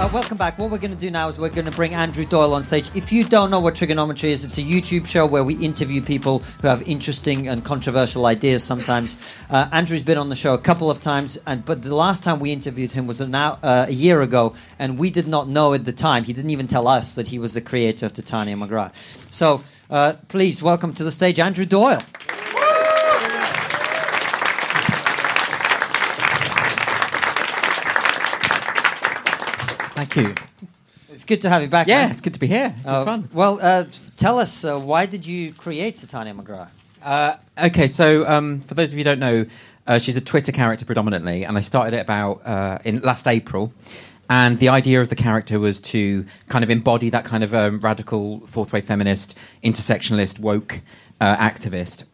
uh, 0.00 0.08
welcome 0.14 0.38
back. 0.38 0.58
What 0.58 0.70
we're 0.70 0.78
going 0.78 0.92
to 0.92 0.96
do 0.96 1.10
now 1.10 1.28
is 1.28 1.38
we're 1.38 1.50
going 1.50 1.66
to 1.66 1.70
bring 1.70 1.92
Andrew 1.92 2.24
Doyle 2.24 2.54
on 2.54 2.62
stage. 2.62 2.90
If 2.94 3.12
you 3.12 3.22
don't 3.22 3.50
know 3.50 3.60
what 3.60 3.74
TRIGGERnometry 3.74 4.30
is, 4.30 4.44
it's 4.44 4.56
a 4.56 4.62
YouTube 4.62 5.06
show 5.06 5.26
where 5.26 5.44
we 5.44 5.56
interview 5.56 6.00
people 6.00 6.38
who 6.62 6.68
have 6.68 6.80
interesting 6.88 7.48
and 7.48 7.62
controversial 7.62 8.24
ideas. 8.24 8.64
Sometimes 8.64 9.18
uh, 9.50 9.68
Andrew's 9.72 10.02
been 10.02 10.16
on 10.16 10.30
the 10.30 10.36
show 10.36 10.54
a 10.54 10.58
couple 10.58 10.90
of 10.90 11.00
times, 11.00 11.38
and 11.46 11.66
but 11.66 11.82
the 11.82 11.94
last 11.94 12.22
time 12.22 12.40
we 12.40 12.50
interviewed 12.50 12.92
him 12.92 13.06
was 13.06 13.20
now 13.20 13.58
uh, 13.62 13.84
a 13.88 13.92
year 13.92 14.22
ago, 14.22 14.54
and 14.78 14.98
we 14.98 15.10
did 15.10 15.28
not 15.28 15.48
know 15.48 15.74
at 15.74 15.84
the 15.84 15.92
time. 15.92 16.24
He 16.24 16.32
didn't 16.32 16.50
even 16.50 16.66
tell 16.66 16.88
us 16.88 17.12
that 17.12 17.28
he 17.28 17.38
was 17.38 17.52
the 17.52 17.60
creator 17.60 18.06
of 18.06 18.14
Titania 18.14 18.56
McGrath. 18.56 18.94
So 19.30 19.62
uh, 19.90 20.14
please 20.28 20.62
welcome 20.62 20.94
to 20.94 21.04
the 21.04 21.12
stage 21.12 21.38
Andrew 21.38 21.66
Doyle. 21.66 22.00
Thank 30.00 30.16
you. 30.16 30.34
It's 31.12 31.24
good 31.24 31.42
to 31.42 31.50
have 31.50 31.60
you 31.60 31.68
back. 31.68 31.86
Yeah, 31.86 32.02
man. 32.02 32.10
it's 32.10 32.22
good 32.22 32.32
to 32.32 32.40
be 32.40 32.46
here. 32.46 32.74
This 32.78 32.86
Uh, 32.86 32.98
is 33.00 33.04
fun. 33.04 33.28
Well, 33.34 33.58
uh, 33.60 33.84
tell 34.16 34.38
us 34.38 34.64
uh, 34.64 34.78
why 34.78 35.04
did 35.04 35.26
you 35.26 35.52
create 35.52 35.98
Titania 35.98 36.32
McGrath? 36.32 36.70
Uh, 37.02 37.36
okay, 37.64 37.86
so 37.86 38.26
um, 38.26 38.60
for 38.62 38.72
those 38.72 38.92
of 38.92 38.98
you 38.98 39.00
who 39.00 39.04
don't 39.04 39.18
know, 39.18 39.44
uh, 39.86 39.98
she's 39.98 40.16
a 40.16 40.20
Twitter 40.22 40.52
character 40.52 40.86
predominantly, 40.86 41.44
and 41.44 41.58
I 41.58 41.60
started 41.60 41.94
it 41.98 42.00
about 42.00 42.46
uh, 42.46 42.78
in 42.84 43.00
last 43.00 43.26
April. 43.28 43.74
And 44.30 44.58
the 44.58 44.70
idea 44.70 45.02
of 45.02 45.10
the 45.10 45.16
character 45.16 45.60
was 45.60 45.80
to 45.80 46.24
kind 46.48 46.62
of 46.64 46.70
embody 46.70 47.10
that 47.10 47.26
kind 47.26 47.44
of 47.44 47.52
um, 47.52 47.80
radical 47.80 48.40
fourth 48.46 48.72
wave 48.72 48.86
feminist, 48.86 49.36
intersectionalist, 49.62 50.38
woke 50.38 50.80
uh, 51.20 51.36
activist. 51.36 52.04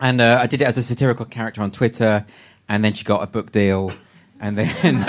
And 0.00 0.20
uh, 0.20 0.38
I 0.42 0.48
did 0.48 0.62
it 0.62 0.64
as 0.64 0.76
a 0.78 0.82
satirical 0.82 1.26
character 1.26 1.62
on 1.62 1.70
Twitter, 1.70 2.26
and 2.68 2.84
then 2.84 2.94
she 2.94 3.04
got 3.04 3.22
a 3.22 3.28
book 3.28 3.52
deal, 3.52 3.92
and 4.40 4.58
then 4.58 4.74
and 4.82 5.04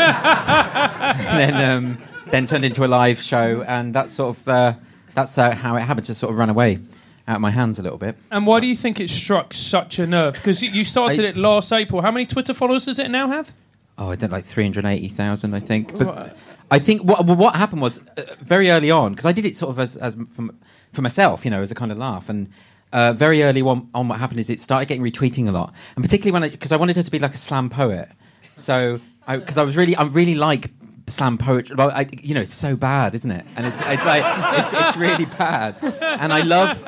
then 1.40 1.72
um, 1.72 1.98
then 2.32 2.46
turned 2.46 2.66
into 2.66 2.84
a 2.86 2.88
live 2.88 3.22
show, 3.22 3.64
and 3.64 3.94
that's 3.94 4.14
sort 4.14 4.38
of 4.38 4.48
uh, 4.48 4.74
that's 5.14 5.38
uh, 5.38 5.52
how 5.52 5.76
it 5.76 5.82
happened 5.82 6.06
to 6.08 6.16
sort 6.16 6.32
of 6.32 6.40
run 6.40 6.50
away 6.50 6.80
out 7.28 7.36
of 7.36 7.42
my 7.42 7.52
hands 7.52 7.80
a 7.80 7.82
little 7.82 7.98
bit. 7.98 8.16
And 8.32 8.48
why 8.48 8.60
do 8.60 8.68
you 8.68 8.76
think 8.76 9.00
it 9.00 9.10
struck 9.10 9.54
such 9.54 10.00
a 10.00 10.08
nerve? 10.08 10.34
Because 10.34 10.62
you 10.62 10.84
started 10.84 11.26
I- 11.26 11.30
it 11.30 11.38
last 11.38 11.72
April. 11.72 12.02
How 12.02 12.12
many 12.12 12.26
Twitter 12.26 12.54
followers 12.54 12.86
does 12.86 13.00
it 13.00 13.10
now 13.10 13.28
have? 13.28 13.54
Oh, 13.98 14.10
I 14.10 14.16
don't 14.16 14.32
like 14.32 14.46
three 14.46 14.64
hundred 14.64 14.86
eighty 14.86 15.10
thousand. 15.10 15.54
I 15.54 15.60
think, 15.60 15.98
but 15.98 16.36
I 16.72 16.80
think 16.80 17.04
what 17.04 17.26
what 17.26 17.56
happened 17.56 17.82
was 17.82 18.02
uh, 18.18 18.24
very 18.40 18.72
early 18.72 18.90
on 18.90 19.12
because 19.12 19.26
I 19.26 19.32
did 19.32 19.46
it 19.46 19.56
sort 19.56 19.72
of 19.72 19.80
as 19.80 19.98
as 19.98 20.16
from, 20.16 20.58
for 20.94 21.02
myself, 21.02 21.46
you 21.46 21.52
know, 21.52 21.62
as 21.62 21.72
a 21.72 21.76
kind 21.76 21.92
of 21.92 21.98
laugh. 21.98 22.30
And 22.30 22.50
uh, 22.94 23.14
very 23.14 23.44
early 23.44 23.62
on, 23.62 23.90
on, 23.94 24.08
what 24.08 24.20
happened 24.20 24.40
is 24.40 24.50
it 24.50 24.60
started 24.60 24.88
getting 24.88 25.04
retweeting 25.04 25.48
a 25.48 25.52
lot, 25.52 25.74
and 25.96 26.04
particularly 26.04 26.40
when 26.40 26.50
because 26.50 26.72
I 26.72 26.78
wanted 26.78 26.96
her 26.96 27.04
to 27.04 27.12
be 27.12 27.20
like 27.20 27.34
a 27.34 27.38
slam 27.38 27.70
poet. 27.70 28.10
So 28.56 29.00
because 29.28 29.58
I, 29.58 29.64
was 29.64 29.78
really 29.78 29.96
I 29.96 30.04
really 30.04 30.36
like 30.36 30.72
slam 31.08 31.38
poetry. 31.38 31.76
Well, 31.76 31.92
I, 31.92 32.08
you 32.22 32.34
know, 32.34 32.42
it's 32.42 32.54
so 32.54 32.76
bad, 32.76 33.16
isn't 33.16 33.32
it? 33.32 33.46
And 33.56 33.66
it's 33.66 33.80
it's 33.80 34.06
like 34.06 34.24
it's 34.60 34.74
it's 34.74 34.98
really 34.98 35.26
bad, 35.26 35.76
and 36.02 36.34
I 36.34 36.42
love. 36.42 36.84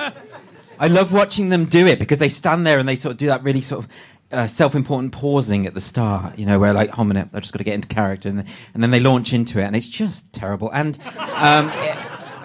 I 0.79 0.87
love 0.87 1.13
watching 1.13 1.49
them 1.49 1.65
do 1.65 1.85
it 1.85 1.99
because 1.99 2.19
they 2.19 2.29
stand 2.29 2.65
there 2.65 2.79
and 2.79 2.89
they 2.89 2.95
sort 2.95 3.13
of 3.13 3.17
do 3.17 3.27
that 3.27 3.43
really 3.43 3.61
sort 3.61 3.85
of 3.85 3.91
uh, 4.31 4.47
self-important 4.47 5.13
pausing 5.13 5.67
at 5.67 5.75
the 5.75 5.79
start, 5.79 6.37
you 6.37 6.45
know, 6.45 6.57
where 6.57 6.73
like, 6.73 6.97
oh, 6.97 7.03
minute, 7.03 7.29
I've 7.31 7.41
just 7.41 7.53
got 7.53 7.59
to 7.59 7.63
get 7.63 7.75
into 7.75 7.87
character, 7.87 8.27
and, 8.27 8.43
and 8.73 8.83
then 8.83 8.89
they 8.91 8.99
launch 8.99 9.31
into 9.33 9.59
it, 9.59 9.65
and 9.65 9.75
it's 9.75 9.87
just 9.87 10.33
terrible. 10.33 10.71
And 10.73 10.97
um, 11.17 11.69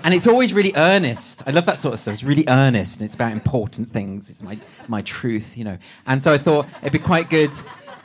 and 0.05 0.15
it's 0.15 0.27
always 0.27 0.53
really 0.53 0.73
earnest. 0.77 1.43
I 1.47 1.51
love 1.51 1.67
that 1.67 1.79
sort 1.79 1.95
of 1.95 2.01
stuff. 2.01 2.15
It's 2.15 2.23
really 2.23 2.45
earnest, 2.49 3.01
and 3.01 3.07
it's 3.07 3.15
about 3.15 3.33
important 3.33 3.91
things. 3.91 4.29
It's 4.31 4.43
my 4.43 4.61
my 4.87 5.03
truth, 5.03 5.57
you 5.57 5.65
know. 5.65 5.79
And 6.07 6.23
so 6.23 6.33
I 6.33 6.39
thought 6.39 6.67
it'd 6.83 6.93
be 6.93 6.99
quite 6.99 7.31
good 7.31 7.55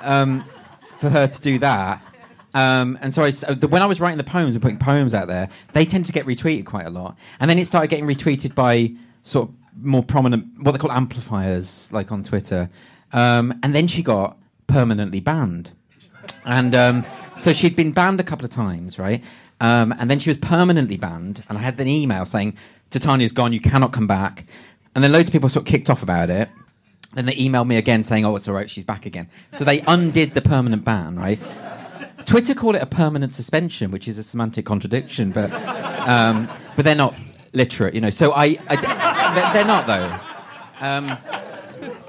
um, 0.01 0.45
for 0.99 1.09
her 1.09 1.27
to 1.27 1.41
do 1.41 1.59
that. 1.59 2.01
Um, 2.53 2.97
and 3.01 3.13
so 3.13 3.23
I, 3.23 3.29
s- 3.29 3.43
the, 3.49 3.67
when 3.67 3.81
I 3.81 3.85
was 3.85 3.99
writing 3.99 4.17
the 4.17 4.23
poems 4.23 4.53
and 4.55 4.61
putting 4.61 4.77
poems 4.77 5.13
out 5.13 5.27
there, 5.27 5.49
they 5.73 5.85
tend 5.85 6.05
to 6.05 6.11
get 6.11 6.25
retweeted 6.25 6.65
quite 6.65 6.85
a 6.85 6.89
lot. 6.89 7.17
And 7.39 7.49
then 7.49 7.57
it 7.57 7.65
started 7.65 7.87
getting 7.89 8.05
retweeted 8.05 8.53
by 8.55 8.91
sort 9.23 9.49
of 9.49 9.55
more 9.81 10.03
prominent, 10.03 10.45
what 10.61 10.71
they 10.73 10.77
call 10.77 10.91
amplifiers, 10.91 11.89
like 11.91 12.11
on 12.11 12.23
Twitter. 12.23 12.69
Um, 13.11 13.59
and 13.63 13.73
then 13.73 13.87
she 13.87 14.03
got 14.03 14.37
permanently 14.67 15.19
banned. 15.19 15.71
And 16.45 16.75
um, 16.75 17.05
so 17.35 17.53
she'd 17.53 17.75
been 17.75 17.91
banned 17.91 18.19
a 18.19 18.23
couple 18.23 18.45
of 18.45 18.51
times, 18.51 18.99
right? 18.99 19.23
Um, 19.61 19.93
and 19.97 20.11
then 20.11 20.19
she 20.19 20.29
was 20.29 20.37
permanently 20.37 20.97
banned. 20.97 21.43
And 21.49 21.57
I 21.57 21.61
had 21.61 21.79
an 21.79 21.87
email 21.87 22.25
saying, 22.25 22.55
Titania's 22.89 23.31
gone, 23.31 23.53
you 23.53 23.61
cannot 23.61 23.93
come 23.93 24.07
back. 24.07 24.45
And 24.93 25.03
then 25.03 25.11
loads 25.11 25.29
of 25.29 25.33
people 25.33 25.49
sort 25.49 25.67
of 25.67 25.71
kicked 25.71 25.89
off 25.89 26.03
about 26.03 26.29
it. 26.29 26.49
Then 27.15 27.25
they 27.25 27.33
emailed 27.35 27.67
me 27.67 27.77
again 27.77 28.03
saying, 28.03 28.25
oh, 28.25 28.35
it's 28.35 28.47
all 28.47 28.53
right, 28.55 28.69
she's 28.69 28.83
back 28.83 29.05
again. 29.05 29.29
So 29.53 29.63
they 29.63 29.81
undid 29.81 30.33
the 30.33 30.41
permanent 30.41 30.83
ban, 30.83 31.15
right? 31.15 31.39
Twitter 32.25 32.53
call 32.53 32.75
it 32.75 32.81
a 32.81 32.85
permanent 32.85 33.33
suspension, 33.33 33.91
which 33.91 34.07
is 34.07 34.17
a 34.17 34.23
semantic 34.23 34.65
contradiction, 34.65 35.31
but 35.31 35.51
um, 36.07 36.49
but 36.75 36.85
they're 36.85 36.95
not 36.95 37.15
literate, 37.53 37.93
you 37.93 38.01
know. 38.01 38.09
So 38.09 38.33
I, 38.33 38.57
I 38.67 39.51
they're, 39.53 39.65
not 39.65 39.87
though. 39.87 40.19
Um, 40.79 41.17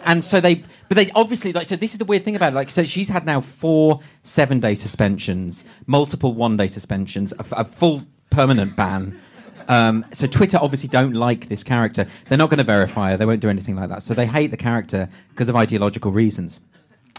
and 0.05 0.23
so 0.23 0.41
they, 0.41 0.57
but 0.89 0.97
they 0.97 1.11
obviously 1.15 1.53
like. 1.53 1.67
So 1.67 1.77
this 1.77 1.93
is 1.93 1.99
the 1.99 2.05
weird 2.05 2.25
thing 2.25 2.37
about 2.37 2.53
it. 2.53 2.57
Like, 2.57 2.71
so 2.71 2.85
she's 2.85 3.09
had 3.09 3.25
now 3.25 3.41
four 3.41 4.01
seven-day 4.23 4.75
suspensions, 4.75 5.65
multiple 5.87 6.35
one-day 6.35 6.67
suspensions, 6.67 7.33
a 7.39 7.65
full 7.65 8.03
permanent 8.31 8.77
ban. 8.77 9.19
Um, 9.69 10.05
so 10.13 10.27
Twitter 10.27 10.59
obviously 10.61 10.89
don't 10.91 11.15
like 11.15 11.49
this 11.49 11.65
character. 11.65 12.07
They're 12.29 12.37
not 12.39 12.51
going 12.51 12.59
to 12.59 12.65
verify 12.65 13.13
her. 13.13 13.17
They 13.17 13.25
won't 13.25 13.41
do 13.41 13.49
anything 13.49 13.77
like 13.77 13.89
that. 13.89 14.03
So 14.03 14.13
they 14.13 14.27
hate 14.27 14.51
the 14.51 14.59
character 14.59 15.09
because 15.31 15.49
of 15.49 15.57
ideological 15.57 16.13
reasons. 16.13 16.61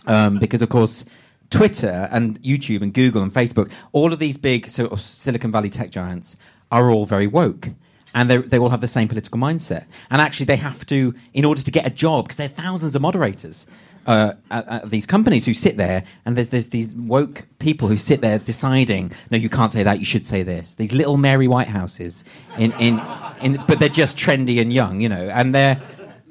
Um, 0.06 0.38
because 0.38 0.62
of 0.62 0.69
course, 0.69 1.06
Twitter 1.50 2.09
and 2.11 2.41
YouTube 2.41 2.81
and 2.81 2.94
Google 2.94 3.22
and 3.22 3.33
Facebook, 3.33 3.72
all 3.91 4.11
of 4.13 4.19
these 4.19 4.38
big 4.38 4.67
sort 4.69 4.91
of 4.91 5.01
Silicon 5.01 5.51
Valley 5.51 5.69
tech 5.69 5.91
giants 5.91 6.38
are 6.72 6.89
all 6.89 7.06
very 7.06 7.28
woke. 7.28 7.69
And 8.13 8.31
they 8.31 8.57
all 8.57 8.69
have 8.69 8.79
the 8.79 8.88
same 8.88 9.09
political 9.09 9.38
mindset. 9.38 9.88
And 10.09 10.22
actually, 10.22 10.45
they 10.45 10.56
have 10.56 10.85
to, 10.85 11.13
in 11.33 11.44
order 11.44 11.61
to 11.61 11.69
get 11.69 11.85
a 11.85 11.89
job, 11.89 12.25
because 12.25 12.38
there 12.38 12.45
are 12.45 12.50
thousands 12.50 12.95
of 12.95 13.01
moderators 13.01 13.67
uh, 14.06 14.35
at, 14.50 14.67
at 14.69 14.89
these 14.89 15.06
companies 15.06 15.45
who 15.45 15.53
sit 15.53 15.75
there, 15.75 16.06
and 16.25 16.38
there's, 16.38 16.47
there's 16.47 16.67
these 16.67 16.95
woke 16.95 17.44
people 17.59 17.89
who 17.89 17.97
sit 17.97 18.22
there 18.22 18.39
deciding, 18.39 19.12
no, 19.31 19.38
you 19.38 19.50
can't 19.50 19.72
say 19.72 19.83
that, 19.83 20.00
you 20.00 20.06
should 20.06 20.25
say 20.25 20.44
this. 20.44 20.75
These 20.75 20.94
little 20.94 21.17
Mary 21.17 21.47
Whitehouses, 21.47 22.23
in, 22.57 22.72
in, 22.79 23.01
in, 23.41 23.62
but 23.67 23.79
they're 23.79 23.89
just 23.89 24.17
trendy 24.17 24.62
and 24.62 24.72
young, 24.72 25.01
you 25.01 25.09
know, 25.09 25.27
and 25.33 25.53
they're, 25.53 25.81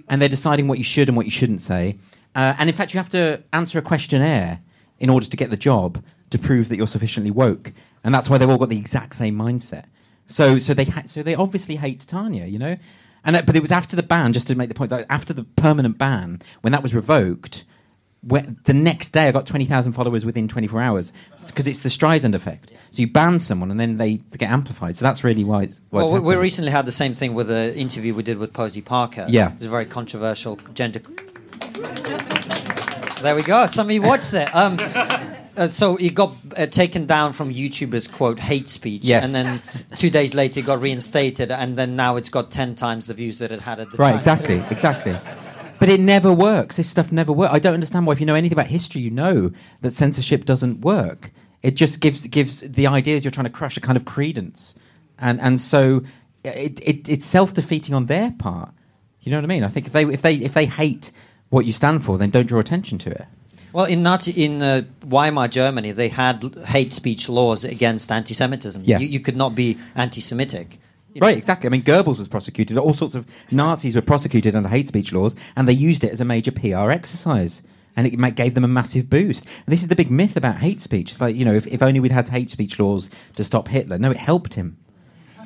and 0.09 0.23
they're 0.23 0.29
deciding 0.31 0.69
what 0.69 0.79
you 0.79 0.85
should 0.85 1.09
and 1.09 1.17
what 1.19 1.27
you 1.27 1.33
shouldn't 1.33 1.61
say. 1.61 1.99
Uh, 2.35 2.55
and 2.59 2.71
in 2.71 2.75
fact, 2.75 2.95
you 2.95 2.99
have 2.99 3.11
to 3.11 3.43
answer 3.53 3.79
a 3.79 3.83
questionnaire 3.83 4.61
in 4.99 5.11
order 5.11 5.27
to 5.27 5.37
get 5.37 5.51
the 5.51 5.57
job 5.57 6.03
to 6.31 6.39
prove 6.39 6.69
that 6.69 6.77
you're 6.77 6.87
sufficiently 6.87 7.31
woke. 7.31 7.73
And 8.03 8.15
that's 8.15 8.29
why 8.29 8.39
they've 8.39 8.49
all 8.49 8.59
got 8.59 8.69
the 8.69 8.79
exact 8.79 9.15
same 9.15 9.37
mindset. 9.37 9.85
So, 10.27 10.59
so 10.59 10.75
they, 10.75 10.85
ha- 10.85 11.05
so 11.07 11.23
they 11.23 11.35
obviously 11.35 11.77
hate 11.77 12.01
Titania, 12.01 12.47
you 12.47 12.59
know. 12.59 12.77
And 13.25 13.37
uh, 13.37 13.43
but 13.43 13.57
it 13.57 13.63
was 13.63 13.73
after 13.73 13.97
the 13.97 14.03
ban, 14.03 14.33
just 14.33 14.47
to 14.49 14.55
make 14.55 14.69
the 14.69 14.75
point 14.75 14.91
that 14.91 15.07
after 15.09 15.33
the 15.33 15.45
permanent 15.45 15.99
ban, 15.99 16.41
when 16.61 16.73
that 16.73 16.83
was 16.83 16.95
revoked, 16.95 17.65
the 18.23 18.73
next 18.75 19.11
day 19.11 19.29
I 19.29 19.33
got 19.33 19.47
twenty 19.47 19.65
thousand 19.65 19.93
followers 19.93 20.25
within 20.25 20.49
twenty 20.49 20.67
four 20.67 20.81
hours 20.81 21.13
because 21.47 21.67
it's 21.67 21.81
the 21.81 21.89
Streisand 21.89 22.35
effect. 22.35 22.71
So 22.91 23.03
you 23.03 23.11
ban 23.11 23.39
someone 23.39 23.71
and 23.71 23.81
then 23.81 23.97
they, 23.97 24.17
get 24.17 24.51
amplified. 24.51 24.97
So 24.97 25.05
that's 25.05 25.25
really 25.25 25.45
why 25.45 25.63
it's. 25.65 25.81
Why 25.91 26.03
Well, 26.03 26.17
it's 26.17 26.23
we, 26.23 26.37
we 26.37 26.37
recently 26.37 26.71
had 26.71 26.87
the 26.87 26.93
same 26.93 27.15
thing 27.15 27.35
with 27.35 27.49
the 27.49 27.75
interview 27.75 28.15
we 28.15 28.23
did 28.23 28.39
with 28.39 28.53
Posie 28.53 28.83
Parker. 28.83 29.27
Yeah. 29.29 29.53
It 29.53 29.59
was 29.59 29.67
a 29.67 29.71
very 29.71 29.87
controversial 29.87 30.57
gender. 30.75 31.01
There 33.25 33.35
we 33.35 33.43
go. 33.43 33.65
Somebody 33.65 34.01
watched 34.01 34.33
that. 34.33 34.55
Um, 34.55 34.77
uh, 35.57 35.69
so 35.69 35.97
it 35.97 36.15
got 36.15 36.35
uh, 36.59 36.67
taken 36.67 37.07
down 37.07 37.33
from 37.33 37.51
YouTubers 37.55 38.13
quote 38.13 38.39
hate 38.39 38.69
speech, 38.69 39.03
Yes. 39.03 39.35
and 39.35 39.35
then 39.35 39.63
two 39.97 40.11
days 40.11 40.35
later 40.35 40.61
it 40.61 40.67
got 40.67 40.83
reinstated, 40.83 41.51
and 41.51 41.75
then 41.79 41.97
now 41.97 42.17
it's 42.17 42.29
got 42.29 42.51
ten 42.51 42.75
times 42.75 43.07
the 43.07 43.15
views 43.15 43.39
that 43.39 43.51
it 43.51 43.61
had 43.61 43.81
at 43.81 43.91
the 43.91 43.97
time. 43.97 44.05
Right, 44.17 44.23
time. 44.23 44.39
exactly, 44.41 44.55
exactly. 44.57 45.17
But 45.81 45.89
it 45.89 46.01
never 46.01 46.35
works. 46.35 46.77
This 46.77 46.87
stuff 46.89 47.13
never 47.13 47.33
works. 47.33 47.55
I 47.55 47.59
don't 47.61 47.73
understand 47.73 48.07
why. 48.07 48.13
If 48.13 48.21
you 48.21 48.27
know 48.27 48.35
anything 48.35 48.59
about 48.59 48.67
history, 48.67 49.01
you 49.01 49.11
know 49.11 49.53
that 49.81 49.93
censorship 49.93 50.45
doesn't 50.45 50.83
work. 50.83 51.31
It 51.63 51.77
just 51.77 52.01
gives 52.01 52.27
gives 52.27 52.61
the 52.61 52.87
ideas 52.89 53.25
you're 53.25 53.31
trying 53.31 53.45
to 53.47 53.51
crush 53.51 53.79
a 53.79 53.81
kind 53.81 53.97
of 53.97 54.05
credence, 54.05 54.75
and 55.19 55.41
and 55.41 55.59
so 55.59 56.03
it, 56.45 56.79
it 56.87 57.09
it's 57.09 57.25
self 57.25 57.55
defeating 57.55 57.95
on 57.95 58.05
their 58.05 58.33
part. 58.33 58.69
You 59.23 59.31
know 59.31 59.39
what 59.39 59.45
I 59.45 59.49
mean? 59.49 59.65
I 59.65 59.69
think 59.69 59.87
if 59.87 59.95
they 59.95 60.05
if 60.05 60.21
they 60.21 60.35
if 60.35 60.53
they 60.53 60.67
hate 60.67 61.11
what 61.55 61.65
you 61.65 61.73
stand 61.73 62.05
for, 62.05 62.19
then 62.19 62.31
don't 62.31 62.47
draw 62.47 62.61
attention 62.61 62.99
to 62.99 63.11
it. 63.11 63.27
Well, 63.73 63.87
in 63.87 64.03
Nazi, 64.03 64.31
in 64.33 64.63
uh, 64.63 64.83
Weimar 65.05 65.49
Germany, 65.49 65.93
they 65.93 66.09
had 66.09 66.45
hate 66.67 66.93
speech 66.93 67.29
laws 67.29 67.65
against 67.65 68.13
anti-Semitism. 68.13 68.83
Yeah. 68.85 68.99
You, 68.99 69.09
you 69.09 69.21
could 69.21 69.37
not 69.37 69.55
be 69.55 69.79
anti-Semitic. 69.97 70.79
You 71.13 71.21
Right, 71.21 71.37
exactly. 71.37 71.69
I 71.69 71.71
mean, 71.71 71.83
Goebbels 71.83 72.19
was 72.19 72.29
prosecuted. 72.29 72.77
All 72.77 72.95
sorts 72.95 73.15
of 73.15 73.27
Nazis 73.51 73.95
were 73.97 74.03
prosecuted 74.03 74.55
under 74.55 74.69
hate 74.69 74.89
speech 74.89 75.13
laws, 75.13 75.35
and 75.57 75.69
they 75.69 75.73
used 75.73 76.05
it 76.05 76.13
as 76.13 76.21
a 76.21 76.25
major 76.25 76.53
PR 76.53 76.91
exercise. 76.91 77.63
And 77.97 78.09
it 78.09 78.35
gave 78.35 78.55
them 78.55 78.65
a 78.65 78.69
massive 78.69 79.09
boost. 79.09 79.45
And 79.45 79.73
this 79.73 79.83
is 79.83 79.89
the 79.89 79.95
big 79.95 80.11
myth 80.11 80.37
about 80.37 80.59
hate 80.59 80.81
speech. 80.81 81.13
It's 81.13 81.21
like, 81.21 81.37
you 81.37 81.45
know, 81.45 81.55
if, 81.55 81.65
if 81.69 81.81
only 81.81 82.01
we'd 82.01 82.11
had 82.11 82.29
hate 82.29 82.51
speech 82.51 82.81
laws 82.81 83.09
to 83.37 83.45
stop 83.45 83.69
Hitler. 83.69 83.99
No, 83.99 84.11
it 84.11 84.17
helped 84.17 84.55
him. 84.55 84.77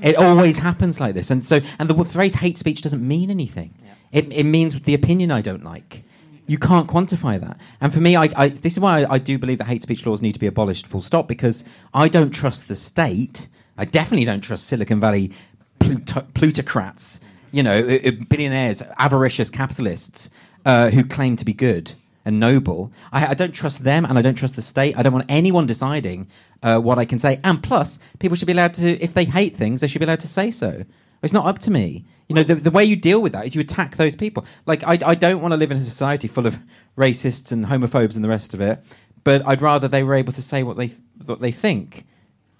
It 0.02 0.16
always 0.16 0.58
happens 0.58 1.00
like 1.00 1.14
this. 1.14 1.30
And 1.30 1.46
so, 1.46 1.60
and 1.78 1.90
the 1.90 2.04
phrase 2.04 2.36
hate 2.36 2.56
speech 2.56 2.80
doesn't 2.80 3.06
mean 3.06 3.30
anything. 3.30 3.74
It, 4.12 4.32
it 4.32 4.44
means 4.44 4.80
the 4.80 4.94
opinion 4.94 5.30
I 5.30 5.40
don't 5.40 5.64
like. 5.64 6.04
You 6.46 6.58
can't 6.58 6.88
quantify 6.88 7.38
that. 7.40 7.58
And 7.80 7.92
for 7.92 8.00
me, 8.00 8.16
I, 8.16 8.30
I, 8.34 8.48
this 8.48 8.72
is 8.72 8.80
why 8.80 9.02
I, 9.02 9.14
I 9.14 9.18
do 9.18 9.38
believe 9.38 9.58
that 9.58 9.66
hate 9.66 9.82
speech 9.82 10.06
laws 10.06 10.22
need 10.22 10.32
to 10.32 10.40
be 10.40 10.46
abolished 10.46 10.86
full 10.86 11.02
stop, 11.02 11.28
because 11.28 11.64
I 11.92 12.08
don't 12.08 12.30
trust 12.30 12.68
the 12.68 12.76
state 12.76 13.48
I 13.78 13.84
definitely 13.84 14.26
don't 14.26 14.40
trust 14.40 14.66
Silicon 14.66 15.00
Valley 15.00 15.30
plut- 15.78 16.34
plutocrats, 16.34 17.20
you 17.52 17.62
know, 17.62 17.76
uh, 17.76 18.08
uh, 18.08 18.10
billionaires, 18.28 18.82
avaricious 18.98 19.50
capitalists 19.50 20.30
uh, 20.66 20.90
who 20.90 21.04
claim 21.04 21.36
to 21.36 21.44
be 21.44 21.54
good 21.54 21.92
and 22.24 22.40
noble. 22.40 22.92
I, 23.12 23.28
I, 23.28 23.34
don't 23.34 23.52
trust 23.52 23.84
them, 23.84 24.04
and 24.04 24.18
I 24.18 24.22
don't 24.22 24.34
trust 24.34 24.56
the 24.56 24.62
state. 24.62 24.98
I 24.98 25.04
don't 25.04 25.12
want 25.12 25.26
anyone 25.28 25.64
deciding 25.64 26.26
uh, 26.60 26.80
what 26.80 26.98
I 26.98 27.04
can 27.04 27.20
say. 27.20 27.38
And 27.44 27.62
plus, 27.62 28.00
people 28.18 28.36
should 28.36 28.46
be 28.46 28.52
allowed 28.52 28.74
to, 28.74 29.00
if 29.00 29.14
they 29.14 29.24
hate 29.24 29.56
things, 29.56 29.80
they 29.80 29.86
should 29.86 30.00
be 30.00 30.04
allowed 30.04 30.20
to 30.20 30.28
say 30.28 30.50
so. 30.50 30.84
It's 31.22 31.32
not 31.32 31.46
up 31.46 31.58
to 31.60 31.70
me. 31.70 32.04
You 32.28 32.34
know, 32.34 32.42
the, 32.42 32.56
the 32.56 32.70
way 32.70 32.84
you 32.84 32.94
deal 32.94 33.22
with 33.22 33.32
that 33.32 33.46
is 33.46 33.54
you 33.54 33.60
attack 33.60 33.96
those 33.96 34.14
people. 34.14 34.44
Like, 34.66 34.84
I, 34.84 34.98
I 35.04 35.14
don't 35.14 35.40
want 35.40 35.52
to 35.52 35.56
live 35.56 35.70
in 35.70 35.78
a 35.78 35.82
society 35.82 36.28
full 36.28 36.46
of 36.46 36.58
racists 36.96 37.50
and 37.50 37.66
homophobes 37.66 38.16
and 38.16 38.24
the 38.24 38.28
rest 38.28 38.52
of 38.52 38.60
it, 38.60 38.84
but 39.24 39.46
I'd 39.46 39.62
rather 39.62 39.88
they 39.88 40.02
were 40.02 40.14
able 40.14 40.32
to 40.34 40.42
say 40.42 40.62
what 40.62 40.76
they, 40.76 40.92
what 41.24 41.40
they 41.40 41.52
think. 41.52 42.04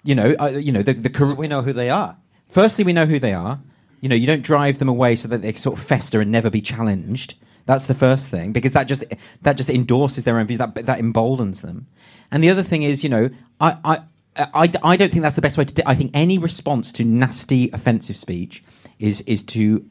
You 0.03 0.15
know, 0.15 0.35
uh, 0.39 0.47
you 0.47 0.71
know 0.71 0.81
the, 0.81 0.93
the 0.93 1.35
we 1.37 1.47
know 1.47 1.61
who 1.61 1.73
they 1.73 1.89
are. 1.89 2.17
Firstly, 2.49 2.83
we 2.83 2.93
know 2.93 3.05
who 3.05 3.19
they 3.19 3.33
are. 3.33 3.59
You 4.01 4.09
know, 4.09 4.15
you 4.15 4.25
don't 4.25 4.41
drive 4.41 4.79
them 4.79 4.87
away 4.87 5.15
so 5.15 5.27
that 5.27 5.41
they 5.41 5.53
sort 5.53 5.77
of 5.77 5.85
fester 5.85 6.21
and 6.21 6.31
never 6.31 6.49
be 6.49 6.61
challenged. 6.61 7.35
That's 7.65 7.85
the 7.85 7.93
first 7.93 8.29
thing 8.29 8.51
because 8.53 8.71
that 8.73 8.85
just 8.85 9.03
that 9.41 9.53
just 9.53 9.69
endorses 9.69 10.23
their 10.23 10.39
own 10.39 10.47
views. 10.47 10.57
That 10.57 10.73
that 10.73 10.99
emboldens 10.99 11.61
them. 11.61 11.87
And 12.31 12.43
the 12.43 12.49
other 12.49 12.63
thing 12.63 12.83
is, 12.83 13.03
you 13.03 13.09
know, 13.09 13.29
I 13.59 13.77
I. 13.83 13.99
Uh, 14.35 14.45
I, 14.53 14.71
I 14.83 14.97
don't 14.97 15.11
think 15.11 15.23
that's 15.23 15.35
the 15.35 15.41
best 15.41 15.57
way 15.57 15.65
to 15.65 15.73
do 15.73 15.81
I 15.85 15.95
think 15.95 16.11
any 16.13 16.37
response 16.37 16.91
to 16.93 17.03
nasty, 17.03 17.69
offensive 17.71 18.17
speech 18.17 18.63
is, 18.99 19.21
is 19.21 19.43
to 19.43 19.85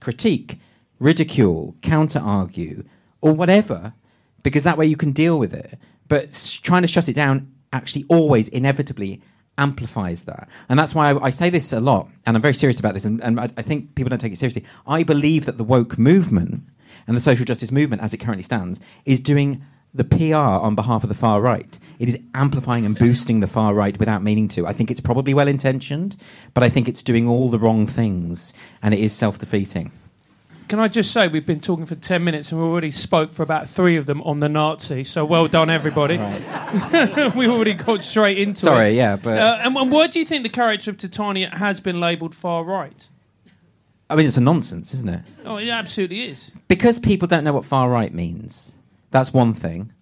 critique, 0.00 0.58
ridicule, 0.98 1.76
counter 1.82 2.18
argue, 2.18 2.84
or 3.20 3.32
whatever, 3.32 3.94
because 4.42 4.62
that 4.64 4.76
way 4.76 4.86
you 4.86 4.96
can 4.96 5.12
deal 5.12 5.38
with 5.38 5.54
it. 5.54 5.78
But 6.08 6.60
trying 6.62 6.82
to 6.82 6.88
shut 6.88 7.08
it 7.08 7.14
down 7.14 7.52
actually 7.72 8.04
always 8.08 8.48
inevitably 8.48 9.22
amplifies 9.58 10.22
that. 10.22 10.48
And 10.68 10.78
that's 10.78 10.94
why 10.94 11.10
I, 11.10 11.24
I, 11.24 11.30
say 11.30 11.50
this 11.50 11.72
a 11.72 11.80
lot, 11.80 12.08
and 12.26 12.36
I'm 12.36 12.42
very 12.42 12.54
serious 12.54 12.78
about 12.80 12.94
this, 12.94 13.04
and, 13.04 13.22
and 13.22 13.40
I, 13.40 13.48
I, 13.56 13.62
think 13.62 13.94
people 13.94 14.10
don't 14.10 14.18
take 14.18 14.32
it 14.32 14.38
seriously. 14.38 14.64
I 14.86 15.02
believe 15.02 15.46
that 15.46 15.58
the 15.58 15.64
woke 15.64 15.96
movement 15.98 16.64
and 17.06 17.16
the 17.16 17.20
social 17.20 17.44
justice 17.44 17.70
movement, 17.70 18.02
as 18.02 18.12
it 18.12 18.18
currently 18.18 18.42
stands, 18.42 18.80
is 19.04 19.20
doing 19.20 19.64
the 19.94 20.04
PR 20.04 20.34
on 20.34 20.74
behalf 20.74 21.04
of 21.04 21.08
the 21.08 21.14
far 21.14 21.40
right. 21.40 21.78
It 21.98 22.08
is 22.08 22.18
amplifying 22.34 22.84
and 22.84 22.98
boosting 22.98 23.40
the 23.40 23.46
far 23.46 23.72
right 23.72 23.96
without 23.98 24.22
meaning 24.22 24.48
to. 24.48 24.66
I 24.66 24.72
think 24.72 24.90
it's 24.90 25.00
probably 25.00 25.32
well 25.32 25.46
intentioned, 25.46 26.16
but 26.52 26.64
I 26.64 26.68
think 26.68 26.88
it's 26.88 27.02
doing 27.02 27.28
all 27.28 27.48
the 27.48 27.58
wrong 27.58 27.86
things, 27.86 28.52
and 28.82 28.92
it 28.92 29.00
is 29.00 29.12
self 29.12 29.38
defeating. 29.38 29.92
Can 30.66 30.80
I 30.80 30.88
just 30.88 31.12
say 31.12 31.28
we've 31.28 31.46
been 31.46 31.60
talking 31.60 31.86
for 31.86 31.94
ten 31.94 32.24
minutes 32.24 32.50
and 32.50 32.60
we 32.60 32.66
already 32.66 32.90
spoke 32.90 33.32
for 33.32 33.42
about 33.42 33.68
three 33.68 33.96
of 33.96 34.06
them 34.06 34.20
on 34.22 34.40
the 34.40 34.48
Nazi. 34.48 35.04
So 35.04 35.24
well 35.24 35.46
done, 35.46 35.70
everybody. 35.70 36.16
we 37.36 37.46
already 37.46 37.74
got 37.74 38.02
straight 38.02 38.38
into 38.38 38.60
Sorry, 38.60 38.74
it. 38.74 38.78
Sorry, 38.78 38.96
yeah, 38.96 39.16
but 39.16 39.38
uh, 39.38 39.58
and, 39.62 39.76
and 39.76 39.92
why 39.92 40.08
do 40.08 40.18
you 40.18 40.24
think 40.24 40.42
the 40.42 40.48
character 40.48 40.90
of 40.90 40.96
Titania 40.96 41.50
has 41.50 41.78
been 41.80 42.00
labelled 42.00 42.34
far 42.34 42.64
right? 42.64 43.08
I 44.10 44.16
mean, 44.16 44.26
it's 44.26 44.36
a 44.36 44.40
nonsense, 44.40 44.92
isn't 44.94 45.08
it? 45.08 45.22
Oh, 45.44 45.56
it 45.56 45.68
absolutely 45.68 46.28
is. 46.28 46.52
Because 46.68 46.98
people 46.98 47.26
don't 47.28 47.44
know 47.44 47.52
what 47.52 47.64
far 47.64 47.88
right 47.88 48.12
means. 48.12 48.74
That's 49.14 49.32
one 49.32 49.54
thing. 49.54 49.92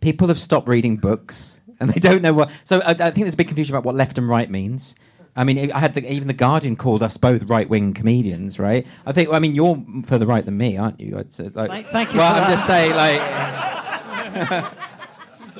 People 0.00 0.28
have 0.28 0.38
stopped 0.38 0.68
reading 0.68 0.96
books 0.96 1.60
and 1.80 1.90
they 1.90 1.98
don't 1.98 2.22
know 2.22 2.32
what. 2.32 2.52
So 2.62 2.80
I, 2.82 2.90
I 2.90 2.94
think 2.94 3.16
there's 3.16 3.34
a 3.34 3.36
big 3.36 3.48
confusion 3.48 3.74
about 3.74 3.84
what 3.84 3.96
left 3.96 4.16
and 4.16 4.28
right 4.28 4.48
means. 4.48 4.94
I 5.34 5.42
mean, 5.42 5.72
I 5.72 5.80
had 5.80 5.94
the, 5.94 6.08
even 6.08 6.28
the 6.28 6.34
Guardian 6.34 6.76
called 6.76 7.02
us 7.02 7.16
both 7.16 7.42
right-wing 7.44 7.94
comedians, 7.94 8.60
right? 8.60 8.86
I 9.04 9.10
think. 9.10 9.32
I 9.32 9.40
mean, 9.40 9.56
you're 9.56 9.84
further 10.06 10.24
right 10.24 10.44
than 10.44 10.56
me, 10.56 10.76
aren't 10.76 11.00
you? 11.00 11.18
I'd 11.18 11.32
say, 11.32 11.50
like, 11.52 11.68
thank, 11.68 11.88
thank 11.88 12.12
you. 12.12 12.20
Well, 12.20 12.32
I'm 12.32 12.52
just 12.52 12.64
saying, 12.64 12.94
like. 12.94 13.20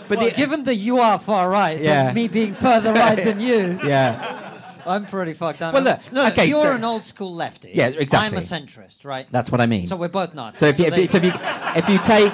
but 0.08 0.18
well, 0.18 0.28
the, 0.28 0.34
given 0.36 0.62
that 0.64 0.76
you 0.76 1.00
are 1.00 1.18
far 1.18 1.50
right, 1.50 1.80
yeah. 1.80 2.12
me 2.12 2.28
being 2.28 2.54
further 2.54 2.92
right 2.92 3.16
than 3.16 3.40
you, 3.40 3.80
yeah. 3.84 4.56
I'm 4.86 5.06
pretty 5.06 5.32
fucked 5.32 5.62
up. 5.62 5.74
Well, 5.74 5.82
look, 5.82 6.12
no, 6.12 6.28
okay, 6.28 6.46
you're 6.46 6.62
so, 6.62 6.74
an 6.74 6.84
old 6.84 7.04
school 7.04 7.34
lefty. 7.34 7.72
Yeah, 7.74 7.88
exactly. 7.88 8.18
I'm 8.18 8.34
a 8.34 8.38
centrist, 8.38 9.04
right? 9.04 9.26
That's 9.32 9.50
what 9.50 9.60
I 9.60 9.66
mean. 9.66 9.86
So 9.86 9.96
we're 9.96 10.08
both 10.08 10.32
not. 10.32 10.54
So 10.54 10.66
if 10.66 10.78
you, 10.78 10.84
so 11.06 11.18
if, 11.18 11.24
you, 11.24 11.28
if 11.30 11.34
you 11.34 11.40
if 11.76 11.88
you 11.88 11.98
take 11.98 12.32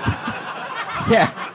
yeah 1.10 1.52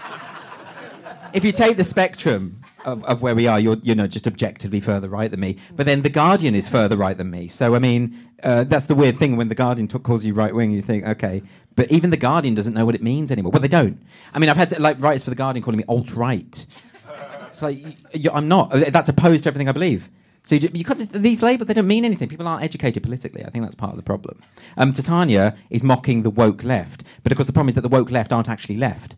if 1.33 1.45
you 1.45 1.51
take 1.51 1.77
the 1.77 1.83
spectrum 1.83 2.61
of, 2.85 3.03
of 3.05 3.21
where 3.21 3.35
we 3.35 3.47
are, 3.47 3.59
you're 3.59 3.77
you 3.83 3.95
know 3.95 4.07
just 4.07 4.27
objectively 4.27 4.79
further 4.79 5.09
right 5.09 5.29
than 5.29 5.39
me. 5.39 5.57
But 5.75 5.85
then 5.85 6.01
the 6.01 6.09
Guardian 6.09 6.55
is 6.55 6.67
further 6.67 6.97
right 6.97 7.17
than 7.17 7.29
me. 7.29 7.47
So 7.47 7.75
I 7.75 7.79
mean, 7.79 8.29
uh, 8.43 8.63
that's 8.65 8.87
the 8.87 8.95
weird 8.95 9.17
thing 9.17 9.37
when 9.37 9.47
the 9.49 9.55
Guardian 9.55 9.87
t- 9.87 9.99
calls 9.99 10.25
you 10.25 10.33
right 10.33 10.53
wing, 10.53 10.71
you 10.71 10.81
think 10.81 11.05
okay. 11.05 11.41
But 11.75 11.91
even 11.91 12.09
the 12.09 12.17
Guardian 12.17 12.53
doesn't 12.53 12.73
know 12.73 12.85
what 12.85 12.95
it 12.95 13.03
means 13.03 13.31
anymore. 13.31 13.51
Well, 13.51 13.61
they 13.61 13.67
don't. 13.67 14.01
I 14.33 14.39
mean, 14.39 14.49
I've 14.49 14.57
had 14.57 14.77
like 14.79 15.01
writers 15.01 15.23
for 15.23 15.29
the 15.29 15.35
Guardian 15.35 15.63
calling 15.63 15.77
me 15.77 15.85
alt 15.87 16.11
right. 16.13 16.65
It's 17.49 17.61
like 17.61 17.97
I'm 18.31 18.47
not. 18.47 18.71
That's 18.71 19.09
opposed 19.09 19.43
to 19.43 19.49
everything 19.49 19.69
I 19.69 19.73
believe. 19.73 20.09
So 20.43 20.55
you, 20.55 20.69
you 20.73 20.83
these 20.83 21.43
labels 21.43 21.67
they 21.67 21.75
don't 21.75 21.87
mean 21.87 22.03
anything. 22.03 22.27
People 22.27 22.47
aren't 22.47 22.63
educated 22.63 23.03
politically. 23.03 23.45
I 23.45 23.49
think 23.51 23.63
that's 23.63 23.75
part 23.75 23.91
of 23.91 23.97
the 23.97 24.03
problem. 24.03 24.41
Um, 24.75 24.91
Titania 24.91 25.55
is 25.69 25.83
mocking 25.83 26.23
the 26.23 26.31
woke 26.31 26.63
left, 26.63 27.03
but 27.21 27.31
of 27.31 27.37
course 27.37 27.47
the 27.47 27.53
problem 27.53 27.69
is 27.69 27.75
that 27.75 27.81
the 27.81 27.89
woke 27.89 28.09
left 28.09 28.33
aren't 28.33 28.49
actually 28.49 28.77
left. 28.77 29.15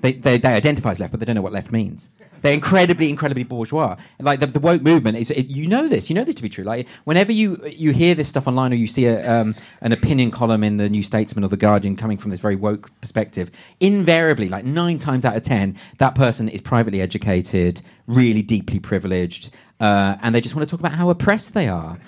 They, 0.00 0.12
they, 0.12 0.38
they 0.38 0.52
identify 0.52 0.90
as 0.92 1.00
left, 1.00 1.10
but 1.10 1.20
they 1.20 1.26
don't 1.26 1.34
know 1.34 1.42
what 1.42 1.52
left 1.52 1.72
means. 1.72 2.10
They're 2.42 2.54
incredibly, 2.54 3.10
incredibly 3.10 3.44
bourgeois. 3.44 3.96
Like 4.20 4.40
the, 4.40 4.46
the 4.46 4.60
woke 4.60 4.82
movement 4.82 5.16
is, 5.16 5.30
it, 5.30 5.46
you 5.46 5.66
know 5.66 5.88
this, 5.88 6.08
you 6.08 6.14
know 6.14 6.24
this 6.24 6.36
to 6.36 6.42
be 6.42 6.48
true. 6.48 6.64
Like 6.64 6.86
whenever 7.04 7.32
you 7.32 7.60
you 7.66 7.92
hear 7.92 8.14
this 8.14 8.28
stuff 8.28 8.46
online 8.46 8.72
or 8.72 8.76
you 8.76 8.86
see 8.86 9.06
a, 9.06 9.28
um, 9.30 9.56
an 9.80 9.92
opinion 9.92 10.30
column 10.30 10.62
in 10.62 10.76
the 10.76 10.88
New 10.88 11.02
Statesman 11.02 11.44
or 11.44 11.48
the 11.48 11.56
Guardian 11.56 11.96
coming 11.96 12.16
from 12.16 12.30
this 12.30 12.40
very 12.40 12.56
woke 12.56 12.90
perspective, 13.00 13.50
invariably, 13.80 14.48
like 14.48 14.64
nine 14.64 14.98
times 14.98 15.24
out 15.24 15.36
of 15.36 15.42
ten, 15.42 15.76
that 15.98 16.14
person 16.14 16.48
is 16.48 16.60
privately 16.60 17.00
educated, 17.00 17.82
really 18.06 18.42
deeply 18.42 18.78
privileged, 18.78 19.50
uh, 19.80 20.16
and 20.22 20.34
they 20.34 20.40
just 20.40 20.54
want 20.54 20.68
to 20.68 20.70
talk 20.70 20.80
about 20.80 20.92
how 20.92 21.10
oppressed 21.10 21.54
they 21.54 21.68
are. 21.68 21.98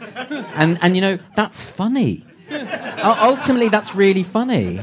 and 0.54 0.78
and 0.81 0.94
you 0.94 1.02
know 1.02 1.19
that's 1.34 1.60
funny. 1.60 2.25
ultimately, 3.04 3.69
that's 3.69 3.94
really 3.94 4.25
funny. 4.25 4.81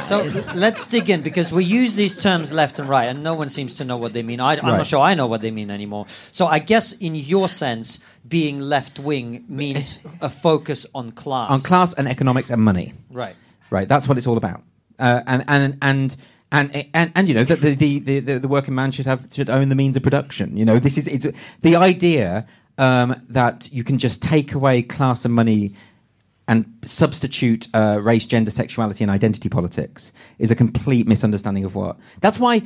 So 0.00 0.22
let's 0.54 0.86
dig 0.86 1.10
in 1.10 1.22
because 1.22 1.52
we 1.52 1.64
use 1.64 1.96
these 1.96 2.20
terms 2.20 2.52
left 2.52 2.78
and 2.78 2.88
right, 2.88 3.06
and 3.06 3.22
no 3.22 3.34
one 3.34 3.48
seems 3.48 3.74
to 3.76 3.84
know 3.84 3.96
what 3.96 4.12
they 4.12 4.22
mean. 4.22 4.40
I, 4.40 4.54
am 4.54 4.64
right. 4.64 4.76
not 4.78 4.86
sure 4.86 5.00
I 5.00 5.14
know 5.14 5.26
what 5.26 5.40
they 5.40 5.50
mean 5.50 5.70
anymore. 5.70 6.06
So 6.32 6.46
I 6.46 6.58
guess, 6.58 6.92
in 6.92 7.14
your 7.14 7.48
sense, 7.48 7.98
being 8.26 8.60
left 8.60 8.98
wing 8.98 9.44
means 9.48 9.98
a 10.20 10.30
focus 10.30 10.86
on 10.94 11.12
class, 11.12 11.50
on 11.50 11.60
class 11.60 11.94
and 11.94 12.08
economics 12.08 12.50
and 12.50 12.62
money. 12.62 12.94
Right. 13.10 13.36
Right. 13.70 13.88
That's 13.88 14.08
what 14.08 14.18
it's 14.18 14.26
all 14.26 14.36
about. 14.36 14.62
Uh, 14.98 15.22
and 15.26 15.44
and 15.48 15.78
and. 15.82 16.16
And, 16.50 16.88
and 16.94 17.12
and 17.14 17.28
you 17.28 17.34
know 17.34 17.44
that 17.44 17.60
the, 17.60 17.74
the, 17.74 18.20
the, 18.20 18.38
the 18.38 18.48
working 18.48 18.74
man 18.74 18.90
should 18.90 19.04
have 19.04 19.30
should 19.30 19.50
own 19.50 19.68
the 19.68 19.74
means 19.74 19.98
of 19.98 20.02
production. 20.02 20.56
You 20.56 20.64
know 20.64 20.78
this 20.78 20.96
is 20.96 21.06
it's 21.06 21.26
the 21.60 21.76
idea 21.76 22.46
um, 22.78 23.20
that 23.28 23.70
you 23.70 23.84
can 23.84 23.98
just 23.98 24.22
take 24.22 24.54
away 24.54 24.80
class 24.80 25.26
and 25.26 25.34
money 25.34 25.74
and 26.48 26.64
substitute 26.84 27.68
uh, 27.74 28.00
race, 28.02 28.26
gender, 28.26 28.50
sexuality, 28.50 29.04
and 29.04 29.10
identity 29.10 29.50
politics 29.50 30.12
is 30.38 30.50
a 30.50 30.54
complete 30.56 31.06
misunderstanding 31.06 31.64
of 31.64 31.74
what. 31.74 31.98
That's 32.22 32.38
why 32.38 32.62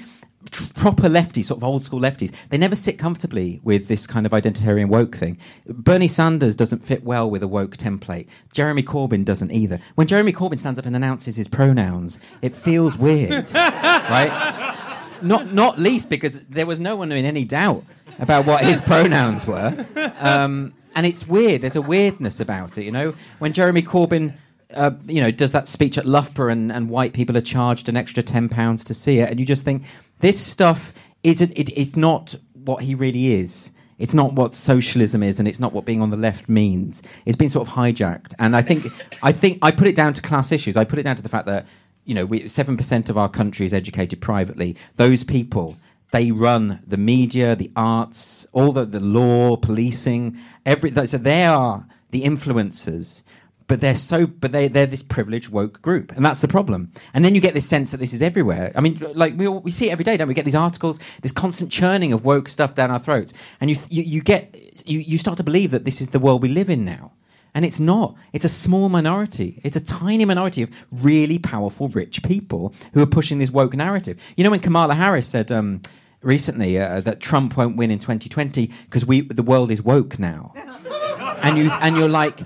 tr- 0.50 0.72
proper 0.74 1.08
lefties, 1.08 1.46
sort 1.46 1.58
of 1.58 1.64
old 1.64 1.82
school 1.82 2.00
lefties, 2.00 2.32
they 2.50 2.58
never 2.58 2.76
sit 2.76 2.96
comfortably 2.96 3.60
with 3.64 3.88
this 3.88 4.06
kind 4.06 4.24
of 4.24 4.30
identitarian 4.30 4.88
woke 4.88 5.16
thing. 5.16 5.36
Bernie 5.66 6.06
Sanders 6.06 6.54
doesn't 6.54 6.84
fit 6.86 7.02
well 7.02 7.28
with 7.28 7.42
a 7.42 7.48
woke 7.48 7.76
template. 7.76 8.28
Jeremy 8.52 8.84
Corbyn 8.84 9.24
doesn't 9.24 9.50
either. 9.50 9.80
When 9.96 10.06
Jeremy 10.06 10.32
Corbyn 10.32 10.60
stands 10.60 10.78
up 10.78 10.86
and 10.86 10.94
announces 10.94 11.34
his 11.34 11.48
pronouns, 11.48 12.20
it 12.40 12.54
feels 12.54 12.96
weird, 12.96 13.52
right? 13.54 14.78
Not, 15.22 15.52
not 15.52 15.78
least 15.78 16.08
because 16.08 16.40
there 16.42 16.66
was 16.66 16.78
no 16.78 16.94
one 16.94 17.10
in 17.10 17.24
any 17.24 17.44
doubt 17.44 17.84
about 18.20 18.46
what 18.46 18.64
his 18.64 18.80
pronouns 18.80 19.44
were. 19.46 19.86
Um, 20.18 20.74
and 20.94 21.06
it's 21.06 21.26
weird. 21.26 21.60
There's 21.60 21.76
a 21.76 21.82
weirdness 21.82 22.40
about 22.40 22.78
it, 22.78 22.84
you 22.84 22.90
know. 22.90 23.14
When 23.38 23.52
Jeremy 23.52 23.82
Corbyn, 23.82 24.34
uh, 24.74 24.92
you 25.06 25.20
know, 25.20 25.30
does 25.30 25.52
that 25.52 25.68
speech 25.68 25.98
at 25.98 26.06
Loughborough, 26.06 26.52
and, 26.52 26.72
and 26.72 26.88
white 26.88 27.12
people 27.12 27.36
are 27.36 27.42
charged 27.42 27.88
an 27.88 27.96
extra 27.96 28.22
ten 28.22 28.48
pounds 28.48 28.84
to 28.84 28.94
see 28.94 29.18
it, 29.18 29.30
and 29.30 29.40
you 29.40 29.46
just 29.46 29.64
think 29.64 29.84
this 30.20 30.40
stuff 30.40 30.92
isn't. 31.22 31.52
It, 31.52 31.70
it's 31.78 31.96
not 31.96 32.34
what 32.52 32.82
he 32.82 32.94
really 32.94 33.34
is. 33.34 33.72
It's 33.98 34.14
not 34.14 34.32
what 34.32 34.54
socialism 34.54 35.22
is, 35.22 35.38
and 35.38 35.46
it's 35.46 35.60
not 35.60 35.72
what 35.72 35.84
being 35.84 36.02
on 36.02 36.10
the 36.10 36.16
left 36.16 36.48
means. 36.48 37.02
It's 37.24 37.36
been 37.36 37.50
sort 37.50 37.68
of 37.68 37.74
hijacked, 37.74 38.34
and 38.38 38.56
I 38.56 38.62
think, 38.62 38.86
I 39.22 39.32
think, 39.32 39.58
I 39.62 39.70
put 39.70 39.86
it 39.86 39.94
down 39.94 40.12
to 40.14 40.22
class 40.22 40.50
issues. 40.50 40.76
I 40.76 40.84
put 40.84 40.98
it 40.98 41.04
down 41.04 41.16
to 41.16 41.22
the 41.22 41.28
fact 41.28 41.46
that 41.46 41.66
you 42.04 42.14
know, 42.14 42.28
seven 42.48 42.76
percent 42.76 43.08
of 43.08 43.16
our 43.16 43.28
country 43.28 43.66
is 43.66 43.72
educated 43.72 44.20
privately. 44.20 44.76
Those 44.96 45.24
people 45.24 45.76
they 46.12 46.30
run 46.30 46.82
the 46.86 46.98
media, 46.98 47.56
the 47.56 47.72
arts, 47.74 48.46
all 48.52 48.72
the, 48.72 48.84
the 48.84 49.00
law, 49.00 49.56
policing, 49.56 50.38
every 50.64 50.90
so 51.06 51.18
they 51.18 51.44
are 51.46 51.86
the 52.10 52.22
influencers, 52.22 53.22
but 53.66 53.80
they're 53.80 53.96
so 53.96 54.26
but 54.26 54.52
they 54.52 54.68
they're 54.68 54.86
this 54.86 55.02
privileged 55.02 55.48
woke 55.48 55.80
group, 55.80 56.12
and 56.12 56.24
that's 56.24 56.42
the 56.42 56.48
problem. 56.48 56.92
And 57.14 57.24
then 57.24 57.34
you 57.34 57.40
get 57.40 57.54
this 57.54 57.66
sense 57.66 57.90
that 57.90 57.96
this 57.96 58.12
is 58.12 58.20
everywhere. 58.20 58.72
I 58.76 58.82
mean, 58.82 59.02
like 59.14 59.36
we 59.38 59.48
we 59.48 59.70
see 59.70 59.88
it 59.88 59.92
every 59.92 60.04
day, 60.04 60.18
don't 60.18 60.28
we? 60.28 60.34
Get 60.34 60.44
these 60.44 60.54
articles, 60.54 61.00
this 61.22 61.32
constant 61.32 61.72
churning 61.72 62.12
of 62.12 62.24
woke 62.24 62.48
stuff 62.50 62.74
down 62.74 62.90
our 62.90 63.00
throats, 63.00 63.32
and 63.60 63.70
you 63.70 63.76
you, 63.88 64.02
you 64.02 64.22
get 64.22 64.54
you, 64.86 64.98
you 64.98 65.16
start 65.16 65.38
to 65.38 65.42
believe 65.42 65.70
that 65.70 65.84
this 65.84 66.02
is 66.02 66.10
the 66.10 66.18
world 66.18 66.42
we 66.42 66.48
live 66.48 66.70
in 66.70 66.84
now. 66.84 67.12
And 67.54 67.66
it's 67.66 67.80
not. 67.80 68.14
It's 68.32 68.46
a 68.46 68.48
small 68.48 68.88
minority. 68.88 69.60
It's 69.62 69.76
a 69.76 69.80
tiny 69.80 70.24
minority 70.24 70.62
of 70.62 70.70
really 70.90 71.38
powerful, 71.38 71.88
rich 71.88 72.22
people 72.22 72.72
who 72.94 73.02
are 73.02 73.06
pushing 73.06 73.38
this 73.38 73.50
woke 73.50 73.74
narrative. 73.74 74.18
You 74.38 74.44
know, 74.44 74.50
when 74.50 74.60
Kamala 74.60 74.94
Harris 74.94 75.28
said, 75.28 75.52
um, 75.52 75.82
recently 76.22 76.78
uh, 76.78 77.00
that 77.02 77.20
Trump 77.20 77.56
won't 77.56 77.76
win 77.76 77.90
in 77.90 77.98
2020 77.98 78.70
because 78.84 79.04
we 79.04 79.20
the 79.22 79.42
world 79.42 79.70
is 79.70 79.82
woke 79.82 80.18
now, 80.18 80.52
and 81.42 81.58
you 81.58 81.70
and 81.70 81.96
you're 81.96 82.08
like, 82.08 82.40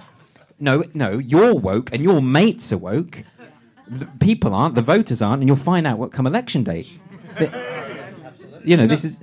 no, 0.59 0.85
no, 0.95 1.19
you're 1.19 1.55
woke 1.55 1.93
and 1.93 2.03
your 2.03 2.21
mates 2.23 2.73
are 2.73 2.79
woke. 2.79 3.23
The 3.89 4.07
people 4.21 4.53
aren't, 4.55 4.75
the 4.75 4.83
voters 4.83 5.23
aren't, 5.23 5.43
and 5.43 5.49
you'll 5.49 5.57
find 5.57 5.87
out 5.87 5.99
what 5.99 6.11
come 6.13 6.27
election 6.27 6.65
day. 6.65 6.83
The- 7.39 7.77
you 8.65 8.77
know, 8.77 8.87
this 8.87 9.05
is. 9.05 9.21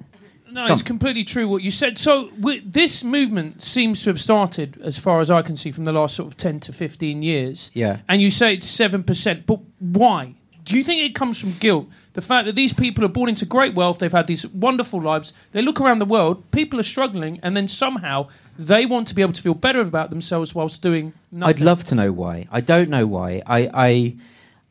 No, 0.49 0.67
Come. 0.67 0.73
it's 0.73 0.83
completely 0.83 1.23
true 1.23 1.47
what 1.49 1.63
you 1.63 1.71
said. 1.71 1.97
So 1.97 2.29
w- 2.29 2.61
this 2.63 3.03
movement 3.03 3.63
seems 3.63 4.03
to 4.03 4.11
have 4.11 4.21
started, 4.21 4.79
as 4.83 4.99
far 4.99 5.19
as 5.19 5.31
I 5.31 5.41
can 5.41 5.55
see, 5.55 5.71
from 5.71 5.83
the 5.85 5.91
last 5.91 6.15
sort 6.15 6.27
of 6.27 6.37
ten 6.37 6.59
to 6.61 6.71
fifteen 6.71 7.23
years. 7.23 7.71
Yeah. 7.73 7.97
And 8.07 8.21
you 8.21 8.29
say 8.29 8.53
it's 8.53 8.67
seven 8.67 9.03
percent, 9.03 9.47
but 9.47 9.59
why? 9.79 10.35
Do 10.63 10.77
you 10.77 10.83
think 10.83 11.01
it 11.03 11.15
comes 11.15 11.41
from 11.41 11.53
guilt? 11.59 11.87
The 12.13 12.21
fact 12.21 12.45
that 12.45 12.55
these 12.55 12.73
people 12.73 13.03
are 13.03 13.09
born 13.09 13.29
into 13.29 13.45
great 13.45 13.73
wealth, 13.73 13.97
they've 13.97 14.11
had 14.11 14.27
these 14.27 14.47
wonderful 14.47 15.01
lives. 15.01 15.33
They 15.51 15.61
look 15.63 15.81
around 15.81 15.99
the 15.99 16.05
world, 16.05 16.49
people 16.51 16.79
are 16.79 16.83
struggling, 16.83 17.39
and 17.41 17.57
then 17.57 17.67
somehow 17.67 18.27
they 18.57 18.85
want 18.85 19.07
to 19.07 19.15
be 19.15 19.23
able 19.23 19.33
to 19.33 19.41
feel 19.41 19.55
better 19.55 19.81
about 19.81 20.11
themselves 20.11 20.53
whilst 20.53 20.81
doing 20.83 21.13
nothing. 21.31 21.55
I'd 21.55 21.59
love 21.59 21.83
to 21.85 21.95
know 21.95 22.11
why. 22.11 22.47
I 22.51 22.61
don't 22.61 22.89
know 22.89 23.07
why. 23.07 23.41
I, 23.47 24.15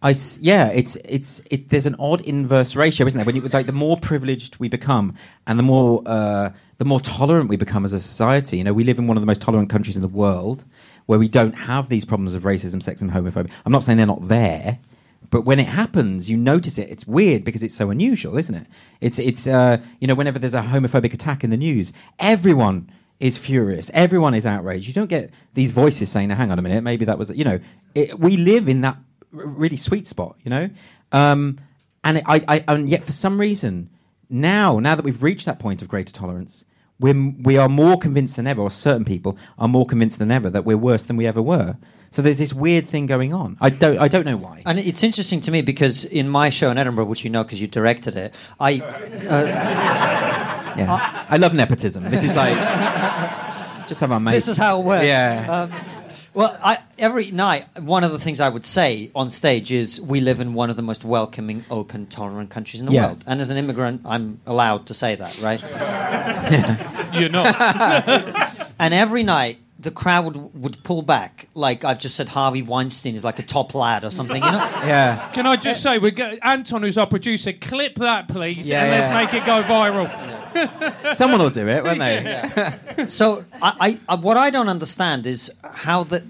I, 0.02 0.14
yeah, 0.40 0.68
it's 0.68 0.96
it's 1.04 1.42
it. 1.50 1.68
There's 1.68 1.86
an 1.86 1.96
odd 1.98 2.20
inverse 2.22 2.76
ratio, 2.76 3.06
isn't 3.06 3.16
there? 3.16 3.24
When 3.24 3.36
you 3.36 3.42
like, 3.42 3.66
the 3.66 3.72
more 3.72 3.96
privileged 3.96 4.58
we 4.58 4.68
become, 4.68 5.14
and 5.46 5.58
the 5.58 5.62
more 5.62 6.02
uh, 6.06 6.50
the 6.78 6.84
more 6.84 7.00
tolerant 7.00 7.48
we 7.48 7.56
become 7.56 7.84
as 7.84 7.92
a 7.92 8.00
society. 8.00 8.58
You 8.58 8.64
know, 8.64 8.72
we 8.72 8.84
live 8.84 8.98
in 8.98 9.06
one 9.06 9.16
of 9.16 9.20
the 9.20 9.26
most 9.26 9.42
tolerant 9.42 9.70
countries 9.70 9.96
in 9.96 10.02
the 10.02 10.08
world, 10.08 10.64
where 11.06 11.18
we 11.18 11.28
don't 11.28 11.54
have 11.54 11.88
these 11.88 12.04
problems 12.04 12.34
of 12.34 12.42
racism, 12.42 12.82
sexism, 12.82 13.10
homophobia. 13.10 13.50
I'm 13.64 13.72
not 13.72 13.84
saying 13.84 13.98
they're 13.98 14.06
not 14.06 14.28
there. 14.28 14.78
But 15.30 15.42
when 15.42 15.58
it 15.58 15.66
happens, 15.66 16.28
you 16.30 16.36
notice 16.36 16.78
it. 16.78 16.90
It's 16.90 17.06
weird 17.06 17.44
because 17.44 17.62
it's 17.62 17.74
so 17.74 17.90
unusual, 17.90 18.36
isn't 18.36 18.54
it? 18.54 18.66
It's 19.00 19.18
it's 19.18 19.46
uh, 19.46 19.78
you 20.00 20.06
know 20.06 20.14
whenever 20.14 20.38
there's 20.38 20.54
a 20.54 20.62
homophobic 20.62 21.14
attack 21.14 21.42
in 21.42 21.50
the 21.50 21.56
news, 21.56 21.92
everyone 22.18 22.90
is 23.18 23.38
furious. 23.38 23.90
Everyone 23.94 24.34
is 24.34 24.44
outraged. 24.44 24.88
You 24.88 24.94
don't 24.94 25.08
get 25.08 25.30
these 25.54 25.70
voices 25.70 26.10
saying, 26.10 26.28
"Now, 26.28 26.34
hang 26.34 26.50
on 26.50 26.58
a 26.58 26.62
minute, 26.62 26.82
maybe 26.82 27.04
that 27.06 27.18
was," 27.18 27.30
you 27.30 27.44
know. 27.44 27.60
It, 27.94 28.18
we 28.18 28.36
live 28.36 28.68
in 28.68 28.80
that 28.82 28.96
r- 29.36 29.46
really 29.46 29.76
sweet 29.76 30.06
spot, 30.06 30.36
you 30.44 30.50
know. 30.50 30.70
Um, 31.12 31.58
and 32.04 32.18
it, 32.18 32.24
I, 32.26 32.44
I, 32.48 32.64
and 32.68 32.88
yet, 32.88 33.04
for 33.04 33.12
some 33.12 33.38
reason, 33.38 33.90
now, 34.28 34.78
now 34.78 34.94
that 34.94 35.04
we've 35.04 35.22
reached 35.22 35.46
that 35.46 35.58
point 35.58 35.82
of 35.82 35.88
greater 35.88 36.12
tolerance, 36.12 36.64
we're, 36.98 37.34
we 37.42 37.58
are 37.58 37.68
more 37.68 37.98
convinced 37.98 38.36
than 38.36 38.46
ever, 38.46 38.62
or 38.62 38.70
certain 38.70 39.04
people 39.04 39.36
are 39.58 39.68
more 39.68 39.86
convinced 39.86 40.18
than 40.18 40.30
ever 40.30 40.50
that 40.50 40.64
we're 40.64 40.76
worse 40.76 41.04
than 41.04 41.16
we 41.16 41.26
ever 41.26 41.42
were. 41.42 41.76
So 42.12 42.22
there's 42.22 42.38
this 42.38 42.52
weird 42.54 42.86
thing 42.88 43.06
going 43.06 43.32
on. 43.34 43.56
I 43.60 43.70
don't, 43.70 43.98
I 43.98 44.06
don't 44.06 44.24
know 44.24 44.36
why. 44.36 44.62
And 44.66 44.78
it's 44.78 45.02
interesting 45.02 45.40
to 45.42 45.50
me 45.50 45.62
because 45.62 46.04
in 46.04 46.28
my 46.28 46.50
show 46.50 46.70
in 46.70 46.78
Edinburgh, 46.78 47.06
which 47.06 47.24
you 47.24 47.30
know 47.30 47.42
because 47.42 47.60
you 47.60 47.66
directed 47.66 48.16
it, 48.16 48.34
I 48.60 48.80
uh, 48.80 50.72
Yeah. 50.76 51.26
I 51.28 51.36
love 51.36 51.52
nepotism. 51.54 52.04
This 52.04 52.22
is 52.24 52.32
like 52.34 52.54
just 53.88 54.00
have 54.00 54.12
our 54.12 54.20
mates. 54.20 54.34
this 54.46 54.48
is 54.48 54.56
how 54.56 54.80
it 54.80 54.84
works. 54.84 55.06
Yeah. 55.06 55.46
Um, 55.72 55.72
well, 56.34 56.56
I, 56.64 56.78
every 56.98 57.30
night, 57.30 57.66
one 57.82 58.04
of 58.04 58.12
the 58.12 58.18
things 58.18 58.40
I 58.40 58.48
would 58.48 58.64
say 58.64 59.10
on 59.14 59.28
stage 59.28 59.70
is 59.70 60.00
we 60.00 60.20
live 60.20 60.40
in 60.40 60.54
one 60.54 60.70
of 60.70 60.76
the 60.76 60.82
most 60.82 61.04
welcoming, 61.04 61.62
open, 61.70 62.06
tolerant 62.06 62.48
countries 62.48 62.80
in 62.80 62.86
the 62.86 62.92
Yeah. 62.92 63.06
world. 63.08 63.24
And 63.26 63.40
as 63.40 63.50
an 63.50 63.58
immigrant, 63.58 64.00
I'm 64.06 64.40
allowed 64.46 64.86
to 64.86 64.94
say 64.94 65.14
that, 65.14 65.38
right? 65.42 65.60
You're 67.14 67.28
not. 67.28 67.54
and 68.78 68.94
every 68.94 69.22
night, 69.24 69.58
the 69.82 69.90
crowd 69.90 70.24
would, 70.24 70.62
would 70.62 70.84
pull 70.84 71.02
back, 71.02 71.48
like 71.54 71.84
I've 71.84 71.98
just 71.98 72.14
said, 72.14 72.28
Harvey 72.28 72.62
Weinstein 72.62 73.14
is 73.14 73.24
like 73.24 73.38
a 73.38 73.42
top 73.42 73.74
lad 73.74 74.04
or 74.04 74.10
something, 74.10 74.42
you 74.42 74.50
know? 74.50 74.58
yeah. 74.84 75.28
Can 75.32 75.46
I 75.46 75.56
just 75.56 75.82
say, 75.82 75.98
we 75.98 76.12
get 76.12 76.38
Anton, 76.42 76.82
who's 76.82 76.96
our 76.96 77.06
producer, 77.06 77.52
clip 77.52 77.96
that, 77.96 78.28
please, 78.28 78.70
Yeah, 78.70 78.84
and 78.84 78.90
let's 78.90 79.32
make 79.32 79.42
it 79.42 79.44
go 79.44 79.62
viral. 79.62 80.08
Someone 81.14 81.40
will 81.40 81.50
do 81.50 81.66
it, 81.68 81.82
won't 81.82 81.98
they? 81.98 83.06
So, 83.08 83.44
I, 83.60 83.98
I, 84.08 84.14
what 84.14 84.36
I 84.36 84.50
don't 84.50 84.68
understand 84.68 85.26
is 85.26 85.52
how 85.64 86.04
that 86.04 86.22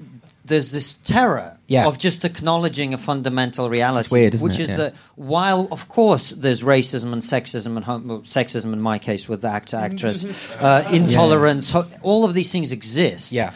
there's 0.44 0.73
this 0.73 0.94
terror 0.94 1.59
Yeah. 1.73 1.87
of 1.88 1.95
just 1.99 2.25
acknowledging 2.25 2.95
a 2.95 2.99
fundamental 2.99 3.64
reality, 3.79 4.09
weird, 4.17 4.35
isn't 4.35 4.45
which 4.47 4.59
it? 4.61 4.64
is 4.64 4.71
Yeah. 4.71 4.76
that 4.83 4.95
while, 5.35 5.62
of 5.71 5.83
course, 5.88 6.26
there's 6.45 6.62
racism 6.62 7.12
and 7.12 7.23
sexism 7.23 7.73
and 7.76 7.85
homo- 7.91 8.21
sexism 8.38 8.73
in 8.73 8.81
my 8.81 8.99
case 8.99 9.29
with 9.31 9.41
the 9.43 9.49
actor 9.59 9.76
actress, 9.88 10.19
uh, 10.61 10.88
intolerance, 10.93 11.71
ho- 11.71 11.87
all 12.02 12.25
of 12.25 12.33
these 12.35 12.50
things 12.52 12.73
exist. 12.73 13.33
Yeah. 13.33 13.50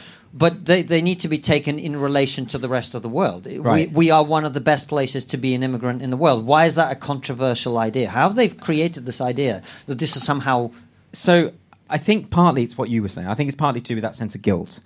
But 0.44 0.66
they, 0.66 0.82
they 0.82 1.00
need 1.00 1.20
to 1.20 1.28
be 1.28 1.38
taken 1.38 1.78
in 1.78 1.94
relation 2.08 2.44
to 2.52 2.58
the 2.58 2.68
rest 2.68 2.94
of 2.94 3.00
the 3.02 3.08
world. 3.08 3.46
Right. 3.50 3.88
We, 3.90 3.96
we 4.06 4.10
are 4.10 4.22
one 4.36 4.44
of 4.44 4.52
the 4.52 4.60
best 4.60 4.86
places 4.88 5.24
to 5.32 5.36
be 5.38 5.54
an 5.54 5.62
immigrant 5.62 6.02
in 6.02 6.10
the 6.10 6.16
world. 6.18 6.44
Why 6.46 6.66
is 6.66 6.74
that 6.74 6.92
a 6.92 6.98
controversial 7.10 7.78
idea? 7.88 8.10
How 8.10 8.24
have 8.28 8.36
they 8.36 8.48
created 8.48 9.06
this 9.06 9.20
idea 9.20 9.62
that 9.86 9.98
this 9.98 10.14
is 10.16 10.22
somehow 10.24 10.70
So 11.12 11.52
I 11.88 11.98
think 11.98 12.30
partly 12.30 12.62
it's 12.64 12.76
what 12.76 12.88
you 12.90 13.00
were 13.02 13.08
saying. 13.08 13.28
I 13.28 13.34
think 13.34 13.48
it's 13.48 13.56
partly 13.56 13.80
to 13.80 13.88
do 13.88 13.94
with 13.94 14.02
that 14.02 14.14
sense 14.14 14.34
of 14.34 14.42
guilt. 14.42 14.80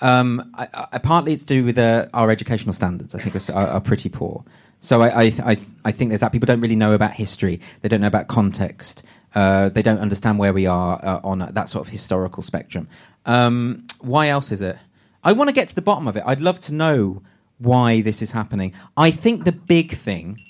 Um, 0.00 0.52
I, 0.54 0.86
I, 0.92 0.98
partly 0.98 1.32
it's 1.32 1.44
to 1.44 1.54
do 1.54 1.64
with 1.64 1.78
uh, 1.78 2.06
our 2.12 2.30
educational 2.30 2.74
standards. 2.74 3.14
I 3.14 3.20
think 3.20 3.34
are, 3.48 3.54
are, 3.54 3.80
pretty 3.80 4.10
poor. 4.10 4.44
So 4.80 5.00
I, 5.00 5.22
I, 5.22 5.58
I, 5.86 5.92
think 5.92 6.10
there's 6.10 6.20
that. 6.20 6.32
People 6.32 6.46
don't 6.46 6.60
really 6.60 6.76
know 6.76 6.92
about 6.92 7.12
history. 7.12 7.60
They 7.80 7.88
don't 7.88 8.02
know 8.02 8.06
about 8.06 8.28
context. 8.28 9.02
Uh, 9.34 9.70
they 9.70 9.80
don't 9.80 9.98
understand 9.98 10.38
where 10.38 10.52
we 10.52 10.66
are 10.66 11.02
uh, 11.02 11.20
on 11.24 11.38
that 11.38 11.68
sort 11.70 11.86
of 11.86 11.90
historical 11.90 12.42
spectrum. 12.42 12.88
Um, 13.24 13.86
why 14.00 14.28
else 14.28 14.52
is 14.52 14.60
it? 14.60 14.76
I 15.24 15.32
want 15.32 15.48
to 15.48 15.54
get 15.54 15.68
to 15.68 15.74
the 15.74 15.82
bottom 15.82 16.06
of 16.06 16.16
it. 16.16 16.22
I'd 16.26 16.40
love 16.40 16.60
to 16.60 16.74
know 16.74 17.22
why 17.58 18.02
this 18.02 18.20
is 18.20 18.32
happening. 18.32 18.74
I 18.98 19.10
think 19.10 19.44
the 19.44 19.52
big 19.52 19.92
thing 19.92 20.40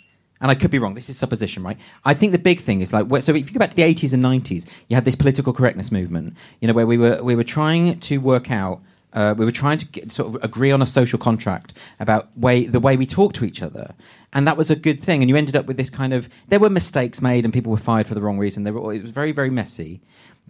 and 0.41 0.50
I 0.50 0.55
could 0.55 0.71
be 0.71 0.79
wrong. 0.79 0.95
This 0.95 1.09
is 1.09 1.17
supposition, 1.17 1.62
right? 1.62 1.79
I 2.05 2.15
think 2.15 2.33
the 2.33 2.38
big 2.38 2.61
thing 2.61 2.81
is 2.81 2.93
like 2.93 3.07
so. 3.23 3.35
If 3.35 3.47
you 3.47 3.55
go 3.55 3.59
back 3.59 3.71
to 3.71 3.76
the 3.76 3.83
eighties 3.83 4.12
and 4.12 4.23
nineties, 4.23 4.67
you 4.88 4.95
had 4.95 5.05
this 5.05 5.15
political 5.15 5.53
correctness 5.53 5.91
movement. 5.91 6.35
You 6.61 6.69
know, 6.69 6.75
where 6.75 6.87
we 6.87 6.99
were 6.99 7.23
we 7.23 7.35
were 7.35 7.45
trying 7.45 7.99
to 8.00 8.19
work 8.19 8.50
out. 8.50 8.81
Uh, 9.16 9.35
we 9.37 9.44
were 9.46 9.50
trying 9.50 9.78
to 9.78 9.87
get, 9.87 10.11
sort 10.11 10.28
of 10.28 10.44
agree 10.44 10.70
on 10.70 10.82
a 10.82 10.87
social 10.87 11.18
contract 11.18 11.73
about 11.99 12.37
way 12.37 12.66
the 12.66 12.78
way 12.78 12.96
we 12.96 13.06
talk 13.06 13.32
to 13.32 13.44
each 13.44 13.62
other, 13.62 13.94
and 14.32 14.46
that 14.46 14.56
was 14.56 14.70
a 14.70 14.76
good 14.76 15.02
thing. 15.02 15.23
And 15.23 15.28
you 15.30 15.37
ended 15.37 15.56
up 15.56 15.66
with 15.66 15.78
this 15.78 15.90
kind 15.90 16.12
of 16.12 16.28
there 16.49 16.61
were 16.61 16.70
mistakes 16.70 17.23
made 17.23 17.44
and 17.44 17.52
people 17.52 17.73
were 17.73 17.78
fired 17.78 18.06
for 18.06 18.14
the 18.14 18.20
wrong 18.20 18.38
reason. 18.38 18.64
They 18.64 18.70
were, 18.70 18.92
it 18.92 19.02
was 19.02 19.11
very 19.11 19.32
very 19.32 19.50
messy. 19.50 20.02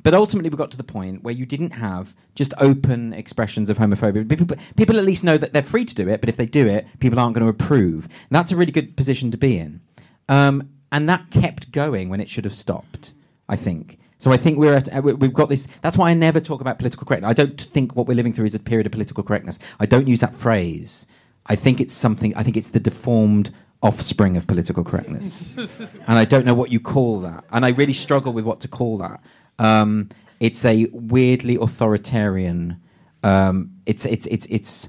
But 0.03 0.15
ultimately, 0.15 0.51
we 0.51 0.57
got 0.57 0.71
to 0.73 0.77
the 0.77 0.85
point 0.85 1.23
where 1.23 1.33
you 1.33 1.47
didn't 1.47 1.71
have 1.71 2.15
just 2.35 2.53
open 2.59 3.15
expressions 3.15 3.71
of 3.71 3.79
homophobia. 3.79 4.29
People, 4.29 4.57
people 4.77 4.99
at 4.99 5.05
least 5.05 5.25
know 5.25 5.39
that 5.39 5.53
they're 5.53 5.63
free 5.63 5.87
to 5.87 5.95
do 5.95 6.09
it, 6.09 6.21
but 6.21 6.29
if 6.29 6.37
they 6.37 6.45
do 6.45 6.67
it, 6.67 6.87
people 6.99 7.19
aren't 7.19 7.35
going 7.35 7.45
to 7.45 7.51
approve. 7.51 8.05
And 8.05 8.31
that's 8.31 8.53
a 8.53 8.57
really 8.57 8.73
good 8.73 8.95
position 8.97 9.31
to 9.31 9.39
be 9.39 9.59
in. 9.59 9.81
Um, 10.29 10.69
and 10.93 11.09
that 11.09 11.31
kept 11.31 11.73
going 11.73 12.09
when 12.09 12.21
it 12.21 12.29
should 12.29 12.45
have 12.45 12.55
stopped, 12.55 13.13
I 13.49 13.57
think. 13.57 13.99
So 14.19 14.33
I 14.33 14.37
think 14.37 14.59
we're 14.59 14.75
at, 14.75 14.95
uh, 14.97 15.03
we- 15.03 15.13
we've 15.13 15.33
got 15.35 15.49
this. 15.49 15.69
That's 15.83 15.99
why 15.99 16.11
I 16.11 16.15
never 16.15 16.41
talk 16.41 16.61
about 16.61 16.79
political 16.79 17.07
correctness. 17.07 17.29
I 17.31 17.35
don't 17.35 17.61
think 17.61 17.95
what 17.95 18.07
we're 18.09 18.15
living 18.15 18.33
through 18.33 18.47
is 18.47 18.55
a 18.55 18.59
period 18.59 18.87
of 18.87 18.93
political 18.93 19.23
correctness. 19.23 19.59
I 19.79 19.87
don't 19.87 20.09
use 20.09 20.21
that 20.21 20.35
phrase. 20.35 21.07
I 21.47 21.55
think 21.55 21.81
it's 21.81 21.93
something, 21.95 22.35
I 22.35 22.43
think 22.43 22.57
it's 22.57 22.71
the 22.71 22.81
deformed 22.81 23.51
offspring 23.83 24.37
of 24.37 24.47
political 24.47 24.83
correctness. 24.85 25.57
and 26.07 26.19
I 26.19 26.25
don't 26.25 26.45
know 26.47 26.55
what 26.55 26.73
you 26.73 26.81
call 26.81 27.21
that. 27.21 27.45
And 27.53 27.65
I 27.65 27.69
really 27.71 27.93
struggle 27.93 28.33
with 28.33 28.45
what 28.45 28.61
to 28.61 28.69
call 28.69 28.99
that. 28.99 29.21
Um, 29.59 30.09
it's 30.41 30.65
a 30.65 30.87
weirdly 30.93 31.57
authoritarian. 31.57 32.79
Um, 33.23 33.71
it's 33.87 34.05
it's 34.07 34.27
it's 34.27 34.47
it's 34.51 34.89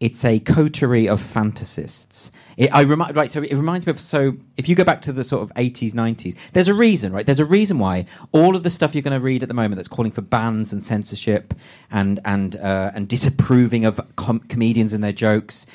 it's 0.00 0.24
a 0.24 0.40
coterie 0.40 1.08
of 1.08 1.22
fantasists. 1.22 2.30
It, 2.56 2.74
I 2.74 2.84
remi- 2.84 3.12
right, 3.12 3.30
so 3.30 3.42
it 3.42 3.54
reminds 3.54 3.86
me 3.86 3.90
of 3.92 4.00
so 4.00 4.36
if 4.56 4.68
you 4.68 4.74
go 4.74 4.84
back 4.84 5.02
to 5.02 5.12
the 5.12 5.24
sort 5.24 5.42
of 5.42 5.52
eighties, 5.56 5.94
nineties, 5.94 6.36
there's 6.52 6.68
a 6.68 6.74
reason, 6.74 7.12
right? 7.12 7.26
There's 7.26 7.40
a 7.40 7.46
reason 7.46 7.78
why 7.78 8.06
all 8.32 8.56
of 8.56 8.62
the 8.62 8.70
stuff 8.70 8.94
you're 8.94 9.02
going 9.02 9.18
to 9.18 9.24
read 9.24 9.42
at 9.42 9.48
the 9.48 9.54
moment 9.54 9.76
that's 9.76 9.88
calling 9.88 10.12
for 10.12 10.22
bans 10.22 10.72
and 10.72 10.82
censorship 10.82 11.54
and 11.90 12.20
and 12.24 12.56
uh, 12.56 12.92
and 12.94 13.08
disapproving 13.08 13.84
of 13.84 14.00
com- 14.16 14.40
comedians 14.40 14.92
and 14.92 15.04
their 15.04 15.12
jokes. 15.12 15.66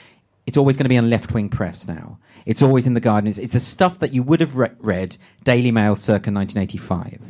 It's 0.47 0.57
always 0.57 0.77
going 0.77 0.85
to 0.85 0.89
be 0.89 0.97
on 0.97 1.09
left 1.09 1.33
wing 1.33 1.49
press 1.49 1.87
now. 1.87 2.19
It's 2.45 2.61
always 2.61 2.87
in 2.87 2.95
the 2.95 3.01
Guardian. 3.01 3.29
It's, 3.29 3.37
it's 3.39 3.53
the 3.53 3.59
stuff 3.59 3.99
that 3.99 4.13
you 4.13 4.23
would 4.23 4.41
have 4.41 4.57
re- 4.57 4.71
read 4.79 5.17
Daily 5.43 5.71
Mail 5.71 5.95
circa 5.95 6.31
1985 6.31 7.21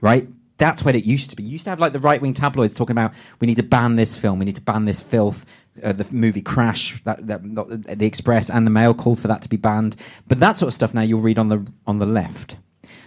right? 0.00 0.28
That's 0.58 0.84
what 0.84 0.94
it 0.94 1.04
used 1.04 1.30
to 1.30 1.36
be. 1.36 1.44
You 1.44 1.50
used 1.50 1.64
to 1.64 1.70
have 1.70 1.80
like 1.80 1.92
the 1.92 2.00
right 2.00 2.20
wing 2.20 2.34
tabloids 2.34 2.74
talking 2.74 2.92
about 2.92 3.12
we 3.40 3.46
need 3.46 3.56
to 3.56 3.62
ban 3.62 3.96
this 3.96 4.16
film, 4.16 4.38
we 4.38 4.44
need 4.44 4.56
to 4.56 4.60
ban 4.62 4.84
this 4.86 5.00
filth. 5.02 5.46
Uh, 5.82 5.92
the 5.92 6.06
movie 6.10 6.42
Crash, 6.42 7.02
that, 7.04 7.26
that 7.26 7.44
not, 7.44 7.68
the 7.68 8.06
Express 8.06 8.50
and 8.50 8.66
the 8.66 8.70
Mail 8.70 8.94
called 8.94 9.20
for 9.20 9.28
that 9.28 9.42
to 9.42 9.48
be 9.48 9.56
banned. 9.56 9.96
But 10.28 10.40
that 10.40 10.56
sort 10.56 10.68
of 10.68 10.74
stuff 10.74 10.94
now 10.94 11.02
you'll 11.02 11.20
read 11.20 11.38
on 11.38 11.48
the 11.48 11.66
on 11.86 11.98
the 11.98 12.06
left. 12.06 12.56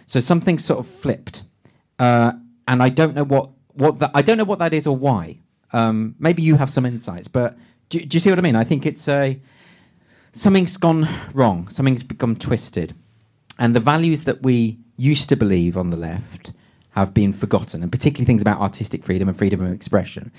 So 0.06 0.20
something 0.20 0.58
sort 0.58 0.80
of 0.80 0.88
flipped, 0.88 1.44
uh, 2.00 2.34
and 2.68 2.84
I 2.84 2.90
don't 2.90 3.16
know 3.16 3.24
what 3.24 3.50
what 3.74 4.00
that, 4.00 4.12
I 4.14 4.22
don't 4.22 4.38
know 4.38 4.44
what 4.44 4.60
that 4.60 4.74
is 4.74 4.88
or 4.88 4.96
why. 4.96 5.38
Um, 5.72 6.16
maybe 6.20 6.42
you 6.42 6.56
have 6.56 6.70
some 6.70 6.86
insights, 6.86 7.28
but 7.28 7.58
do, 7.90 8.00
do 8.00 8.16
you 8.16 8.20
see 8.20 8.30
what 8.30 8.40
I 8.40 8.42
mean? 8.42 8.56
I 8.56 8.64
think 8.64 8.86
it's 8.86 9.08
a 9.08 9.40
something's 10.32 10.78
gone 10.78 11.08
wrong, 11.34 11.68
something's 11.70 12.04
become 12.04 12.36
twisted, 12.36 12.94
and 13.58 13.76
the 13.76 13.80
values 13.80 14.24
that 14.24 14.44
we 14.44 14.78
used 14.98 15.30
to 15.30 15.36
believe 15.36 15.78
on 15.78 15.90
the 15.90 15.98
left 15.98 16.52
have 16.92 17.14
been 17.14 17.34
forgotten, 17.34 17.82
and 17.82 17.92
particularly 17.92 18.26
things 18.26 18.42
about 18.42 18.60
artistic 18.62 19.04
freedom 19.04 19.28
and 19.28 19.38
freedom 19.38 19.62
of 19.66 19.74
expression. 19.74 20.32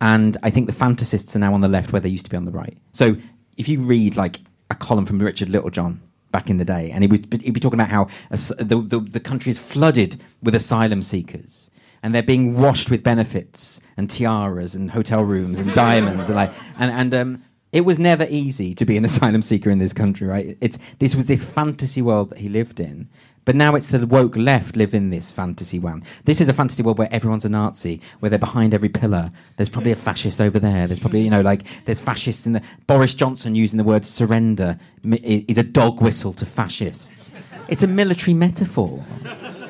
And 0.00 0.36
I 0.42 0.50
think 0.50 0.66
the 0.66 0.74
fantasists 0.74 1.34
are 1.34 1.38
now 1.38 1.54
on 1.54 1.60
the 1.60 1.68
left 1.68 1.92
where 1.92 2.00
they 2.00 2.08
used 2.08 2.24
to 2.26 2.30
be 2.30 2.36
on 2.36 2.44
the 2.44 2.52
right. 2.52 2.76
So 2.92 3.16
if 3.56 3.68
you 3.68 3.80
read 3.80 4.16
like 4.16 4.40
a 4.70 4.74
column 4.74 5.06
from 5.06 5.18
Richard 5.18 5.48
Littlejohn 5.48 6.00
back 6.32 6.50
in 6.50 6.58
the 6.58 6.64
day, 6.64 6.90
and 6.90 7.02
he 7.02 7.08
would 7.08 7.42
he'd 7.42 7.52
be 7.52 7.60
talking 7.60 7.80
about 7.80 7.90
how 7.90 8.08
the, 8.30 8.82
the 8.86 9.00
the 9.00 9.20
country 9.20 9.50
is 9.50 9.58
flooded 9.58 10.20
with 10.42 10.54
asylum 10.54 11.02
seekers, 11.02 11.70
and 12.02 12.14
they're 12.14 12.22
being 12.22 12.60
washed 12.60 12.90
with 12.90 13.02
benefits 13.02 13.80
and 13.96 14.10
tiaras 14.10 14.74
and 14.74 14.90
hotel 14.90 15.22
rooms 15.22 15.58
and 15.60 15.72
diamonds, 15.74 16.28
and 16.28 16.36
like 16.36 16.52
and 16.78 16.90
and 16.90 17.14
um. 17.14 17.42
It 17.72 17.84
was 17.84 17.98
never 17.98 18.26
easy 18.30 18.74
to 18.74 18.86
be 18.86 18.96
an 18.96 19.04
asylum 19.10 19.42
seeker 19.42 19.68
in 19.68 19.80
this 19.80 19.92
country, 19.92 20.26
right? 20.26 20.56
It's 20.62 20.78
this 20.98 21.14
was 21.14 21.26
this 21.26 21.44
fantasy 21.44 22.00
world 22.00 22.30
that 22.30 22.38
he 22.38 22.48
lived 22.48 22.80
in, 22.80 23.10
but 23.46 23.56
now 23.56 23.74
it's 23.74 23.86
the 23.86 24.06
woke 24.06 24.36
left 24.36 24.76
live 24.76 24.92
in 24.92 25.08
this 25.08 25.30
fantasy 25.30 25.78
world. 25.78 26.02
This 26.26 26.42
is 26.42 26.48
a 26.48 26.52
fantasy 26.52 26.82
world 26.82 26.98
where 26.98 27.08
everyone's 27.10 27.46
a 27.46 27.48
Nazi, 27.48 28.02
where 28.20 28.28
they're 28.28 28.38
behind 28.38 28.74
every 28.74 28.90
pillar. 28.90 29.30
There's 29.56 29.70
probably 29.70 29.92
a 29.92 29.96
fascist 29.96 30.40
over 30.40 30.58
there. 30.58 30.86
There's 30.86 30.98
probably, 31.00 31.22
you 31.22 31.30
know, 31.30 31.40
like, 31.40 31.62
there's 31.86 32.00
fascists 32.00 32.44
in 32.44 32.52
the. 32.52 32.62
Boris 32.86 33.14
Johnson 33.14 33.54
using 33.54 33.78
the 33.78 33.84
word 33.84 34.04
surrender 34.04 34.78
is 35.22 35.56
a 35.56 35.62
dog 35.62 36.02
whistle 36.02 36.34
to 36.34 36.44
fascists. 36.44 37.32
It's 37.68 37.82
a 37.82 37.86
military 37.88 38.34
metaphor. 38.34 39.02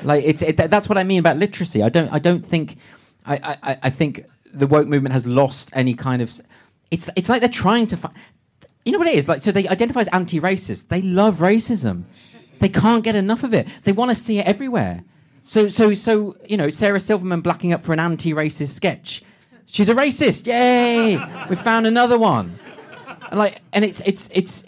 Like, 0.03 0.25
it's, 0.25 0.43
it, 0.43 0.57
that's 0.57 0.89
what 0.89 0.99
I 0.99 1.05
mean 1.05 1.21
about 1.21 1.37
literacy. 1.37 1.83
I 1.83 1.89
don't, 1.89 2.09
I 2.13 2.19
don't 2.19 2.45
think. 2.45 2.77
I, 3.27 3.57
I, 3.63 3.79
I- 3.85 3.91
think 3.91 4.25
the 4.55 4.67
woke 4.67 4.89
movement 4.89 5.13
has 5.13 5.27
lost 5.27 5.71
any 5.75 5.95
kind 5.95 6.23
of. 6.23 6.33
It's, 6.91 7.11
it's 7.15 7.29
like 7.29 7.41
they're 7.41 7.51
trying 7.51 7.87
to. 7.87 7.97
Fi- 7.99 8.13
you 8.87 8.93
know 8.93 8.99
what 8.99 9.09
it 9.09 9.17
is? 9.17 9.29
Like, 9.29 9.43
so 9.43 9.53
they 9.53 9.69
identify 9.69 10.01
as 10.01 10.09
anti 10.09 10.41
racist. 10.41 10.89
They 10.89 11.03
love 11.03 11.39
racism. 11.39 12.05
They 12.59 12.69
can't 12.69 13.05
get 13.05 13.15
enough 13.15 13.43
of 13.43 13.55
it. 13.55 13.69
They 13.85 13.93
want 13.93 14.11
to 14.11 14.15
see 14.15 14.39
it 14.39 14.47
everywhere. 14.47 15.05
So, 15.45 15.69
so, 15.69 15.95
so, 15.95 16.37
you 16.49 16.57
know, 16.57 16.71
Sarah 16.71 17.01
Silverman 17.01 17.41
blacking 17.41 17.73
up 17.73 17.83
for 17.83 17.93
an 17.93 18.01
anti-racist 18.01 18.71
sketch. 18.71 19.23
She's 19.67 19.89
a 19.89 19.95
racist. 19.95 20.47
Yay! 20.47 21.19
we 21.49 21.57
found 21.57 21.87
another 21.87 22.19
one. 22.19 22.59
Like, 23.33 23.61
and 23.73 23.85
it's 23.85 24.01
it's 24.01 24.31
it's 24.33 24.65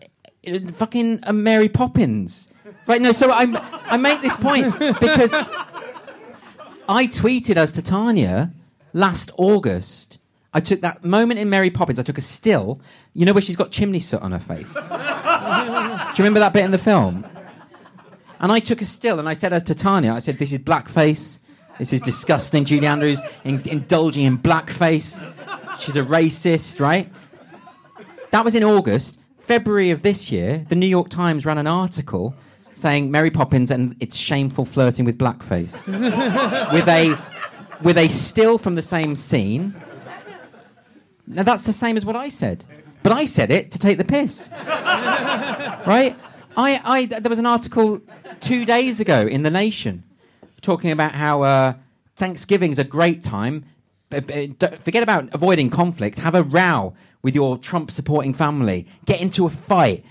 uh, 0.47 0.59
fucking 0.75 1.21
uh, 1.23 1.33
Mary 1.33 1.69
Poppins, 1.69 2.49
right? 2.87 3.01
No, 3.01 3.13
so 3.13 3.31
I 3.31 3.47
I 3.85 3.97
make 3.97 4.21
this 4.21 4.37
point 4.37 4.77
because 4.79 5.33
I 6.89 7.07
tweeted 7.07 7.57
as 7.57 7.73
Titania 7.73 8.53
last 8.93 9.31
August. 9.37 10.19
I 10.53 10.61
took 10.61 10.81
that 10.81 11.05
moment 11.05 11.39
in 11.39 11.49
Mary 11.51 11.71
Poppins. 11.71 12.01
I 12.01 12.03
took 12.03 12.19
a 12.19 12.23
still. 12.23 12.81
You 13.13 13.27
know 13.27 13.33
where 13.33 13.43
she's 13.43 13.57
got 13.57 13.71
chimney 13.71 14.01
soot 14.01 14.21
on 14.23 14.33
her 14.33 14.39
face. 14.39 14.75
Do 14.75 14.81
you 14.81 16.25
remember 16.25 16.41
that 16.41 16.53
bit 16.53 16.65
in 16.65 16.71
the 16.71 16.79
film? 16.79 17.25
And 18.41 18.53
I 18.53 18.61
took 18.61 18.81
a 18.81 18.85
still 18.85 19.19
and 19.19 19.29
I 19.29 19.33
said 19.35 19.53
as 19.53 19.65
Titania, 19.65 20.13
I 20.13 20.21
said, 20.21 20.39
this 20.39 20.53
is 20.53 20.59
blackface. 20.59 21.39
This 21.79 21.93
is 21.93 22.01
disgusting. 22.01 22.65
Julie 22.65 22.87
Andrews 22.87 23.21
in- 23.45 23.67
indulging 23.69 24.25
in 24.25 24.39
blackface. 24.39 25.23
She's 25.79 25.97
a 25.97 26.03
racist, 26.03 26.81
right? 26.81 27.09
That 28.31 28.45
was 28.45 28.55
in 28.55 28.65
August. 28.65 29.19
February 29.39 29.91
of 29.91 30.03
this 30.03 30.31
year, 30.31 30.67
the 30.69 30.77
New 30.77 30.87
York 30.87 31.09
Times 31.09 31.47
ran 31.47 31.57
an 31.57 31.67
article 31.67 32.35
saying 32.75 33.11
Mary 33.11 33.31
Poppins 33.31 33.71
and 33.71 33.97
it's 34.01 34.17
shameful 34.17 34.65
flirting 34.65 35.05
with 35.05 35.19
blackface. 35.19 35.87
with 36.73 36.89
a 36.89 37.19
with 37.83 37.97
a 37.97 38.09
still 38.09 38.59
from 38.59 38.75
the 38.75 38.83
same 38.83 39.17
scene. 39.17 39.75
Now 41.27 41.45
that's 41.45 41.65
the 41.65 41.73
same 41.73 41.97
as 41.97 42.05
what 42.05 42.17
I 42.17 42.29
said. 42.29 42.65
But 43.03 43.13
I 43.13 43.25
said 43.25 43.51
it 43.51 43.71
to 43.73 43.79
take 43.79 43.97
the 43.97 44.05
piss 44.05 44.51
right? 45.87 46.17
I, 46.59 46.81
I, 46.85 47.07
there 47.07 47.31
was 47.31 47.39
an 47.39 47.47
article 47.47 48.03
two 48.41 48.65
days 48.65 48.99
ago 48.99 49.21
in 49.21 49.45
The 49.45 49.51
Nation 49.51 50.03
talking 50.61 50.91
about 50.91 51.13
how 51.13 51.43
uh, 51.43 51.75
Thanksgiving's 52.17 52.81
a 52.81 52.85
great 52.85 53.23
time. 53.23 53.65
Forget 54.11 55.05
about 55.05 55.33
avoiding 55.33 55.71
conflict. 55.71 56.19
Have 56.19 56.35
a 56.35 56.43
row 56.43 56.95
with 57.23 57.37
your 57.37 57.59
Trump 57.59 57.93
supporting 57.93 58.35
family. 58.35 58.89
Get 59.05 59.21
into 59.21 59.47
a 59.47 59.51
fight. 59.51 60.05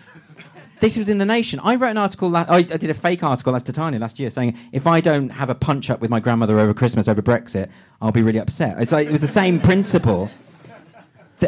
This 0.80 0.98
was 0.98 1.10
in 1.10 1.18
The 1.18 1.26
Nation. 1.26 1.60
I 1.62 1.76
wrote 1.76 1.90
an 1.90 1.98
article, 1.98 2.30
la- 2.30 2.46
I, 2.48 2.62
did 2.62 2.90
a 2.90 2.94
fake 2.94 3.24
article 3.24 3.54
as 3.54 3.64
Titania 3.64 4.00
last 4.00 4.18
year 4.18 4.30
saying 4.30 4.58
if 4.72 4.88
I 4.88 5.02
don't 5.02 5.30
have 5.30 5.50
a 5.50 5.56
punch 5.56 5.90
up 5.90 6.00
with 6.00 6.10
my 6.10 6.22
grandmother 6.22 6.60
over 6.60 6.74
Christmas 6.74 7.10
over 7.10 7.22
Brexit, 7.22 7.70
I'll 8.02 8.14
be 8.14 8.22
really 8.22 8.40
upset. 8.40 8.80
It's 8.82 8.94
like, 8.94 9.08
it 9.08 9.12
was 9.12 9.22
the 9.22 9.28
same 9.28 9.60
principle. 9.60 10.32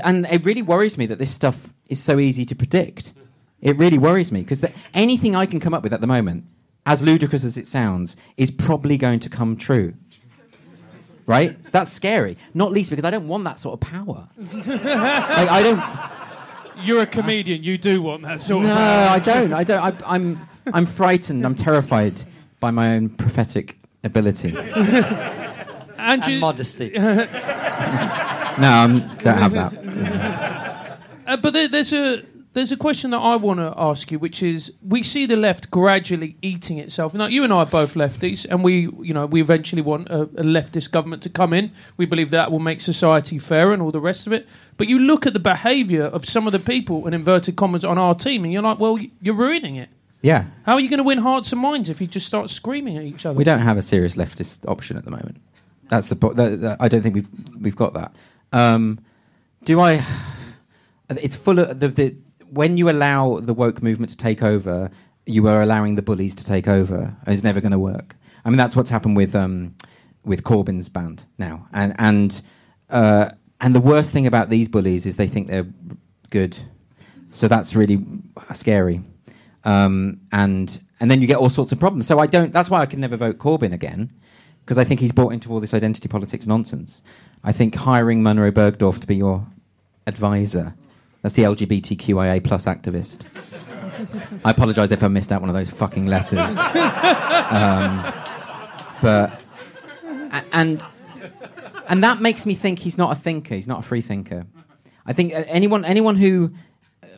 And 0.03 0.25
it 0.25 0.43
really 0.43 0.61
worries 0.61 0.97
me 0.97 1.05
that 1.05 1.19
this 1.19 1.31
stuff 1.31 1.71
is 1.87 2.03
so 2.03 2.19
easy 2.19 2.43
to 2.43 2.53
predict. 2.53 3.13
It 3.61 3.77
really 3.77 3.97
worries 3.97 4.31
me 4.31 4.41
because 4.41 4.63
anything 4.93 5.35
I 5.35 5.45
can 5.45 5.59
come 5.59 5.73
up 5.73 5.83
with 5.83 5.93
at 5.93 6.01
the 6.01 6.07
moment, 6.07 6.45
as 6.85 7.03
ludicrous 7.03 7.43
as 7.43 7.57
it 7.57 7.67
sounds, 7.67 8.15
is 8.37 8.51
probably 8.51 8.97
going 8.97 9.19
to 9.21 9.29
come 9.29 9.57
true. 9.57 9.93
Right? 11.25 11.61
That's 11.63 11.91
scary. 11.91 12.37
Not 12.53 12.71
least 12.71 12.89
because 12.89 13.05
I 13.05 13.11
don't 13.11 13.27
want 13.27 13.43
that 13.43 13.59
sort 13.59 13.73
of 13.73 13.79
power. 13.81 14.27
like, 14.37 14.69
I 14.75 15.61
don't. 15.61 16.85
You're 16.85 17.01
a 17.03 17.05
comedian. 17.05 17.61
You 17.63 17.77
do 17.77 18.01
want 18.01 18.23
that 18.23 18.41
sort 18.41 18.63
No, 18.65 18.71
of. 18.71 18.77
Power. 18.77 18.87
No, 18.87 19.07
I 19.11 19.19
don't. 19.19 19.53
I 19.53 19.63
don't. 19.63 20.03
I, 20.03 20.15
I'm. 20.15 20.39
I'm 20.73 20.85
frightened. 20.85 21.45
I'm 21.45 21.55
terrified 21.55 22.21
by 22.59 22.71
my 22.71 22.95
own 22.95 23.09
prophetic 23.09 23.77
ability. 24.03 24.55
No, 25.99 26.05
Andrew, 26.05 26.31
and 26.35 26.41
modesty. 26.41 26.91
No, 26.97 27.01
I 28.61 29.15
don't 29.17 29.37
have 29.37 29.51
that. 29.51 30.99
Uh, 31.27 31.37
but 31.37 31.51
there, 31.53 31.67
there's 31.67 31.91
a 31.93 32.23
there's 32.59 32.73
a 32.73 32.77
question 32.77 33.11
that 33.11 33.19
I 33.19 33.37
want 33.37 33.59
to 33.61 33.73
ask 33.77 34.11
you, 34.11 34.19
which 34.19 34.43
is 34.43 34.73
we 34.85 35.01
see 35.01 35.25
the 35.25 35.37
left 35.37 35.71
gradually 35.71 36.35
eating 36.41 36.77
itself. 36.77 37.13
Now, 37.13 37.27
you 37.27 37.45
and 37.45 37.53
I 37.53 37.59
are 37.59 37.65
both 37.65 37.93
lefties, 37.93 38.45
and 38.49 38.65
we, 38.65 38.81
you 39.01 39.13
know, 39.13 39.25
we 39.25 39.39
eventually 39.41 39.81
want 39.81 40.09
a, 40.09 40.23
a 40.23 40.43
leftist 40.43 40.91
government 40.91 41.23
to 41.23 41.29
come 41.29 41.53
in. 41.53 41.71
We 41.95 42.05
believe 42.05 42.31
that 42.31 42.51
will 42.51 42.59
make 42.59 42.81
society 42.81 43.39
fairer 43.39 43.71
and 43.71 43.81
all 43.81 43.91
the 43.91 44.01
rest 44.01 44.27
of 44.27 44.33
it. 44.33 44.45
But 44.75 44.89
you 44.89 44.99
look 44.99 45.25
at 45.25 45.31
the 45.31 45.39
behaviour 45.39 46.03
of 46.03 46.25
some 46.25 46.47
of 46.47 46.51
the 46.51 46.59
people, 46.59 47.07
in 47.07 47.13
inverted 47.13 47.55
commas, 47.55 47.85
on 47.85 47.97
our 47.97 48.13
team, 48.13 48.43
and 48.43 48.51
you're 48.51 48.61
like, 48.61 48.77
well, 48.77 48.99
you're 49.21 49.35
ruining 49.35 49.77
it. 49.77 49.87
Yeah. 50.21 50.45
How 50.63 50.73
are 50.73 50.81
you 50.81 50.89
going 50.89 50.97
to 50.97 51.03
win 51.03 51.19
hearts 51.19 51.53
and 51.53 51.61
minds 51.61 51.89
if 51.89 52.01
you 52.01 52.07
just 52.07 52.25
start 52.25 52.49
screaming 52.49 52.97
at 52.97 53.05
each 53.05 53.25
other? 53.25 53.37
We 53.37 53.45
don't 53.45 53.59
have 53.59 53.77
a 53.77 53.81
serious 53.81 54.17
leftist 54.17 54.67
option 54.67 54.97
at 54.97 55.05
the 55.05 55.11
moment. 55.11 55.37
That's 55.87 56.07
the. 56.07 56.17
po- 56.17 56.33
the, 56.33 56.57
the 56.57 56.77
I 56.77 56.89
don't 56.89 57.01
think 57.01 57.15
we've 57.15 57.29
we've 57.61 57.75
got 57.75 57.93
that. 57.93 58.13
Um, 58.51 58.99
do 59.63 59.79
I? 59.79 60.05
It's 61.09 61.37
full 61.37 61.59
of 61.59 61.79
the, 61.79 61.87
the. 61.87 62.15
When 62.51 62.77
you 62.77 62.89
allow 62.89 63.39
the 63.39 63.53
woke 63.53 63.81
movement 63.83 64.11
to 64.11 64.17
take 64.17 64.41
over, 64.41 64.89
you 65.25 65.47
are 65.47 65.61
allowing 65.61 65.95
the 65.95 66.01
bullies 66.01 66.35
to 66.35 66.45
take 66.45 66.67
over. 66.67 67.15
It's 67.27 67.43
never 67.43 67.61
going 67.61 67.71
to 67.71 67.79
work. 67.79 68.15
I 68.43 68.49
mean, 68.49 68.57
that's 68.57 68.75
what's 68.75 68.89
happened 68.89 69.15
with 69.17 69.35
um, 69.35 69.75
with 70.23 70.43
Corbyn's 70.43 70.89
band 70.89 71.23
now, 71.37 71.67
and 71.73 71.93
and 71.99 72.41
uh, 72.89 73.31
and 73.61 73.75
the 73.75 73.79
worst 73.79 74.11
thing 74.11 74.25
about 74.25 74.49
these 74.49 74.67
bullies 74.67 75.05
is 75.05 75.15
they 75.15 75.27
think 75.27 75.47
they're 75.47 75.67
good, 76.29 76.57
so 77.31 77.47
that's 77.47 77.75
really 77.75 78.03
scary. 78.53 79.01
Um, 79.63 80.21
and 80.31 80.81
and 80.99 81.11
then 81.11 81.21
you 81.21 81.27
get 81.27 81.37
all 81.37 81.49
sorts 81.49 81.71
of 81.71 81.79
problems. 81.79 82.07
So 82.07 82.19
I 82.19 82.27
don't. 82.27 82.51
That's 82.51 82.69
why 82.69 82.81
I 82.81 82.85
can 82.85 82.99
never 82.99 83.17
vote 83.17 83.37
Corbyn 83.37 83.73
again, 83.73 84.11
because 84.61 84.77
I 84.77 84.83
think 84.83 84.99
he's 84.99 85.11
bought 85.11 85.33
into 85.33 85.51
all 85.51 85.59
this 85.59 85.73
identity 85.73 86.07
politics 86.07 86.47
nonsense. 86.47 87.03
I 87.43 87.51
think 87.51 87.75
hiring 87.75 88.23
Munroe 88.23 88.51
Bergdorf 88.51 88.99
to 88.99 89.07
be 89.07 89.17
your 89.17 89.45
advisor, 90.07 90.75
that's 91.21 91.35
the 91.35 91.43
LGBTQIA 91.43 92.43
plus 92.43 92.65
activist. 92.65 93.25
I 94.45 94.51
apologise 94.51 94.91
if 94.91 95.03
I 95.03 95.07
missed 95.09 95.31
out 95.31 95.41
one 95.41 95.49
of 95.49 95.55
those 95.55 95.69
fucking 95.69 96.05
letters. 96.07 96.57
um, 96.57 98.13
but 99.01 99.41
and 100.53 100.85
and 101.87 102.03
that 102.03 102.21
makes 102.21 102.45
me 102.45 102.55
think 102.55 102.79
he's 102.79 102.97
not 102.97 103.11
a 103.11 103.19
thinker. 103.19 103.55
He's 103.55 103.67
not 103.67 103.79
a 103.79 103.83
free 103.83 104.01
thinker. 104.01 104.45
I 105.05 105.13
think 105.13 105.33
uh, 105.33 105.43
anyone 105.47 105.83
anyone 105.85 106.15
who 106.15 106.53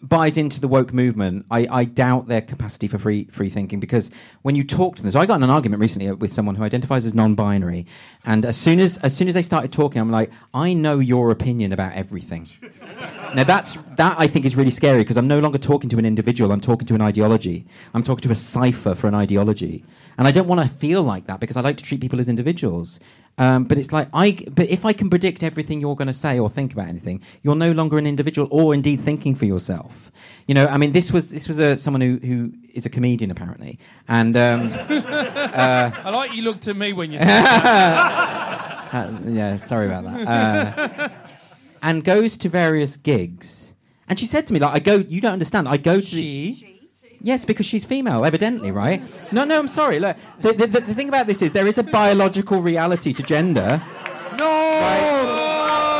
buys 0.01 0.37
into 0.37 0.59
the 0.59 0.67
woke 0.67 0.93
movement, 0.93 1.45
I, 1.51 1.67
I 1.69 1.85
doubt 1.85 2.27
their 2.27 2.41
capacity 2.41 2.87
for 2.87 2.97
free 2.97 3.25
free 3.25 3.49
thinking 3.49 3.79
because 3.79 4.11
when 4.41 4.55
you 4.55 4.63
talk 4.63 4.95
to 4.95 5.03
them, 5.03 5.11
so 5.11 5.19
I 5.19 5.25
got 5.25 5.35
in 5.35 5.43
an 5.43 5.49
argument 5.49 5.79
recently 5.79 6.09
uh, 6.09 6.15
with 6.15 6.33
someone 6.33 6.55
who 6.55 6.63
identifies 6.63 7.05
as 7.05 7.13
non-binary, 7.13 7.85
and 8.25 8.45
as 8.45 8.57
soon 8.57 8.79
as 8.79 8.97
as 8.99 9.15
soon 9.15 9.27
as 9.27 9.33
they 9.33 9.41
started 9.41 9.71
talking, 9.71 10.01
I'm 10.01 10.11
like, 10.11 10.31
I 10.53 10.73
know 10.73 10.99
your 10.99 11.31
opinion 11.31 11.71
about 11.71 11.93
everything. 11.93 12.47
now 13.35 13.43
that's 13.43 13.77
that 13.95 14.15
I 14.19 14.27
think 14.27 14.45
is 14.45 14.55
really 14.55 14.71
scary 14.71 15.01
because 15.01 15.17
I'm 15.17 15.27
no 15.27 15.39
longer 15.39 15.57
talking 15.57 15.89
to 15.91 15.99
an 15.99 16.05
individual. 16.05 16.51
I'm 16.51 16.61
talking 16.61 16.87
to 16.87 16.95
an 16.95 17.01
ideology. 17.01 17.65
I'm 17.93 18.03
talking 18.03 18.23
to 18.23 18.31
a 18.31 18.35
cipher 18.35 18.95
for 18.95 19.07
an 19.07 19.15
ideology, 19.15 19.83
and 20.17 20.27
I 20.27 20.31
don't 20.31 20.47
want 20.47 20.61
to 20.61 20.67
feel 20.67 21.03
like 21.03 21.27
that 21.27 21.39
because 21.39 21.57
I 21.57 21.61
like 21.61 21.77
to 21.77 21.83
treat 21.83 22.01
people 22.01 22.19
as 22.19 22.29
individuals. 22.29 22.99
Um, 23.37 23.63
but 23.63 23.77
it's 23.77 23.91
like 23.91 24.09
I. 24.13 24.37
But 24.51 24.69
if 24.69 24.85
I 24.85 24.93
can 24.93 25.09
predict 25.09 25.41
everything 25.43 25.81
you're 25.81 25.95
going 25.95 26.07
to 26.07 26.13
say 26.13 26.37
or 26.37 26.49
think 26.49 26.73
about 26.73 26.87
anything, 26.87 27.21
you're 27.41 27.55
no 27.55 27.71
longer 27.71 27.97
an 27.97 28.05
individual, 28.05 28.47
or 28.51 28.73
indeed 28.73 29.01
thinking 29.01 29.35
for 29.35 29.45
yourself. 29.45 30.11
You 30.47 30.53
know, 30.55 30.67
I 30.67 30.77
mean, 30.77 30.91
this 30.91 31.11
was 31.11 31.29
this 31.29 31.47
was 31.47 31.59
a, 31.59 31.75
someone 31.75 32.01
who 32.01 32.17
who 32.17 32.51
is 32.73 32.85
a 32.85 32.89
comedian 32.89 33.31
apparently, 33.31 33.79
and 34.07 34.35
um, 34.37 34.71
I 34.73 36.09
like 36.11 36.33
you 36.33 36.43
looked 36.43 36.67
at 36.67 36.75
me 36.75 36.93
when 36.93 37.11
you. 37.11 37.19
uh, 37.19 37.23
yeah, 39.25 39.57
sorry 39.57 39.87
about 39.87 40.03
that. 40.03 40.27
Uh, 40.27 41.09
and 41.81 42.03
goes 42.03 42.37
to 42.37 42.49
various 42.49 42.97
gigs, 42.97 43.73
and 44.07 44.19
she 44.19 44.25
said 44.25 44.45
to 44.47 44.53
me 44.53 44.59
like, 44.59 44.75
"I 44.75 44.79
go. 44.79 44.97
You 44.97 45.21
don't 45.21 45.33
understand. 45.33 45.67
I 45.67 45.77
go 45.77 45.99
to 45.99 46.15
the." 46.15 46.70
Yes, 47.23 47.45
because 47.45 47.65
she's 47.67 47.85
female, 47.85 48.25
evidently, 48.25 48.71
right? 48.71 49.01
No, 49.31 49.43
no, 49.45 49.59
I'm 49.59 49.67
sorry. 49.67 49.99
Look, 49.99 50.17
the, 50.39 50.53
the, 50.53 50.67
the, 50.67 50.79
the 50.81 50.93
thing 50.95 51.07
about 51.07 51.27
this 51.27 51.41
is 51.41 51.51
there 51.51 51.67
is 51.67 51.77
a 51.77 51.83
biological 51.83 52.61
reality 52.61 53.13
to 53.13 53.21
gender. 53.21 53.83
No. 54.37 54.47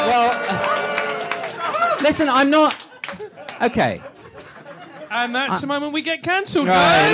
Well, 0.07 0.37
listen, 2.01 2.27
I'm 2.27 2.49
not. 2.49 2.75
Okay. 3.61 4.01
And 5.11 5.35
that's 5.35 5.61
the 5.61 5.67
moment 5.67 5.93
we 5.93 6.01
get 6.01 6.23
cancelled. 6.23 6.67
Right, 6.67 7.11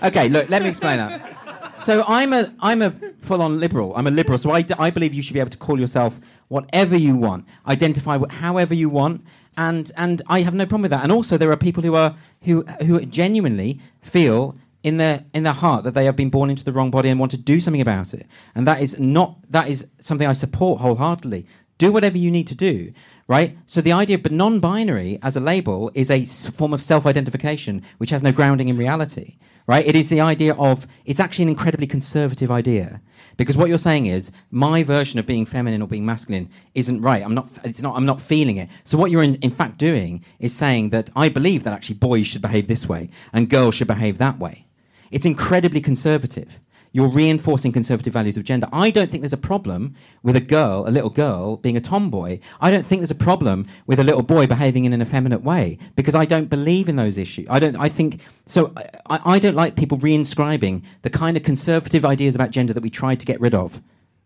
look. 0.00 0.12
Okay, 0.12 0.28
look, 0.28 0.48
let 0.48 0.62
me 0.62 0.68
explain 0.68 0.98
that. 0.98 1.37
So 1.82 2.04
I'm 2.06 2.32
a 2.32 2.52
I'm 2.60 2.82
a 2.82 2.90
full-on 3.18 3.60
liberal. 3.60 3.94
I'm 3.96 4.06
a 4.06 4.10
liberal, 4.10 4.38
so 4.38 4.50
I, 4.50 4.64
I 4.78 4.90
believe 4.90 5.14
you 5.14 5.22
should 5.22 5.34
be 5.34 5.40
able 5.40 5.50
to 5.50 5.58
call 5.58 5.78
yourself 5.78 6.20
whatever 6.48 6.96
you 6.96 7.16
want, 7.16 7.46
identify 7.66 8.18
however 8.28 8.74
you 8.74 8.88
want, 8.88 9.24
and 9.56 9.90
and 9.96 10.22
I 10.26 10.40
have 10.42 10.54
no 10.54 10.66
problem 10.66 10.82
with 10.82 10.90
that. 10.90 11.02
And 11.02 11.12
also, 11.12 11.36
there 11.36 11.50
are 11.50 11.56
people 11.56 11.82
who 11.82 11.94
are 11.94 12.16
who 12.42 12.62
who 12.86 13.00
genuinely 13.00 13.80
feel 14.00 14.56
in 14.82 14.96
their 14.96 15.24
in 15.32 15.42
their 15.42 15.52
heart 15.52 15.84
that 15.84 15.94
they 15.94 16.04
have 16.04 16.16
been 16.16 16.30
born 16.30 16.50
into 16.50 16.64
the 16.64 16.72
wrong 16.72 16.90
body 16.90 17.08
and 17.08 17.18
want 17.20 17.30
to 17.32 17.38
do 17.38 17.60
something 17.60 17.80
about 17.80 18.14
it. 18.14 18.26
And 18.54 18.66
that 18.66 18.80
is 18.80 18.98
not 18.98 19.38
that 19.50 19.68
is 19.68 19.86
something 20.00 20.26
I 20.26 20.32
support 20.32 20.80
wholeheartedly. 20.80 21.46
Do 21.78 21.92
whatever 21.92 22.18
you 22.18 22.30
need 22.30 22.48
to 22.48 22.56
do, 22.56 22.92
right? 23.28 23.56
So 23.66 23.80
the 23.80 23.92
idea, 23.92 24.18
but 24.18 24.32
non-binary 24.32 25.20
as 25.22 25.36
a 25.36 25.40
label 25.40 25.92
is 25.94 26.10
a 26.10 26.24
form 26.24 26.74
of 26.74 26.82
self-identification 26.82 27.82
which 27.98 28.10
has 28.10 28.20
no 28.20 28.32
grounding 28.32 28.68
in 28.68 28.76
reality, 28.76 29.36
right? 29.68 29.86
It 29.86 29.94
is 29.94 30.08
the 30.08 30.20
idea 30.20 30.54
of 30.54 30.88
it's 31.04 31.20
actually 31.20 31.44
an 31.44 31.50
incredibly 31.50 31.86
conservative 31.86 32.50
idea 32.50 33.00
because 33.36 33.56
what 33.56 33.68
you're 33.68 33.78
saying 33.78 34.06
is 34.06 34.32
my 34.50 34.82
version 34.82 35.20
of 35.20 35.26
being 35.26 35.46
feminine 35.46 35.80
or 35.80 35.86
being 35.86 36.04
masculine 36.04 36.50
isn't 36.74 37.00
right. 37.00 37.22
I'm 37.22 37.34
not. 37.34 37.48
It's 37.62 37.80
not. 37.80 37.94
I'm 37.94 38.06
not 38.06 38.20
feeling 38.20 38.56
it. 38.56 38.68
So 38.82 38.98
what 38.98 39.12
you're 39.12 39.22
in, 39.22 39.36
in 39.36 39.52
fact 39.52 39.78
doing 39.78 40.24
is 40.40 40.52
saying 40.52 40.90
that 40.90 41.10
I 41.14 41.28
believe 41.28 41.62
that 41.62 41.72
actually 41.72 41.96
boys 41.96 42.26
should 42.26 42.42
behave 42.42 42.66
this 42.66 42.88
way 42.88 43.10
and 43.32 43.48
girls 43.48 43.76
should 43.76 43.86
behave 43.86 44.18
that 44.18 44.40
way. 44.40 44.66
It's 45.12 45.24
incredibly 45.24 45.80
conservative. 45.80 46.58
You're 46.98 47.06
reinforcing 47.06 47.70
conservative 47.70 48.12
values 48.12 48.36
of 48.36 48.42
gender. 48.42 48.66
I 48.72 48.90
don't 48.90 49.08
think 49.08 49.22
there's 49.22 49.32
a 49.32 49.36
problem 49.36 49.94
with 50.24 50.34
a 50.34 50.40
girl, 50.40 50.84
a 50.84 50.90
little 50.90 51.10
girl, 51.10 51.56
being 51.58 51.76
a 51.76 51.80
tomboy. 51.80 52.40
I 52.60 52.72
don't 52.72 52.84
think 52.84 53.02
there's 53.02 53.12
a 53.12 53.14
problem 53.14 53.68
with 53.86 54.00
a 54.00 54.02
little 54.02 54.22
boy 54.22 54.48
behaving 54.48 54.84
in 54.84 54.92
an 54.92 55.00
effeminate 55.00 55.44
way 55.44 55.78
because 55.94 56.16
I 56.16 56.24
don't 56.24 56.50
believe 56.50 56.88
in 56.88 56.96
those 56.96 57.16
issues. 57.16 57.46
I 57.48 57.60
don't. 57.60 57.76
I 57.76 57.88
think 57.88 58.20
so. 58.46 58.72
I, 59.08 59.20
I 59.24 59.38
don't 59.38 59.54
like 59.54 59.76
people 59.76 59.96
reinscribing 59.96 60.82
the 61.02 61.10
kind 61.10 61.36
of 61.36 61.44
conservative 61.44 62.04
ideas 62.04 62.34
about 62.34 62.50
gender 62.50 62.72
that 62.72 62.82
we 62.82 62.90
tried 62.90 63.20
to 63.20 63.26
get 63.26 63.40
rid 63.40 63.54
of. 63.54 63.80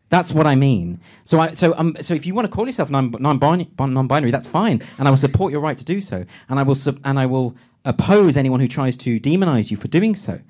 That's 0.09 0.33
what 0.33 0.47
I 0.47 0.55
mean. 0.55 0.99
So, 1.25 1.41
I, 1.41 1.53
so, 1.53 1.75
um, 1.77 1.95
so 2.01 2.15
if 2.15 2.25
you 2.25 2.35
want 2.35 2.47
to 2.47 2.51
call 2.51 2.65
yourself 2.65 2.89
non, 2.89 3.15
non-binary, 3.21 3.69
non-binary, 3.79 4.31
that's 4.31 4.47
fine, 4.47 4.83
and 4.97 5.07
I 5.07 5.11
will 5.11 5.19
support 5.19 5.53
your 5.53 5.61
right 5.61 5.77
to 5.77 5.85
do 5.85 6.01
so, 6.01 6.25
and 6.49 6.59
I 6.59 6.63
will, 6.63 6.79
and 7.05 7.19
I 7.19 7.27
will 7.27 7.55
oppose 7.85 8.39
anyone 8.39 8.61
who 8.61 8.69
tries 8.69 8.97
to 8.97 9.21
demonize 9.21 9.71
you 9.71 9.77
for 9.77 9.89
doing 9.89 10.15
so. 10.15 10.41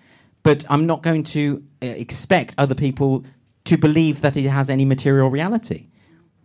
But 0.43 0.65
I'm 0.69 0.87
not 0.87 1.03
going 1.03 1.23
to 1.25 1.63
uh, 1.83 1.87
expect 1.87 2.55
other 2.59 2.75
people 2.75 3.25
to 3.65 3.77
believe 3.77 4.23
that 4.23 4.37
it 4.37 4.49
has 4.49 4.69
any 4.69 4.85
material 4.85 5.31
reality. 5.31 5.87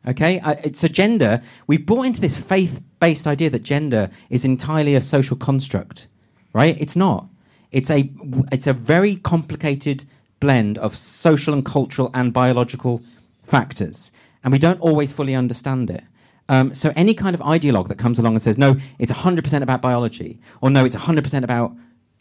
Okay, 0.08 0.40
it's 0.64 0.84
a 0.86 0.90
gender. 0.90 1.42
We've 1.66 1.86
bought 1.86 2.06
into 2.06 2.22
this 2.22 2.38
faith-based 2.38 3.28
idea 3.28 3.50
that 3.50 3.64
gender 3.64 4.10
is 4.30 4.46
entirely 4.46 4.96
a 4.96 5.02
social 5.02 5.36
construct, 5.36 6.08
right? 6.54 6.78
It's 6.80 6.96
not. 6.96 7.28
It's 7.72 7.92
a 7.92 8.10
it's 8.52 8.68
a 8.68 8.74
very 8.74 9.18
complicated 9.18 10.06
blend 10.40 10.78
of 10.78 10.96
social 10.96 11.54
and 11.54 11.66
cultural 11.66 12.10
and 12.14 12.32
biological 12.32 13.02
factors, 13.44 14.14
and 14.44 14.54
we 14.54 14.60
don't 14.60 14.80
always 14.80 15.12
fully 15.12 15.36
understand 15.36 15.90
it. 15.90 16.04
Um, 16.48 16.74
so 16.74 16.94
any 16.96 17.14
kind 17.14 17.36
of 17.36 17.42
ideologue 17.42 17.90
that 17.90 17.98
comes 17.98 18.18
along 18.18 18.36
and 18.36 18.42
says 18.42 18.58
no, 18.58 18.78
it's 19.00 19.12
100% 19.12 19.62
about 19.62 19.82
biology, 19.82 20.40
or 20.62 20.70
no, 20.70 20.86
it's 20.86 20.96
100% 20.96 21.44
about 21.44 21.76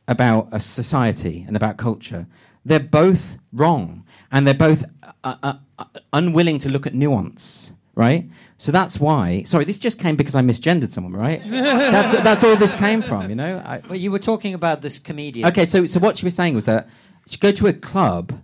about 0.08 0.48
a 0.52 0.60
society 0.60 1.44
and 1.46 1.56
about 1.56 1.76
culture, 1.76 2.26
they're 2.64 2.80
both 2.80 3.38
wrong, 3.52 4.04
and 4.30 4.46
they're 4.46 4.54
both 4.54 4.84
uh, 5.24 5.36
uh, 5.42 5.54
uh, 5.78 5.84
unwilling 6.12 6.58
to 6.60 6.68
look 6.68 6.86
at 6.86 6.94
nuance. 6.94 7.72
Right. 7.94 8.28
So 8.58 8.72
that's 8.72 9.00
why. 9.00 9.42
Sorry, 9.44 9.64
this 9.64 9.78
just 9.78 9.98
came 9.98 10.16
because 10.16 10.34
I 10.34 10.42
misgendered 10.42 10.90
someone. 10.90 11.14
Right. 11.14 11.40
that's 11.50 12.12
that's 12.12 12.44
all 12.44 12.56
this 12.56 12.74
came 12.74 13.00
from. 13.02 13.30
You 13.30 13.36
know. 13.36 13.62
I, 13.64 13.80
Well, 13.88 13.96
you 13.96 14.10
were 14.10 14.18
talking 14.18 14.52
about 14.52 14.82
this 14.82 14.98
comedian. 14.98 15.48
Okay, 15.48 15.64
so 15.64 15.86
so 15.86 15.98
what 15.98 16.18
she 16.18 16.26
was 16.26 16.34
saying 16.34 16.54
was 16.54 16.66
that 16.66 16.88
she 17.26 17.38
go 17.38 17.52
to 17.52 17.66
a 17.66 17.72
club 17.72 18.38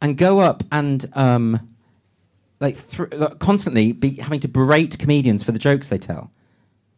and 0.00 0.16
go 0.16 0.40
up 0.40 0.62
and 0.70 1.06
um, 1.14 1.68
like, 2.60 2.76
thr 2.76 3.04
like 3.12 3.38
constantly 3.38 3.92
be 3.92 4.10
having 4.16 4.40
to 4.40 4.48
berate 4.48 4.98
comedians 4.98 5.42
for 5.42 5.52
the 5.52 5.58
jokes 5.58 5.88
they 5.88 5.98
tell, 5.98 6.30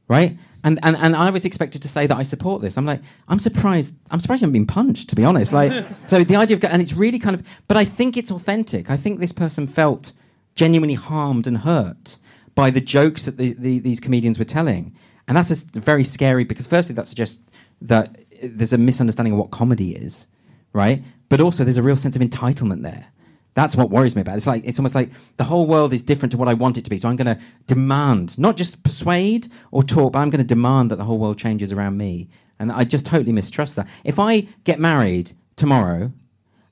right? 0.08 0.36
And, 0.62 0.78
and 0.82 0.96
and 0.96 1.16
I 1.16 1.30
was 1.30 1.44
expected 1.44 1.80
to 1.82 1.88
say 1.88 2.06
that 2.06 2.16
I 2.16 2.22
support 2.22 2.60
this. 2.60 2.76
I'm 2.76 2.84
like, 2.84 3.00
I'm 3.28 3.38
surprised. 3.38 3.92
I'm 4.10 4.20
surprised 4.20 4.42
you 4.42 4.46
haven't 4.46 4.52
been 4.52 4.66
punched, 4.66 5.08
to 5.10 5.16
be 5.16 5.24
honest. 5.24 5.52
Like, 5.52 5.86
so 6.06 6.22
the 6.22 6.36
idea 6.36 6.56
of 6.56 6.64
and 6.64 6.82
it's 6.82 6.92
really 6.92 7.18
kind 7.18 7.34
of, 7.34 7.46
but 7.66 7.76
I 7.76 7.84
think 7.84 8.16
it's 8.16 8.30
authentic. 8.30 8.90
I 8.90 8.96
think 8.96 9.20
this 9.20 9.32
person 9.32 9.66
felt 9.66 10.12
genuinely 10.54 10.94
harmed 10.94 11.46
and 11.46 11.58
hurt 11.58 12.18
by 12.54 12.70
the 12.70 12.80
jokes 12.80 13.24
that 13.24 13.38
the, 13.38 13.54
the, 13.54 13.78
these 13.78 14.00
comedians 14.00 14.38
were 14.38 14.44
telling, 14.44 14.94
and 15.26 15.36
that's 15.36 15.48
just 15.48 15.74
very 15.74 16.04
scary 16.04 16.44
because 16.44 16.66
firstly 16.66 16.94
that 16.96 17.06
suggests 17.06 17.38
that 17.80 18.18
there's 18.42 18.72
a 18.72 18.78
misunderstanding 18.78 19.32
of 19.32 19.38
what 19.38 19.50
comedy 19.50 19.94
is, 19.94 20.26
right? 20.72 21.02
But 21.28 21.40
also 21.40 21.64
there's 21.64 21.76
a 21.76 21.82
real 21.82 21.96
sense 21.96 22.16
of 22.16 22.22
entitlement 22.22 22.82
there. 22.82 23.06
That's 23.54 23.74
what 23.74 23.90
worries 23.90 24.14
me 24.14 24.22
about 24.22 24.34
it. 24.34 24.36
It's 24.38 24.46
like 24.46 24.64
it's 24.64 24.78
almost 24.78 24.94
like 24.94 25.10
the 25.36 25.44
whole 25.44 25.66
world 25.66 25.92
is 25.92 26.02
different 26.02 26.32
to 26.32 26.38
what 26.38 26.48
I 26.48 26.54
want 26.54 26.78
it 26.78 26.84
to 26.84 26.90
be. 26.90 26.98
So 26.98 27.08
I'm 27.08 27.16
going 27.16 27.34
to 27.34 27.40
demand, 27.66 28.38
not 28.38 28.56
just 28.56 28.82
persuade 28.82 29.48
or 29.70 29.82
talk, 29.82 30.12
but 30.12 30.20
I'm 30.20 30.30
going 30.30 30.38
to 30.42 30.46
demand 30.46 30.90
that 30.90 30.96
the 30.96 31.04
whole 31.04 31.18
world 31.18 31.38
changes 31.38 31.72
around 31.72 31.96
me. 31.96 32.28
And 32.58 32.70
I 32.70 32.84
just 32.84 33.06
totally 33.06 33.32
mistrust 33.32 33.76
that. 33.76 33.88
If 34.04 34.18
I 34.18 34.42
get 34.64 34.78
married 34.78 35.32
tomorrow 35.56 36.12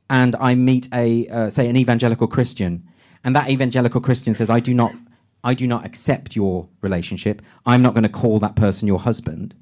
and 0.08 0.36
I 0.36 0.54
meet 0.54 0.88
a 0.92 1.28
uh, 1.28 1.50
say 1.50 1.68
an 1.68 1.76
evangelical 1.76 2.26
Christian, 2.26 2.84
and 3.24 3.34
that 3.34 3.50
evangelical 3.50 4.00
Christian 4.00 4.34
says, 4.34 4.48
"I 4.48 4.60
do 4.60 4.72
not, 4.72 4.94
I 5.42 5.54
do 5.54 5.66
not 5.66 5.84
accept 5.84 6.36
your 6.36 6.68
relationship. 6.80 7.42
I'm 7.66 7.82
not 7.82 7.94
going 7.94 8.04
to 8.04 8.08
call 8.08 8.38
that 8.38 8.56
person 8.56 8.86
your 8.86 9.00
husband." 9.00 9.54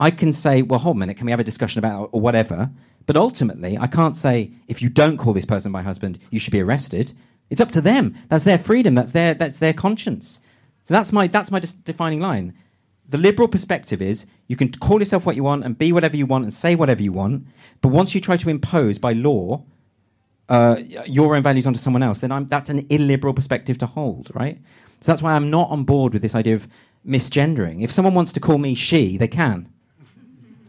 I 0.00 0.10
can 0.10 0.32
say, 0.32 0.62
"Well, 0.62 0.80
hold 0.80 0.96
a 0.96 0.98
minute. 0.98 1.16
Can 1.16 1.26
we 1.26 1.32
have 1.32 1.40
a 1.40 1.44
discussion 1.44 1.78
about 1.78 2.10
or 2.12 2.20
whatever?" 2.20 2.70
But 3.08 3.16
ultimately, 3.16 3.78
I 3.78 3.86
can't 3.86 4.14
say, 4.14 4.52
"If 4.68 4.82
you 4.82 4.90
don't 4.90 5.16
call 5.16 5.32
this 5.32 5.46
person 5.46 5.72
my 5.72 5.82
husband, 5.82 6.18
you 6.30 6.38
should 6.38 6.52
be 6.52 6.60
arrested." 6.60 7.14
It's 7.48 7.60
up 7.60 7.70
to 7.70 7.80
them. 7.80 8.14
That's 8.28 8.44
their 8.44 8.58
freedom. 8.58 8.94
That's 8.94 9.12
their 9.12 9.32
that's 9.32 9.58
their 9.58 9.72
conscience. 9.72 10.40
So 10.82 10.92
that's 10.92 11.10
my 11.10 11.26
that's 11.26 11.50
my 11.50 11.58
defining 11.58 12.20
line. 12.20 12.52
The 13.08 13.16
liberal 13.16 13.48
perspective 13.48 14.02
is 14.02 14.26
you 14.46 14.56
can 14.56 14.70
call 14.70 14.98
yourself 14.98 15.24
what 15.24 15.36
you 15.36 15.42
want 15.42 15.64
and 15.64 15.78
be 15.78 15.90
whatever 15.90 16.18
you 16.18 16.26
want 16.26 16.44
and 16.44 16.52
say 16.52 16.74
whatever 16.74 17.02
you 17.02 17.12
want, 17.12 17.46
but 17.80 17.88
once 17.88 18.14
you 18.14 18.20
try 18.20 18.36
to 18.36 18.50
impose 18.50 18.98
by 18.98 19.14
law 19.14 19.64
uh, 20.50 20.76
your 21.06 21.34
own 21.34 21.42
values 21.42 21.66
onto 21.66 21.78
someone 21.78 22.02
else, 22.02 22.18
then 22.18 22.30
I'm, 22.30 22.46
that's 22.48 22.68
an 22.68 22.86
illiberal 22.90 23.32
perspective 23.32 23.78
to 23.78 23.86
hold, 23.86 24.30
right? 24.34 24.58
So 25.00 25.12
that's 25.12 25.22
why 25.22 25.32
I'm 25.32 25.48
not 25.48 25.70
on 25.70 25.84
board 25.84 26.12
with 26.12 26.20
this 26.20 26.34
idea 26.34 26.56
of 26.56 26.68
misgendering. 27.06 27.82
If 27.82 27.90
someone 27.90 28.14
wants 28.14 28.34
to 28.34 28.40
call 28.40 28.58
me 28.58 28.74
she, 28.74 29.16
they 29.16 29.28
can, 29.28 29.72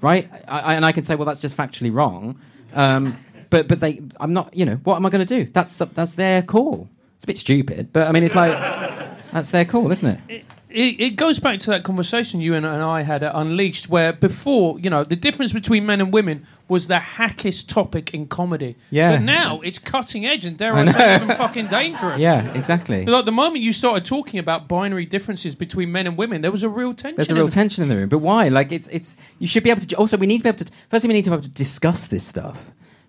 right? 0.01 0.29
I, 0.47 0.59
I, 0.59 0.73
and 0.75 0.85
I 0.85 0.91
can 0.91 1.03
say, 1.03 1.15
well, 1.15 1.25
that's 1.25 1.41
just 1.41 1.57
factually 1.57 1.93
wrong. 1.93 2.39
Um, 2.73 3.17
but 3.49 3.67
but 3.67 3.79
they, 3.79 4.01
I'm 4.19 4.33
not. 4.33 4.55
You 4.55 4.65
know, 4.65 4.75
what 4.83 4.95
am 4.95 5.05
I 5.05 5.09
going 5.09 5.25
to 5.25 5.43
do? 5.45 5.49
That's 5.51 5.77
that's 5.77 6.13
their 6.13 6.41
call. 6.41 6.88
It's 7.15 7.25
a 7.25 7.27
bit 7.27 7.38
stupid, 7.38 7.91
but 7.91 8.07
I 8.07 8.12
mean, 8.12 8.23
it's 8.23 8.35
like 8.35 8.51
that's 9.31 9.49
their 9.49 9.65
call, 9.65 9.91
isn't 9.91 10.19
it? 10.29 10.45
It, 10.69 11.01
it, 11.01 11.10
goes 11.15 11.39
back 11.39 11.60
to 11.62 11.71
that 11.71 11.84
conversation 11.84 12.41
you 12.41 12.53
and, 12.53 12.65
and 12.65 12.84
I 12.84 13.01
had 13.01 13.23
at 13.23 13.34
Unleashed, 13.34 13.89
where 13.89 14.13
before, 14.13 14.79
you 14.79 14.89
know, 14.89 15.03
the 15.03 15.15
difference 15.15 15.51
between 15.51 15.86
men 15.86 15.99
and 15.99 16.13
women 16.13 16.45
was 16.67 16.88
the 16.88 16.99
hackiest 16.99 17.67
topic 17.67 18.13
in 18.13 18.27
comedy. 18.27 18.75
Yeah. 18.91 19.13
But 19.13 19.23
now 19.23 19.62
it's 19.62 19.79
cutting 19.79 20.27
edge 20.27 20.45
and 20.45 20.58
dare 20.58 20.73
I 20.73 20.82
I, 20.82 20.91
say 20.91 21.15
even 21.15 21.36
fucking 21.36 21.67
dangerous. 21.67 22.19
Yeah, 22.19 22.53
exactly. 22.53 23.03
Like 23.05 23.25
the 23.25 23.32
moment 23.32 23.63
you 23.63 23.73
started 23.73 24.05
talking 24.05 24.39
about 24.39 24.67
binary 24.67 25.05
differences 25.05 25.55
between 25.55 25.91
men 25.91 26.05
and 26.05 26.15
women, 26.15 26.41
there 26.41 26.51
was 26.51 26.63
a 26.63 26.69
real 26.69 26.93
tension. 26.93 27.15
There's 27.15 27.32
a 27.32 27.36
real 27.36 27.45
in- 27.45 27.51
tension 27.51 27.82
in 27.82 27.89
the 27.89 27.95
room, 27.95 28.10
but 28.10 28.19
why? 28.19 28.49
Like 28.49 28.71
it's 28.71 28.88
it's 28.89 29.17
you 29.39 29.47
should 29.47 29.63
be 29.63 29.71
able 29.71 29.82
to. 29.82 29.95
Also, 29.95 30.17
we 30.17 30.27
need 30.27 30.38
to 30.38 30.43
be 30.43 30.49
able 30.49 30.60
to. 30.60 30.71
Firstly, 30.89 31.08
we 31.08 31.15
need 31.15 31.23
to 31.23 31.32
be 31.32 31.34
able 31.34 31.43
to 31.43 31.49
discuss 31.49 32.05
this 32.05 32.23
stuff, 32.23 32.63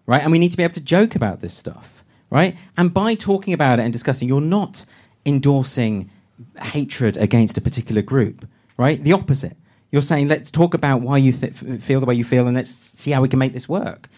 right? 0.06 0.22
And 0.22 0.32
we 0.32 0.38
need 0.38 0.50
to 0.50 0.56
be 0.56 0.62
able 0.62 0.74
to 0.74 0.80
joke 0.80 1.14
about 1.14 1.40
this 1.40 1.52
stuff, 1.52 2.04
right? 2.30 2.56
And 2.78 2.94
by 2.94 3.14
talking 3.14 3.52
about 3.52 3.78
it 3.78 3.82
and 3.82 3.92
discussing, 3.92 4.28
you're 4.28 4.40
not 4.40 4.86
endorsing 5.26 6.10
hatred 6.62 7.16
against 7.16 7.56
a 7.58 7.60
particular 7.60 8.02
group, 8.02 8.46
right? 8.76 9.02
The 9.02 9.12
opposite. 9.12 9.56
You're 9.90 10.02
saying 10.02 10.28
let's 10.28 10.50
talk 10.50 10.74
about 10.74 11.00
why 11.00 11.18
you 11.18 11.32
th- 11.32 11.82
feel 11.82 12.00
the 12.00 12.06
way 12.06 12.14
you 12.14 12.24
feel, 12.24 12.46
and 12.46 12.56
let's 12.56 12.70
see 12.70 13.10
how 13.10 13.20
we 13.22 13.28
can 13.28 13.38
make 13.38 13.52
this 13.52 13.68
work. 13.68 14.08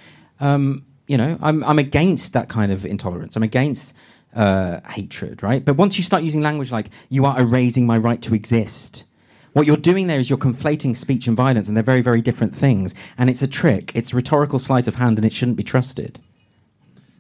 Um, 0.41 0.85
you 1.07 1.17
know, 1.17 1.39
I'm 1.41 1.65
I'm 1.65 1.79
against 1.79 2.33
that 2.35 2.49
kind 2.49 2.71
of 2.71 2.85
intolerance. 2.85 3.37
I'm 3.37 3.43
against 3.43 3.95
uh, 4.35 4.81
hatred, 4.89 5.43
right? 5.43 5.65
But 5.65 5.77
once 5.77 5.97
you 5.97 6.05
start 6.05 6.23
using 6.23 6.43
language 6.43 6.71
like 6.71 6.91
"you 7.09 7.25
are 7.25 7.41
erasing 7.41 7.87
my 7.87 7.97
right 7.97 8.21
to 8.23 8.35
exist," 8.35 9.05
what 9.53 9.67
you're 9.67 9.77
doing 9.77 10.07
there 10.07 10.21
is 10.21 10.31
you're 10.31 10.39
conflating 10.39 10.97
speech 10.97 11.27
and 11.27 11.37
violence, 11.37 11.69
and 11.69 11.77
they're 11.77 11.83
very, 11.83 12.03
very 12.03 12.23
different 12.23 12.55
things. 12.55 12.95
And 13.19 13.29
it's 13.29 13.43
a 13.43 13.47
trick. 13.47 13.93
It's 13.95 14.15
rhetorical 14.15 14.59
sleight 14.59 14.89
of 14.89 14.97
hand, 14.97 15.19
and 15.19 15.25
it 15.25 15.33
shouldn't 15.33 15.57
be 15.57 15.65
trusted. 15.65 16.21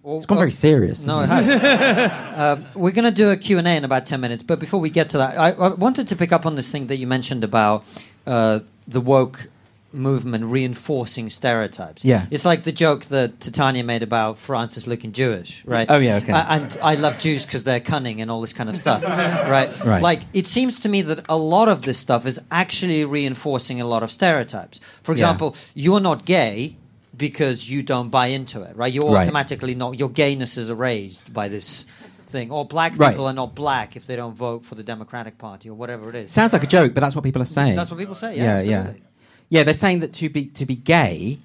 It's 0.05 0.27
gone 0.27 0.39
very 0.39 0.51
serious. 0.51 1.05
No, 1.05 1.21
it 1.21 1.29
hasn't 1.29 1.63
has. 1.63 2.39
um, 2.59 2.65
we're 2.75 2.91
going 2.91 3.05
to 3.05 3.11
do 3.13 3.31
a 3.31 3.37
Q&A 3.37 3.63
in 3.63 3.85
about 3.85 4.05
10 4.07 4.21
minutes, 4.21 4.43
but 4.43 4.59
before 4.59 4.81
we 4.81 4.91
get 4.91 5.11
to 5.11 5.19
that, 5.19 5.39
I, 5.39 5.51
I 5.53 5.69
wanted 5.69 6.09
to 6.09 6.17
pick 6.17 6.33
up 6.33 6.45
on 6.45 6.57
this 6.57 6.71
thing 6.71 6.89
that 6.89 6.97
you 6.97 7.07
mentioned 7.07 7.45
about 7.45 7.85
uh, 8.27 8.61
the 8.89 9.01
woke 9.01 9.47
movement 9.95 10.45
reinforcing 10.47 11.29
stereotypes. 11.29 12.05
Yeah. 12.05 12.25
It's 12.31 12.45
like 12.47 12.63
the 12.65 12.73
joke 12.73 13.05
that 13.07 13.39
Titania 13.41 13.85
made 13.85 14.03
about 14.03 14.39
Francis 14.39 14.87
looking 14.87 15.13
Jewish, 15.13 15.65
right? 15.67 15.87
Oh, 15.91 15.99
yeah, 15.99 16.17
okay. 16.17 16.33
Uh, 16.33 16.47
and 16.49 16.79
I 16.83 16.95
love 16.95 17.19
Jews 17.19 17.45
because 17.45 17.63
they're 17.65 17.79
cunning 17.79 18.21
and 18.23 18.31
all 18.31 18.41
this 18.41 18.55
kind 18.55 18.71
of 18.71 18.77
stuff, 18.79 19.05
right? 19.07 19.85
Right. 19.85 20.03
Like, 20.03 20.23
it 20.33 20.47
seems 20.47 20.81
to 20.81 20.89
me 20.89 21.03
that 21.03 21.27
a 21.29 21.37
lot 21.37 21.69
of 21.69 21.83
this 21.83 21.99
stuff 21.99 22.25
is 22.27 22.41
actually 22.51 23.05
reinforcing 23.05 23.81
a 23.81 23.87
lot 23.87 24.03
of 24.03 24.11
stereotypes. 24.11 24.81
For 25.03 25.13
Yeah. 25.13 25.17
example, 25.17 25.57
you're 25.75 26.01
not 26.01 26.25
gay 26.25 26.77
because 27.23 27.71
you 27.71 27.83
don't 27.85 28.09
buy 28.11 28.27
into 28.27 28.63
it, 28.63 28.77
right? 28.77 28.93
You're 28.93 29.07
Right. 29.13 29.23
automatically 29.23 29.77
not, 29.77 29.97
your 29.97 30.09
gayness 30.11 30.57
is 30.57 30.71
erased 30.71 31.33
by 31.33 31.47
this 31.47 31.85
thing. 32.27 32.51
Or 32.51 32.65
black 32.67 32.93
Right. 32.97 33.11
people 33.11 33.27
are 33.27 33.33
not 33.33 33.55
black 33.55 33.95
if 33.95 34.07
they 34.09 34.17
don't 34.17 34.35
vote 34.35 34.65
for 34.65 34.75
the 34.75 34.83
Democratic 34.83 35.39
Party 35.39 35.69
or 35.71 35.75
whatever 35.75 36.09
it 36.11 36.17
is. 36.17 36.33
Sounds 36.33 36.53
like 36.53 36.65
a 36.65 36.67
joke, 36.67 36.95
but 36.95 37.01
that's 37.01 37.15
what 37.15 37.23
people 37.23 37.41
are 37.41 37.53
saying. 37.61 37.77
That's 37.77 37.91
what 37.93 38.01
people 38.01 38.17
say, 38.17 38.37
yeah, 38.37 38.43
yeah, 38.61 38.79
absolutely. 38.79 39.03
yeah. 39.51 39.63
They're 39.63 39.75
saying 39.75 40.01
that 40.01 40.13
to 40.15 40.29
be 40.29 40.47
to 40.47 40.67
be 40.67 40.75
gay 40.75 41.39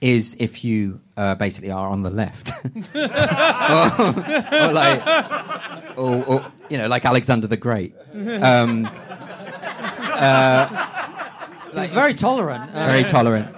is 0.00 0.34
if 0.38 0.64
you 0.64 1.00
uh, 1.16 1.34
basically 1.34 1.70
are 1.72 1.88
on 1.90 2.02
the 2.04 2.10
left, 2.10 2.52
or, 2.94 4.62
or 4.64 4.72
like, 4.72 5.02
or, 5.98 6.24
or 6.24 6.46
you 6.70 6.78
know, 6.78 6.86
like 6.88 7.04
Alexander 7.04 7.46
the 7.48 7.56
Great. 7.58 7.92
Um, 8.40 8.88
He 11.72 11.80
was 11.80 11.92
very 11.92 12.14
tolerant. 12.14 12.70
Uh, 12.74 12.86
very 12.86 13.04
tolerant. 13.04 13.54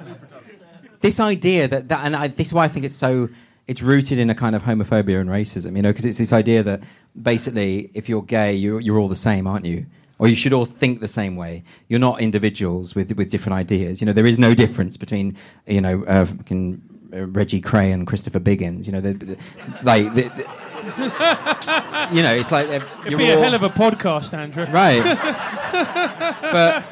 This 1.01 1.19
idea 1.19 1.67
that, 1.69 1.89
that 1.89 2.05
and 2.05 2.15
I, 2.15 2.29
this 2.29 2.49
is 2.49 2.55
why 2.55 2.65
I 2.65 2.69
think 2.69 2.85
it's 2.85 2.95
so 2.95 3.29
it's 3.71 3.83
rooted 3.83 4.19
in 4.19 4.31
a 4.31 4.35
kind 4.35 4.57
of 4.57 4.65
homophobia 4.65 5.21
and 5.21 5.31
racism, 5.31 5.77
you 5.77 5.83
know, 5.83 5.91
because 5.91 6.05
it's 6.05 6.19
this 6.19 6.33
idea 6.33 6.61
that 6.65 6.83
basically 7.23 7.89
if 7.95 8.09
you're 8.09 8.23
gay, 8.23 8.53
you're, 8.53 8.81
you're 8.81 8.99
all 8.99 9.07
the 9.07 9.15
same, 9.15 9.47
aren't 9.47 9.65
you? 9.65 9.87
Or 10.19 10.27
you 10.27 10.35
should 10.35 10.53
all 10.53 10.67
think 10.67 10.99
the 10.99 11.09
same 11.09 11.37
way. 11.37 11.63
You're 11.89 12.01
not 12.01 12.21
individuals 12.21 12.95
with 12.95 13.17
with 13.17 13.31
different 13.31 13.55
ideas. 13.55 14.03
You 14.03 14.07
know, 14.07 14.13
there 14.13 14.27
is 14.27 14.39
no 14.39 14.55
difference 14.55 14.99
between 14.99 15.35
you 15.67 15.81
know 15.81 16.05
uh, 16.05 16.27
fucking, 16.27 16.83
uh, 17.15 17.27
Reggie 17.27 17.63
Kray 17.63 17.95
and 17.95 18.07
Christopher 18.07 18.39
Biggins. 18.39 18.87
You 18.87 18.93
know, 18.93 19.01
the, 19.01 19.15
the, 19.15 19.39
like 19.83 20.13
the, 20.15 20.25
you 22.13 22.23
know, 22.23 22.35
it's 22.35 22.53
like 22.53 22.69
It'd 22.69 22.83
you're 23.07 23.17
be 23.17 23.31
a 23.31 23.39
hell 23.39 23.55
of 23.55 23.63
a 23.63 23.71
podcast, 23.71 24.35
Andrew. 24.35 24.67
Right. 24.67 25.03
but 26.53 26.85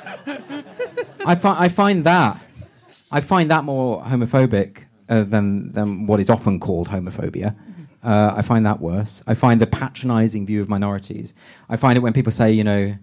I 1.27 1.35
find 1.35 1.59
I 1.59 1.69
find 1.69 2.05
that 2.05 2.41
I 3.11 3.21
find 3.21 3.51
that 3.51 3.65
more 3.65 4.03
homophobic 4.03 4.85
uh, 5.09 5.25
than 5.25 5.73
than 5.73 6.07
what 6.07 6.21
is 6.21 6.31
often 6.31 6.61
called 6.61 6.89
homophobia. 6.89 7.57
Uh, 8.03 8.35
I 8.37 8.43
find 8.43 8.65
that 8.65 8.81
worse. 8.81 9.23
I 9.27 9.35
find 9.35 9.61
the 9.61 9.67
patronising 9.67 10.47
view 10.47 10.63
of 10.63 10.69
minorities. 10.69 11.35
I 11.69 11.77
find 11.77 11.97
it 11.97 12.01
when 12.01 12.13
people 12.13 12.31
say, 12.33 12.53
you 12.53 12.63
know, 12.63 12.97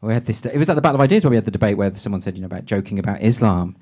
we 0.00 0.14
had 0.14 0.26
this. 0.26 0.44
It 0.44 0.56
was 0.56 0.68
at 0.68 0.74
the 0.74 0.80
Battle 0.80 0.96
of 0.96 1.02
Ideas 1.02 1.24
where 1.24 1.30
we 1.30 1.36
had 1.36 1.44
the 1.44 1.50
debate 1.50 1.76
where 1.76 1.94
someone 1.94 2.20
said, 2.20 2.36
you 2.36 2.40
know, 2.40 2.46
about 2.46 2.64
joking 2.64 2.98
about 2.98 3.22
Islam. 3.22 3.76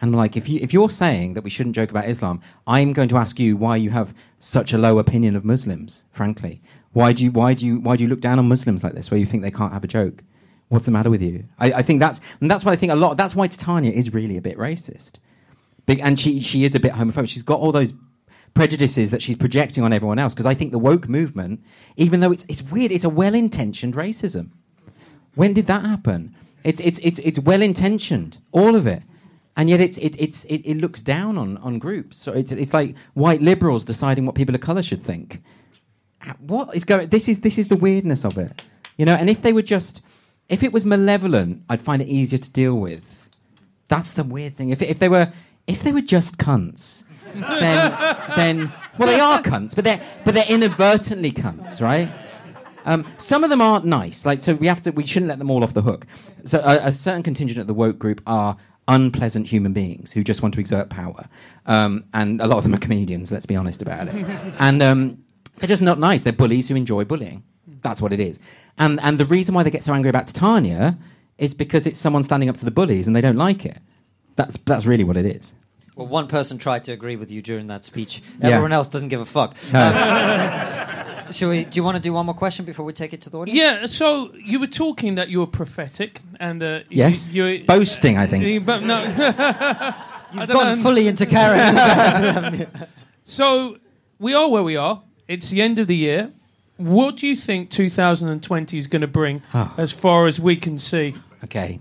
And 0.00 0.12
I'm 0.12 0.18
like, 0.18 0.36
if 0.36 0.48
you 0.48 0.58
if 0.60 0.72
you're 0.72 0.90
saying 0.90 1.34
that 1.34 1.44
we 1.44 1.50
shouldn't 1.50 1.74
joke 1.74 1.90
about 1.90 2.08
Islam, 2.08 2.40
I'm 2.66 2.92
going 2.92 3.08
to 3.08 3.16
ask 3.16 3.40
you 3.40 3.56
why 3.56 3.76
you 3.76 3.90
have 3.90 4.14
such 4.38 4.72
a 4.72 4.78
low 4.78 4.98
opinion 4.98 5.34
of 5.36 5.44
Muslims. 5.44 6.04
Frankly, 6.12 6.60
why 6.92 7.12
do 7.12 7.24
you 7.24 7.30
why 7.30 7.54
do 7.54 7.66
you 7.66 7.80
why 7.80 7.96
do 7.96 8.04
you 8.04 8.08
look 8.08 8.20
down 8.20 8.38
on 8.38 8.48
Muslims 8.48 8.84
like 8.84 8.94
this, 8.94 9.10
where 9.10 9.18
you 9.18 9.26
think 9.26 9.42
they 9.42 9.50
can't 9.50 9.72
have 9.72 9.84
a 9.84 9.88
joke? 9.88 10.22
What's 10.68 10.86
the 10.86 10.92
matter 10.92 11.10
with 11.10 11.22
you? 11.22 11.44
I, 11.58 11.72
I 11.72 11.82
think 11.82 12.00
that's 12.00 12.20
and 12.40 12.50
that's 12.50 12.64
what 12.64 12.72
I 12.72 12.76
think 12.76 12.92
a 12.92 12.96
lot. 12.96 13.16
That's 13.16 13.34
why 13.34 13.46
Titania 13.46 13.92
is 13.92 14.12
really 14.14 14.36
a 14.36 14.42
bit 14.42 14.56
racist, 14.56 15.14
and 15.86 16.18
she 16.18 16.40
she 16.40 16.64
is 16.64 16.74
a 16.74 16.80
bit 16.80 16.92
homophobic. 16.92 17.28
She's 17.28 17.42
got 17.42 17.60
all 17.60 17.72
those 17.72 17.92
prejudices 18.54 19.10
that 19.10 19.20
she's 19.20 19.36
projecting 19.36 19.82
on 19.82 19.92
everyone 19.92 20.18
else. 20.18 20.32
Because 20.32 20.46
I 20.46 20.54
think 20.54 20.72
the 20.72 20.78
woke 20.78 21.08
movement, 21.08 21.60
even 21.96 22.20
though 22.20 22.32
it's 22.32 22.46
it's 22.48 22.62
weird, 22.62 22.92
it's 22.92 23.04
a 23.04 23.08
well-intentioned 23.08 23.94
racism. 23.94 24.50
When 25.34 25.52
did 25.52 25.66
that 25.66 25.84
happen? 25.84 26.34
It's 26.62 26.80
it's 26.80 26.98
it's 27.00 27.18
it's 27.18 27.38
well 27.38 27.60
intentioned, 27.62 28.38
all 28.52 28.74
of 28.74 28.86
it, 28.86 29.02
and 29.56 29.68
yet 29.68 29.80
it's 29.80 29.98
it 29.98 30.14
it's 30.18 30.44
it, 30.44 30.62
it 30.64 30.78
looks 30.78 31.02
down 31.02 31.36
on 31.36 31.58
on 31.58 31.78
groups. 31.78 32.16
So 32.16 32.32
it's 32.32 32.52
it's 32.52 32.72
like 32.72 32.96
white 33.12 33.42
liberals 33.42 33.84
deciding 33.84 34.24
what 34.24 34.34
people 34.34 34.54
of 34.54 34.60
color 34.60 34.82
should 34.82 35.02
think. 35.02 35.42
What 36.38 36.74
is 36.74 36.84
going? 36.84 37.08
This 37.08 37.28
is 37.28 37.40
this 37.40 37.58
is 37.58 37.68
the 37.68 37.76
weirdness 37.76 38.24
of 38.24 38.38
it, 38.38 38.62
you 38.96 39.04
know. 39.04 39.14
And 39.14 39.28
if 39.28 39.42
they 39.42 39.52
were 39.52 39.62
just, 39.62 40.00
if 40.48 40.62
it 40.62 40.72
was 40.72 40.84
malevolent, 40.84 41.62
I'd 41.68 41.82
find 41.82 42.02
it 42.02 42.08
easier 42.08 42.38
to 42.38 42.50
deal 42.50 42.74
with. 42.74 43.28
That's 43.88 44.12
the 44.12 44.24
weird 44.24 44.56
thing. 44.56 44.70
If 44.70 44.82
if 44.82 44.98
they 44.98 45.08
were 45.08 45.32
if 45.66 45.82
they 45.82 45.92
were 45.92 46.00
just 46.00 46.38
cunts, 46.38 47.04
then 47.34 48.16
then 48.36 48.72
well 48.98 49.08
they 49.08 49.20
are 49.20 49.42
cunts, 49.42 49.74
but 49.74 49.84
they're 49.84 50.00
but 50.24 50.34
they're 50.34 50.48
inadvertently 50.48 51.32
cunts, 51.32 51.80
right? 51.80 52.10
Um, 52.86 53.06
some 53.16 53.44
of 53.44 53.50
them 53.50 53.62
aren't 53.62 53.86
nice. 53.86 54.26
Like, 54.26 54.42
so 54.42 54.54
we 54.54 54.66
have 54.66 54.82
to. 54.82 54.90
We 54.90 55.06
shouldn't 55.06 55.28
let 55.30 55.38
them 55.38 55.50
all 55.50 55.64
off 55.64 55.72
the 55.74 55.82
hook. 55.82 56.06
So 56.44 56.60
a, 56.60 56.88
a 56.88 56.92
certain 56.92 57.22
contingent 57.22 57.58
of 57.60 57.66
the 57.66 57.74
woke 57.74 57.98
group 57.98 58.20
are 58.26 58.56
unpleasant 58.86 59.46
human 59.46 59.72
beings 59.72 60.12
who 60.12 60.22
just 60.22 60.42
want 60.42 60.52
to 60.54 60.60
exert 60.60 60.90
power, 60.90 61.28
um, 61.66 62.04
and 62.12 62.40
a 62.40 62.46
lot 62.46 62.58
of 62.58 62.64
them 62.64 62.74
are 62.74 62.78
comedians. 62.78 63.32
Let's 63.32 63.46
be 63.46 63.56
honest 63.56 63.80
about 63.80 64.08
it. 64.08 64.14
and 64.58 64.82
um, 64.82 65.24
they're 65.58 65.68
just 65.68 65.82
not 65.82 65.98
nice. 65.98 66.22
They're 66.22 66.32
bullies 66.32 66.68
who 66.68 66.76
enjoy 66.76 67.04
bullying. 67.04 67.42
That's 67.84 68.00
what 68.02 68.12
it 68.12 68.18
is. 68.18 68.40
And 68.78 68.98
and 69.02 69.18
the 69.18 69.26
reason 69.26 69.54
why 69.54 69.62
they 69.62 69.70
get 69.70 69.84
so 69.84 69.94
angry 69.94 70.08
about 70.10 70.26
Titania 70.26 70.98
is 71.38 71.54
because 71.54 71.86
it's 71.86 72.00
someone 72.00 72.22
standing 72.24 72.48
up 72.48 72.56
to 72.56 72.64
the 72.64 72.70
bullies 72.72 73.06
and 73.06 73.14
they 73.14 73.20
don't 73.20 73.36
like 73.36 73.64
it. 73.64 73.78
That's 74.34 74.56
that's 74.64 74.86
really 74.86 75.04
what 75.04 75.16
it 75.16 75.26
is. 75.26 75.54
Well, 75.96 76.08
one 76.08 76.26
person 76.26 76.58
tried 76.58 76.82
to 76.84 76.92
agree 76.92 77.14
with 77.16 77.30
you 77.30 77.40
during 77.42 77.68
that 77.68 77.84
speech. 77.84 78.20
Yeah. 78.40 78.48
Everyone 78.48 78.72
else 78.72 78.88
doesn't 78.88 79.08
give 79.10 79.20
a 79.20 79.24
fuck. 79.26 79.54
Um, 79.72 81.32
shall 81.32 81.50
we? 81.50 81.64
Do 81.66 81.76
you 81.76 81.84
want 81.84 81.96
to 81.96 82.02
do 82.02 82.12
one 82.12 82.26
more 82.26 82.34
question 82.34 82.64
before 82.64 82.84
we 82.86 82.92
take 82.92 83.12
it 83.12 83.20
to 83.22 83.30
the 83.30 83.38
audience? 83.38 83.60
Yeah, 83.60 83.86
so 83.86 84.34
you 84.34 84.58
were 84.58 84.66
talking 84.66 85.14
that 85.16 85.28
you 85.28 85.38
were 85.40 85.46
prophetic, 85.46 86.20
and 86.40 86.60
uh, 86.62 86.66
you- 86.88 86.98
Yes, 87.04 87.30
you, 87.30 87.64
boasting. 87.66 88.16
I 88.16 88.26
think. 88.26 88.44
you- 88.44 88.60
but 88.60 88.82
no. 88.82 88.98
You've 90.34 90.48
gone 90.48 90.76
know. 90.76 90.82
fully 90.82 91.06
into 91.06 91.26
character. 91.26 92.66
so 93.24 93.76
we 94.18 94.34
are 94.34 94.48
where 94.50 94.64
we 94.64 94.76
are. 94.76 95.02
It's 95.28 95.50
the 95.50 95.62
end 95.62 95.78
of 95.78 95.86
the 95.86 95.96
year. 95.96 96.32
What 96.76 97.16
do 97.16 97.26
you 97.28 97.36
think 97.36 97.70
2020 97.70 98.76
is 98.78 98.86
going 98.88 99.02
to 99.02 99.06
bring, 99.08 99.42
Ah. 99.52 99.72
as 99.76 99.92
far 99.92 100.26
as 100.26 100.40
we 100.40 100.56
can 100.56 100.78
see? 100.78 101.14
Okay, 101.44 101.80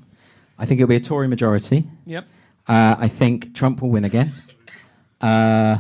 I 0.60 0.66
think 0.66 0.80
it'll 0.80 0.90
be 0.90 0.96
a 0.98 1.00
Tory 1.00 1.28
majority. 1.28 1.86
Yep. 2.06 2.26
Uh, 2.68 2.96
I 3.00 3.08
think 3.08 3.54
Trump 3.56 3.82
will 3.82 3.90
win 3.90 4.06
again. 4.06 4.34
Uh, 5.20 5.80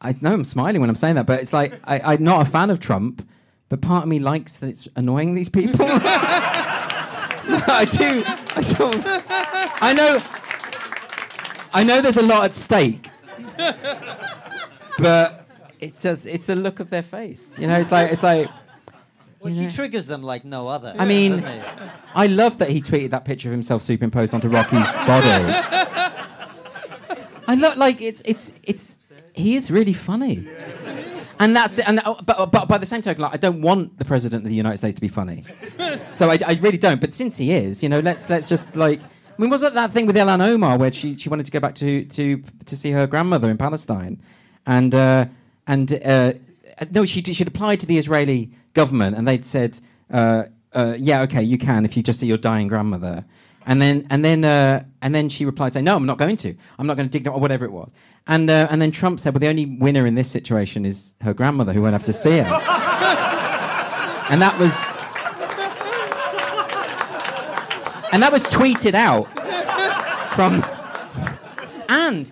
I 0.00 0.14
know 0.20 0.32
I'm 0.32 0.44
smiling 0.44 0.80
when 0.80 0.90
I'm 0.90 0.96
saying 0.96 1.14
that, 1.16 1.26
but 1.26 1.40
it's 1.40 1.52
like 1.52 1.78
I, 1.84 2.00
I'm 2.14 2.22
not 2.24 2.46
a 2.46 2.50
fan 2.50 2.70
of 2.70 2.80
Trump, 2.80 3.26
but 3.68 3.80
part 3.82 4.02
of 4.04 4.08
me 4.08 4.18
likes 4.18 4.56
that 4.56 4.68
it's 4.68 4.88
annoying 4.96 5.34
these 5.34 5.48
people. 5.48 5.86
I 7.50 7.86
do. 7.90 8.22
I 8.56 8.60
sort 8.60 8.94
of, 8.96 9.04
I 9.06 9.92
know. 9.94 10.20
I 11.72 11.84
know 11.84 12.00
there's 12.00 12.16
a 12.16 12.22
lot 12.22 12.44
at 12.44 12.54
stake, 12.56 13.08
but 14.98 15.47
it's 15.80 16.02
just 16.02 16.26
it's 16.26 16.46
the 16.46 16.56
look 16.56 16.80
of 16.80 16.90
their 16.90 17.02
face. 17.02 17.56
You 17.58 17.66
know, 17.66 17.78
it's 17.78 17.92
like 17.92 18.12
it's 18.12 18.22
like. 18.22 18.48
well, 19.40 19.52
he 19.52 19.64
know. 19.64 19.70
triggers 19.70 20.06
them 20.06 20.22
like 20.22 20.44
no 20.44 20.68
other. 20.68 20.94
I 20.98 21.04
mean? 21.06 21.44
I 22.14 22.26
love 22.26 22.58
that 22.58 22.70
he 22.70 22.80
tweeted 22.80 23.10
that 23.10 23.24
picture 23.24 23.48
of 23.48 23.52
himself 23.52 23.82
superimposed 23.82 24.34
onto 24.34 24.48
Rocky's 24.48 24.92
body. 25.06 25.28
I 27.48 27.54
love 27.54 27.78
like 27.78 28.02
it's 28.02 28.20
it's 28.24 28.52
it's 28.62 28.98
he 29.32 29.56
is 29.56 29.70
really 29.70 29.94
funny, 29.94 30.46
and 31.38 31.56
that's 31.56 31.78
it. 31.78 31.88
and 31.88 32.00
uh, 32.04 32.14
but 32.24 32.50
but 32.50 32.68
by 32.68 32.76
the 32.76 32.86
same 32.86 33.00
token, 33.00 33.22
like, 33.22 33.32
I 33.32 33.38
don't 33.38 33.62
want 33.62 33.98
the 33.98 34.04
president 34.04 34.44
of 34.44 34.50
the 34.50 34.56
United 34.56 34.76
States 34.76 34.96
to 34.96 35.00
be 35.00 35.08
funny, 35.08 35.44
so 36.10 36.30
I, 36.30 36.38
I 36.46 36.58
really 36.60 36.76
don't. 36.76 37.00
But 37.00 37.14
since 37.14 37.36
he 37.36 37.52
is, 37.52 37.82
you 37.82 37.88
know, 37.88 38.00
let's 38.00 38.28
let's 38.28 38.48
just 38.48 38.76
like. 38.76 39.00
I 39.00 39.40
mean, 39.40 39.50
wasn't 39.50 39.74
that 39.74 39.92
thing 39.92 40.06
with 40.06 40.16
Ilhan 40.16 40.42
Omar 40.42 40.76
where 40.78 40.90
she, 40.90 41.14
she 41.14 41.28
wanted 41.28 41.46
to 41.46 41.52
go 41.52 41.60
back 41.60 41.76
to, 41.76 42.04
to 42.06 42.42
to 42.66 42.76
see 42.76 42.90
her 42.90 43.06
grandmother 43.06 43.48
in 43.48 43.56
Palestine, 43.56 44.20
and 44.66 44.92
uh, 44.92 45.26
and 45.68 45.92
uh, 46.04 46.32
no, 46.90 47.04
she 47.04 47.22
she'd 47.22 47.46
applied 47.46 47.78
to 47.80 47.86
the 47.86 47.98
Israeli 47.98 48.50
government, 48.74 49.16
and 49.16 49.28
they'd 49.28 49.44
said, 49.44 49.78
uh, 50.10 50.44
uh, 50.72 50.96
yeah, 50.98 51.22
okay, 51.22 51.42
you 51.42 51.58
can 51.58 51.84
if 51.84 51.96
you 51.96 52.02
just 52.02 52.18
see 52.18 52.26
your 52.26 52.38
dying 52.38 52.66
grandmother. 52.68 53.24
And 53.66 53.82
then, 53.82 54.06
and 54.08 54.24
then, 54.24 54.44
uh, 54.44 54.84
and 55.02 55.14
then 55.14 55.28
she 55.28 55.44
replied 55.44 55.74
saying, 55.74 55.84
"No, 55.84 55.94
I'm 55.94 56.06
not 56.06 56.16
going 56.16 56.36
to. 56.36 56.54
I'm 56.78 56.86
not 56.86 56.96
going 56.96 57.06
to 57.06 57.12
dig 57.12 57.28
or 57.28 57.38
whatever 57.38 57.66
it 57.66 57.72
was." 57.72 57.92
And 58.26 58.48
uh, 58.48 58.66
and 58.70 58.80
then 58.80 58.90
Trump 58.90 59.20
said, 59.20 59.34
"Well, 59.34 59.40
the 59.40 59.48
only 59.48 59.66
winner 59.66 60.06
in 60.06 60.14
this 60.14 60.30
situation 60.30 60.86
is 60.86 61.14
her 61.20 61.34
grandmother, 61.34 61.74
who 61.74 61.82
won't 61.82 61.92
have 61.92 62.04
to 62.04 62.14
see 62.14 62.38
her." 62.38 62.44
and 64.30 64.40
that 64.40 64.58
was, 64.58 64.74
and 68.10 68.22
that 68.22 68.32
was 68.32 68.46
tweeted 68.46 68.94
out 68.94 69.28
from. 70.34 70.64
And 71.90 72.30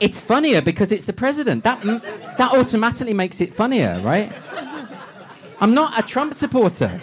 it's 0.00 0.20
funnier 0.20 0.60
because 0.62 0.92
it's 0.92 1.04
the 1.04 1.12
president. 1.12 1.64
That 1.64 1.80
that 2.38 2.52
automatically 2.52 3.14
makes 3.14 3.40
it 3.40 3.54
funnier, 3.54 4.00
right? 4.04 4.32
I'm 5.60 5.74
not 5.74 5.98
a 5.98 6.02
Trump 6.02 6.34
supporter. 6.34 7.00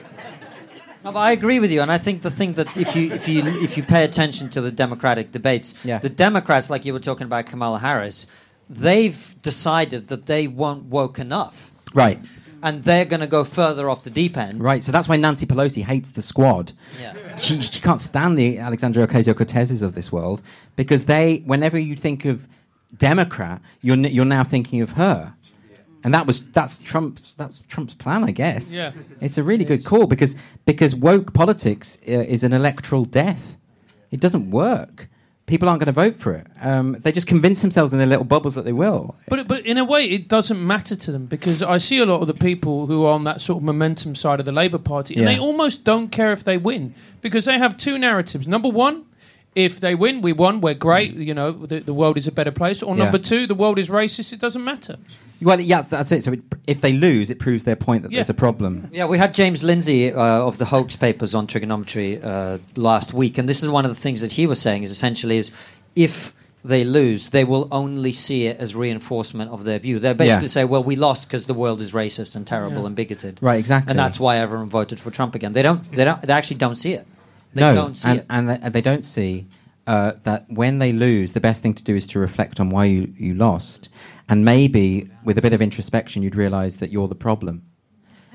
No, 1.04 1.12
but 1.12 1.20
I 1.20 1.32
agree 1.34 1.60
with 1.60 1.72
you, 1.72 1.82
and 1.82 1.92
I 1.92 1.98
think 1.98 2.22
the 2.22 2.32
thing 2.32 2.54
that 2.54 2.78
if 2.78 2.96
you 2.96 3.12
if 3.12 3.28
you 3.28 3.44
if 3.46 3.76
you 3.78 3.84
pay 3.84 4.04
attention 4.06 4.50
to 4.52 4.62
the 4.62 4.72
Democratic 4.72 5.32
debates, 5.32 5.74
Yeah. 5.84 5.98
the 6.00 6.10
Democrats, 6.10 6.70
like 6.70 6.86
you 6.86 6.94
were 6.94 7.00
talking 7.02 7.26
about 7.26 7.46
Kamala 7.48 7.80
Harris, 7.80 8.26
they've 8.70 9.36
decided 9.42 10.08
that 10.08 10.28
they 10.28 10.48
weren't 10.48 10.86
woke 10.86 11.20
enough. 11.20 11.72
Right. 11.94 12.20
and 12.64 12.86
they're 12.86 13.04
going 13.06 13.20
to 13.20 13.28
go 13.28 13.44
further 13.44 13.90
off 13.90 14.06
the 14.06 14.10
deep 14.10 14.38
end. 14.38 14.62
Right, 14.64 14.82
so 14.82 14.94
that's 14.94 15.10
why 15.10 15.18
Nancy 15.18 15.46
Pelosi 15.46 15.84
hates 15.84 16.12
the 16.12 16.22
squad. 16.22 16.72
Yeah. 17.00 17.36
She, 17.36 17.60
she 17.62 17.82
can't 17.82 18.00
stand 18.00 18.40
the 18.40 18.58
Alexandria 18.58 19.06
Ocasio 19.06 19.34
Cortezes 19.34 19.82
of 19.84 19.94
this 19.96 20.10
world 20.14 20.42
because 20.78 21.04
they, 21.06 21.44
whenever 21.46 21.78
you 21.78 21.98
think 21.98 22.24
of 22.24 22.48
Democrat, 22.98 23.62
you're, 23.82 23.98
you're 23.98 24.26
now 24.26 24.44
thinking 24.44 24.82
of 24.82 24.92
her. 24.92 25.34
And 26.06 26.14
that 26.14 26.28
was 26.28 26.42
that's 26.52 26.80
Trump's 26.80 27.34
that's 27.36 27.60
Trump's 27.70 27.94
plan, 27.94 28.26
I 28.26 28.32
guess. 28.32 28.72
Yeah. 28.74 28.92
it's 29.22 29.38
a 29.38 29.44
really 29.44 29.64
good 29.64 29.86
call 29.86 30.06
because 30.06 30.36
because 30.66 30.94
woke 30.94 31.34
politics 31.34 31.98
uh, 32.08 32.12
is 32.12 32.44
an 32.44 32.52
electoral 32.52 33.06
death. 33.06 33.56
It 34.12 34.20
doesn't 34.20 34.52
work. 34.52 35.08
People 35.46 35.70
aren't 35.70 35.80
going 35.80 35.88
to 35.88 35.92
vote 35.94 36.18
for 36.18 36.34
it. 36.34 36.48
Um, 36.62 36.98
they 37.00 37.12
just 37.14 37.28
convince 37.28 37.62
themselves 37.62 37.92
in 37.94 38.00
their 38.00 38.08
little 38.08 38.26
bubbles 38.26 38.56
that 38.56 38.66
they 38.66 38.74
will. 38.74 39.16
But 39.30 39.48
but 39.48 39.66
in 39.66 39.78
a 39.78 39.86
way, 39.86 40.04
it 40.10 40.28
doesn't 40.28 40.66
matter 40.66 40.96
to 40.98 41.12
them 41.14 41.26
because 41.26 41.64
I 41.64 41.78
see 41.78 42.00
a 42.00 42.06
lot 42.06 42.20
of 42.20 42.28
the 42.28 42.34
people 42.34 42.86
who 42.88 43.06
are 43.06 43.14
on 43.14 43.24
that 43.24 43.40
sort 43.40 43.58
of 43.60 43.64
momentum 43.64 44.14
side 44.16 44.42
of 44.42 44.46
the 44.46 44.52
Labour 44.52 44.80
Party, 44.80 45.14
and 45.16 45.24
Yeah. 45.24 45.34
they 45.36 45.40
almost 45.40 45.86
don't 45.86 46.10
care 46.10 46.34
if 46.34 46.44
they 46.44 46.58
win 46.58 46.94
because 47.22 47.46
they 47.46 47.58
have 47.58 47.78
two 47.78 47.98
narratives. 47.98 48.46
Number 48.46 48.68
one. 48.70 49.06
If 49.56 49.80
they 49.80 49.94
win, 49.96 50.22
we 50.22 50.34
won. 50.34 50.62
We're 50.62 50.74
great. 50.74 51.14
You 51.14 51.34
know, 51.34 51.52
the, 51.52 51.80
the 51.80 51.94
world 51.94 52.18
is 52.18 52.28
a 52.28 52.32
better 52.32 52.52
place. 52.52 52.82
Or 52.82 52.96
Yeah. 52.96 53.04
number 53.04 53.20
two, 53.20 53.46
the 53.46 53.54
world 53.56 53.78
is 53.78 53.90
racist. 53.90 54.34
It 54.34 54.40
doesn't 54.40 54.64
matter. 54.64 54.98
Well, 55.42 55.60
yes, 55.60 55.90
that's 55.90 56.12
it. 56.12 56.24
So 56.24 56.34
it, 56.34 56.42
if 56.66 56.82
they 56.82 56.94
lose, 56.94 57.30
it 57.30 57.38
proves 57.40 57.64
their 57.64 57.76
point 57.76 58.04
that 58.04 58.12
Yeah. 58.12 58.18
there's 58.20 58.30
a 58.30 58.34
problem. 58.34 58.90
Yeah, 58.92 59.06
we 59.06 59.18
had 59.18 59.34
James 59.34 59.62
Lindsay 59.64 60.12
uh, 60.12 60.20
of 60.22 60.58
the 60.58 60.66
hoax 60.66 60.96
papers 60.96 61.36
on 61.36 61.46
TRIGGERnometry 61.48 62.24
uh, 62.24 62.58
last 62.76 63.14
week, 63.14 63.38
and 63.38 63.48
this 63.48 63.62
is 63.62 63.70
one 63.70 63.86
of 63.86 63.92
the 63.92 64.00
things 64.02 64.22
that 64.22 64.32
he 64.32 64.48
was 64.48 64.60
saying 64.60 64.84
is 64.84 64.90
essentially 64.92 65.38
is 65.38 65.52
if 65.96 66.34
they 66.66 66.86
lose, 66.86 67.30
they 67.30 67.44
will 67.44 67.68
only 67.74 68.14
see 68.14 68.48
it 68.48 68.58
as 68.58 68.74
reinforcement 68.74 69.52
of 69.52 69.66
their 69.66 69.78
view. 69.80 70.00
They 70.00 70.14
basically 70.14 70.46
Yeah. 70.46 70.48
say, 70.48 70.64
"Well, 70.66 70.82
we 70.84 70.96
lost 70.96 71.28
because 71.28 71.44
the 71.44 71.54
world 71.54 71.82
is 71.82 71.92
racist 71.92 72.38
and 72.38 72.48
terrible 72.48 72.82
Yeah. 72.82 72.88
and 72.88 72.96
bigoted." 72.96 73.38
Right, 73.42 73.60
exactly. 73.60 73.92
and 73.92 74.00
that's 74.00 74.18
why 74.18 74.38
everyone 74.38 74.70
voted 74.70 75.00
for 75.00 75.12
Trump 75.12 75.36
again. 75.36 75.52
They 75.52 75.62
don't. 75.62 75.84
They 75.92 76.06
don't. 76.06 76.22
They 76.22 76.32
actually 76.32 76.58
don't 76.58 76.76
see 76.78 76.94
it. 76.94 77.06
They 77.54 77.62
no, 77.62 77.76
don't 77.76 77.96
see 77.96 78.10
and, 78.10 78.20
it. 78.20 78.26
and 78.30 78.50
they, 78.50 78.70
they 78.70 78.82
don't 78.82 79.06
see 79.06 79.48
uh, 79.86 80.14
that 80.24 80.46
when 80.50 80.80
they 80.80 80.92
lose, 80.92 81.34
the 81.34 81.40
best 81.40 81.62
thing 81.62 81.74
to 81.74 81.84
do 81.84 81.96
is 81.96 82.08
to 82.08 82.20
reflect 82.20 82.60
on 82.60 82.70
why 82.70 82.86
you, 82.86 83.14
you 83.18 83.34
lost, 83.34 83.90
and 84.30 84.46
maybe 84.46 85.10
with 85.24 85.38
a 85.38 85.42
bit 85.42 85.54
of 85.54 85.62
introspection, 85.62 86.24
you'd 86.24 86.36
realise 86.36 86.78
that 86.78 86.92
you're 86.92 87.08
the 87.08 87.16
problem. 87.16 87.64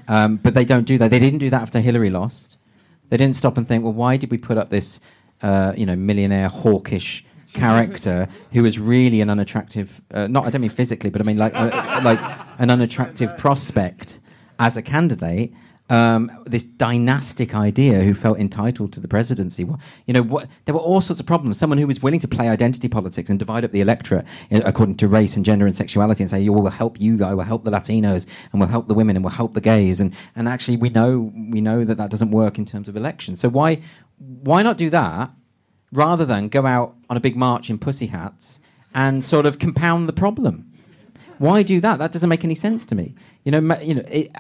Um, 0.06 0.36
but 0.36 0.54
they 0.54 0.64
don't 0.64 0.84
do 0.84 0.98
that. 0.98 1.10
They 1.10 1.18
didn't 1.18 1.38
do 1.38 1.50
that 1.50 1.62
after 1.62 1.80
Hillary 1.80 2.10
lost. 2.10 2.56
They 3.10 3.16
didn't 3.16 3.36
stop 3.36 3.56
and 3.56 3.66
think, 3.66 3.84
well, 3.84 3.92
why 3.92 4.16
did 4.16 4.30
we 4.30 4.38
put 4.38 4.58
up 4.58 4.70
this, 4.70 5.00
uh, 5.42 5.72
you 5.76 5.86
know, 5.86 5.96
millionaire 5.96 6.48
hawkish 6.48 7.24
character 7.54 8.28
who 8.52 8.64
is 8.64 8.78
really 8.78 9.20
an 9.20 9.30
unattractive, 9.30 10.00
uh, 10.12 10.26
not 10.26 10.44
I 10.44 10.50
don't 10.50 10.60
mean 10.60 10.70
physically, 10.70 11.10
but 11.10 11.20
I 11.20 11.24
mean 11.24 11.38
like 11.38 11.54
uh, 11.54 12.00
like 12.04 12.20
an 12.58 12.70
unattractive 12.70 13.36
prospect 13.38 14.20
as 14.58 14.76
a 14.76 14.82
candidate. 14.82 15.52
Um, 15.90 16.30
this 16.44 16.64
dynastic 16.64 17.54
idea 17.54 18.00
who 18.00 18.12
felt 18.12 18.38
entitled 18.38 18.92
to 18.92 19.00
the 19.00 19.08
presidency. 19.08 19.64
Well, 19.64 19.80
you 20.06 20.12
know, 20.12 20.22
what, 20.22 20.46
there 20.66 20.74
were 20.74 20.80
all 20.80 21.00
sorts 21.00 21.18
of 21.18 21.24
problems. 21.24 21.56
Someone 21.56 21.78
who 21.78 21.86
was 21.86 22.02
willing 22.02 22.20
to 22.20 22.28
play 22.28 22.50
identity 22.50 22.88
politics 22.88 23.30
and 23.30 23.38
divide 23.38 23.64
up 23.64 23.72
the 23.72 23.80
electorate 23.80 24.26
according 24.50 24.96
to 24.96 25.08
race 25.08 25.34
and 25.36 25.46
gender 25.46 25.64
and 25.64 25.74
sexuality 25.74 26.22
and 26.22 26.28
say, 26.30 26.40
"You 26.40 26.52
will 26.52 26.68
help 26.68 27.00
you 27.00 27.16
guy, 27.16 27.32
we'll 27.32 27.46
help 27.46 27.64
the 27.64 27.70
Latinos, 27.70 28.26
and 28.52 28.60
we'll 28.60 28.68
help 28.68 28.88
the 28.88 28.94
women, 28.94 29.16
and 29.16 29.24
we'll 29.24 29.32
help 29.32 29.54
the 29.54 29.62
gays." 29.62 29.98
And 29.98 30.14
and 30.36 30.46
actually, 30.46 30.76
we 30.76 30.90
know 30.90 31.32
we 31.34 31.62
know 31.62 31.84
that 31.84 31.96
that 31.96 32.10
doesn't 32.10 32.32
work 32.32 32.58
in 32.58 32.66
terms 32.66 32.88
of 32.88 32.96
elections. 32.96 33.40
So 33.40 33.48
why 33.48 33.80
why 34.18 34.62
not 34.62 34.76
do 34.76 34.90
that 34.90 35.30
rather 35.90 36.26
than 36.26 36.48
go 36.48 36.66
out 36.66 36.96
on 37.08 37.16
a 37.16 37.20
big 37.20 37.34
march 37.34 37.70
in 37.70 37.78
pussy 37.78 38.08
hats 38.08 38.60
and 38.94 39.24
sort 39.24 39.46
of 39.46 39.58
compound 39.58 40.06
the 40.06 40.12
problem? 40.12 40.70
Why 41.38 41.62
do 41.62 41.80
that? 41.80 41.98
That 41.98 42.12
doesn't 42.12 42.28
make 42.28 42.44
any 42.44 42.56
sense 42.56 42.84
to 42.86 42.94
me. 42.94 43.14
You 43.44 43.52
know, 43.52 43.78
you 43.80 43.94
know. 43.94 44.02
It, 44.08 44.30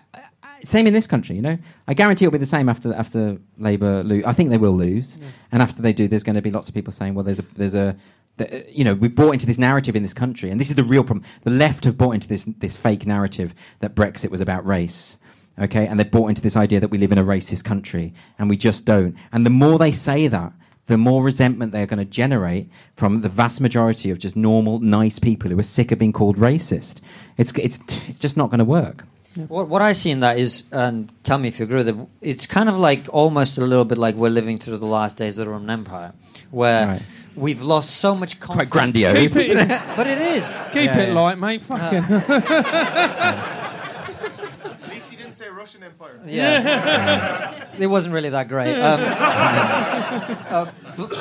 same 0.64 0.86
in 0.86 0.94
this 0.94 1.06
country, 1.06 1.36
you 1.36 1.42
know. 1.42 1.58
I 1.86 1.94
guarantee 1.94 2.24
it'll 2.24 2.32
be 2.32 2.38
the 2.38 2.46
same 2.46 2.68
after 2.68 2.92
after 2.94 3.38
Labour 3.58 4.02
lose. 4.02 4.24
I 4.24 4.32
think 4.32 4.50
they 4.50 4.58
will 4.58 4.76
lose, 4.76 5.18
and 5.52 5.62
after 5.62 5.82
they 5.82 5.92
do, 5.92 6.08
there's 6.08 6.22
going 6.22 6.36
to 6.36 6.42
be 6.42 6.50
lots 6.50 6.68
of 6.68 6.74
people 6.74 6.92
saying, 6.92 7.14
"Well, 7.14 7.24
there's 7.24 7.38
a 7.38 7.44
there's 7.54 7.74
a." 7.74 7.96
The, 8.36 8.64
you 8.70 8.84
know, 8.84 8.94
we've 8.94 9.16
bought 9.16 9.32
into 9.32 9.46
this 9.46 9.58
narrative 9.58 9.96
in 9.96 10.04
this 10.04 10.14
country, 10.14 10.48
and 10.48 10.60
this 10.60 10.70
is 10.70 10.76
the 10.76 10.84
real 10.84 11.02
problem. 11.02 11.26
The 11.42 11.50
left 11.50 11.82
have 11.84 11.98
bought 11.98 12.12
into 12.12 12.28
this 12.28 12.44
this 12.44 12.76
fake 12.76 13.06
narrative 13.06 13.52
that 13.80 13.96
Brexit 13.96 14.30
was 14.30 14.40
about 14.40 14.64
race, 14.64 15.18
okay, 15.58 15.86
and 15.86 15.98
they've 15.98 16.10
bought 16.10 16.28
into 16.28 16.42
this 16.42 16.56
idea 16.56 16.78
that 16.78 16.88
we 16.88 16.98
live 16.98 17.10
in 17.10 17.18
a 17.18 17.24
racist 17.24 17.64
country, 17.64 18.14
and 18.38 18.48
we 18.48 18.56
just 18.56 18.84
don't. 18.84 19.16
And 19.32 19.44
the 19.44 19.50
more 19.50 19.78
they 19.78 19.90
say 19.90 20.28
that, 20.28 20.52
the 20.88 20.96
more 20.96 21.22
resentment 21.22 21.70
they're 21.70 21.86
going 21.86 21.98
to 21.98 22.04
generate 22.04 22.70
from 22.94 23.20
the 23.20 23.28
vast 23.28 23.60
majority 23.60 24.10
of 24.10 24.18
just 24.18 24.36
normal, 24.36 24.80
nice 24.80 25.18
people 25.18 25.50
who 25.50 25.58
are 25.58 25.62
sick 25.64 25.92
of 25.92 25.98
being 25.98 26.12
called 26.12 26.36
racist. 26.36 27.00
It's 27.36 27.52
it's 27.52 27.78
it's 28.08 28.18
just 28.18 28.36
not 28.36 28.50
going 28.50 28.58
to 28.58 28.64
work. 28.64 29.04
What, 29.46 29.68
what 29.68 29.82
I 29.82 29.92
see 29.92 30.10
in 30.10 30.20
that 30.20 30.38
is, 30.38 30.64
and 30.72 31.10
tell 31.22 31.38
me 31.38 31.48
if 31.48 31.58
you 31.58 31.64
agree 31.64 31.76
with 31.76 31.88
it, 31.88 31.96
it's 32.20 32.46
kind 32.46 32.68
of 32.68 32.76
like 32.76 33.06
almost 33.12 33.56
a 33.58 33.60
little 33.60 33.84
bit 33.84 33.98
like 33.98 34.14
we're 34.16 34.30
living 34.30 34.58
through 34.58 34.78
the 34.78 34.86
last 34.86 35.16
days 35.16 35.38
of 35.38 35.46
the 35.46 35.50
Roman 35.52 35.70
Empire, 35.70 36.12
where 36.50 36.86
Right. 36.86 37.02
we've 37.36 37.62
lost 37.62 37.90
so 37.96 38.14
much 38.16 38.40
confidence. 38.40 38.70
Quite 38.70 38.80
grandiose. 38.92 39.34
Keep 39.34 39.42
isn't 39.44 39.58
it, 39.58 39.70
it? 39.70 39.82
But 39.96 40.06
it 40.08 40.18
is. 40.20 40.44
keep 40.72 40.84
Yeah, 40.84 40.98
it 40.98 41.08
yeah. 41.08 41.14
light, 41.14 41.38
mate. 41.38 41.62
Fucking. 41.62 42.04
At 43.58 44.88
least 44.90 45.10
he 45.10 45.16
didn't 45.16 45.34
say 45.34 45.48
Russian 45.50 45.82
Empire. 45.82 46.20
Yeah. 46.26 47.64
it 47.78 47.86
wasn't 47.86 48.14
really 48.14 48.30
that 48.30 48.48
great. 48.48 48.74
Um, 48.80 49.00
uh, 50.50 50.66
but, 50.96 51.12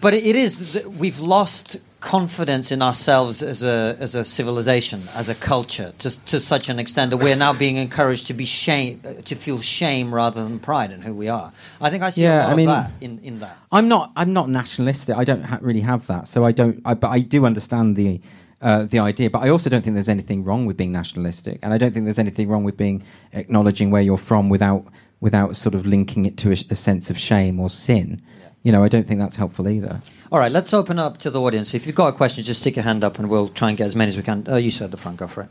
but 0.00 0.14
it 0.14 0.36
is, 0.36 0.72
th- 0.72 0.86
we've 0.86 1.20
lost 1.20 1.76
confidence 2.04 2.70
in 2.70 2.82
ourselves 2.82 3.42
as 3.42 3.62
a, 3.64 3.96
as 3.98 4.14
a 4.14 4.24
civilization, 4.24 5.00
as 5.14 5.30
a 5.30 5.34
culture, 5.34 5.92
just 5.98 6.24
to 6.26 6.38
such 6.38 6.68
an 6.68 6.78
extent 6.78 7.10
that 7.10 7.16
we're 7.16 7.34
now 7.34 7.52
being 7.54 7.76
encouraged 7.78 8.26
to 8.26 8.34
be 8.34 8.44
shame, 8.44 9.00
to 9.24 9.34
feel 9.34 9.58
shame 9.60 10.14
rather 10.14 10.44
than 10.44 10.58
pride 10.58 10.90
in 10.92 11.00
who 11.00 11.14
we 11.14 11.28
are. 11.28 11.50
I 11.80 11.88
think 11.90 12.02
I 12.02 12.10
see 12.10 12.22
Yeah, 12.22 12.42
a 12.42 12.48
lot 12.48 12.52
I 12.52 12.54
mean- 12.56 12.68
of 12.68 12.76
that 12.76 12.90
in, 13.00 13.18
in 13.24 13.38
that. 13.40 13.56
I'm 13.72 13.88
not. 13.88 14.12
I'm 14.16 14.32
not 14.34 14.48
nationalistic. 14.50 15.16
I 15.16 15.24
don't 15.24 15.42
ha- 15.42 15.58
really 15.62 15.80
have 15.80 16.06
that. 16.08 16.28
So 16.28 16.44
I 16.44 16.52
don't. 16.52 16.82
I, 16.84 16.92
but 16.94 17.08
I 17.08 17.20
do 17.20 17.46
understand 17.46 17.96
the 17.96 18.20
uh, 18.60 18.84
the 18.84 18.98
idea. 18.98 19.30
But 19.30 19.42
I 19.42 19.48
also 19.48 19.70
don't 19.70 19.82
think 19.82 19.94
there's 19.94 20.08
anything 20.18 20.44
wrong 20.44 20.66
with 20.66 20.76
being 20.76 20.92
nationalistic, 20.92 21.58
and 21.62 21.72
I 21.72 21.78
don't 21.78 21.92
think 21.92 22.04
there's 22.04 22.18
anything 22.26 22.48
wrong 22.48 22.64
with 22.64 22.76
being 22.76 23.02
acknowledging 23.32 23.90
where 23.90 24.02
you're 24.02 24.18
from 24.18 24.48
without 24.50 24.84
without 25.20 25.56
sort 25.56 25.74
of 25.74 25.86
linking 25.86 26.26
it 26.26 26.36
to 26.36 26.50
a, 26.50 26.58
a 26.70 26.74
sense 26.74 27.08
of 27.10 27.18
shame 27.18 27.58
or 27.58 27.70
sin. 27.70 28.20
You 28.64 28.72
know, 28.72 28.82
I 28.82 28.88
don't 28.88 29.06
think 29.06 29.20
that's 29.20 29.36
helpful 29.36 29.68
either. 29.68 30.00
All 30.32 30.38
right, 30.38 30.50
let's 30.50 30.72
open 30.74 30.98
up 30.98 31.18
to 31.18 31.30
the 31.30 31.40
audience. 31.40 31.74
If 31.74 31.86
you've 31.86 31.94
got 31.94 32.08
a 32.08 32.16
question, 32.16 32.42
just 32.42 32.62
stick 32.62 32.76
your 32.76 32.82
hand 32.82 33.04
up 33.04 33.18
and 33.18 33.28
we'll 33.28 33.48
try 33.50 33.68
and 33.68 33.76
get 33.78 33.84
as 33.84 33.94
many 33.94 34.08
as 34.08 34.16
we 34.16 34.22
can. 34.22 34.42
Oh, 34.48 34.56
you 34.56 34.70
said 34.70 34.90
the 34.90 34.96
front. 34.96 35.18
Go 35.18 35.26
for 35.28 35.42
it. 35.42 35.48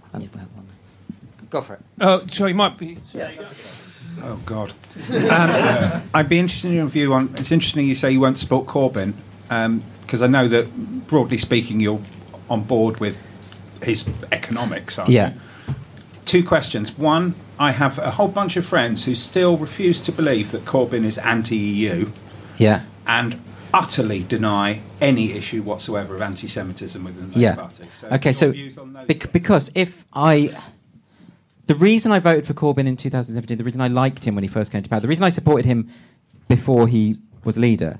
Go 1.49 1.61
for 1.61 1.75
it. 1.75 1.81
Oh, 2.01 2.25
so 2.27 2.47
you 2.47 2.55
might 2.55 2.77
be. 2.77 2.97
Yeah. 3.13 3.31
Oh 4.23 4.39
God. 4.45 4.73
Um, 5.11 6.01
I'd 6.13 6.27
be 6.27 6.39
interested 6.39 6.69
in 6.69 6.73
your 6.73 6.87
view 6.87 7.13
on. 7.13 7.29
It's 7.37 7.51
interesting 7.51 7.87
you 7.87 7.95
say 7.95 8.11
you 8.11 8.19
won't 8.19 8.37
support 8.39 8.65
Corbyn 8.65 9.13
because 10.01 10.21
I 10.23 10.27
know 10.27 10.47
that 10.47 11.07
broadly 11.07 11.37
speaking 11.37 11.79
you're 11.79 12.01
on 12.49 12.63
board 12.63 12.99
with 12.99 13.21
his 13.83 14.09
economics. 14.31 14.97
Aren't 14.97 15.11
Yeah. 15.11 15.33
You? 15.67 15.75
Two 16.25 16.43
questions. 16.43 16.97
One, 16.97 17.35
I 17.59 17.71
have 17.73 17.99
a 17.99 18.11
whole 18.11 18.27
bunch 18.27 18.57
of 18.57 18.65
friends 18.65 19.05
who 19.05 19.13
still 19.13 19.55
refuse 19.57 20.01
to 20.01 20.11
believe 20.11 20.51
that 20.51 20.65
Corbyn 20.65 21.03
is 21.03 21.19
anti-EU 21.19 22.09
Yeah. 22.57 22.81
And 23.07 23.39
utterly 23.73 24.23
deny 24.23 24.81
any 25.01 25.31
issue 25.33 25.61
whatsoever 25.63 26.15
of 26.15 26.21
anti-Semitism 26.21 27.03
within 27.03 27.31
the 27.31 27.39
Yeah. 27.39 27.55
party. 27.55 27.85
So 27.99 28.07
Okay. 28.07 28.33
So 28.33 28.51
views 28.51 28.77
on 28.77 28.93
those 28.93 29.07
bec- 29.07 29.31
because 29.33 29.71
if 29.75 30.05
I. 30.13 30.55
The 31.65 31.75
reason 31.75 32.11
I 32.11 32.19
voted 32.19 32.45
for 32.45 32.53
Corbyn 32.53 32.87
in 32.87 32.97
2017, 32.97 33.57
the 33.57 33.63
reason 33.63 33.79
I 33.79 33.87
liked 33.87 34.25
him 34.25 34.35
when 34.35 34.43
he 34.43 34.49
first 34.49 34.69
came 34.71 34.83
to 34.83 34.89
power, 34.89 34.99
the 34.99 35.07
reason 35.07 35.23
I 35.23 35.29
supported 35.29 35.65
him 35.65 35.87
before 36.49 36.89
he 36.89 37.17
was 37.45 37.57
leader, 37.57 37.99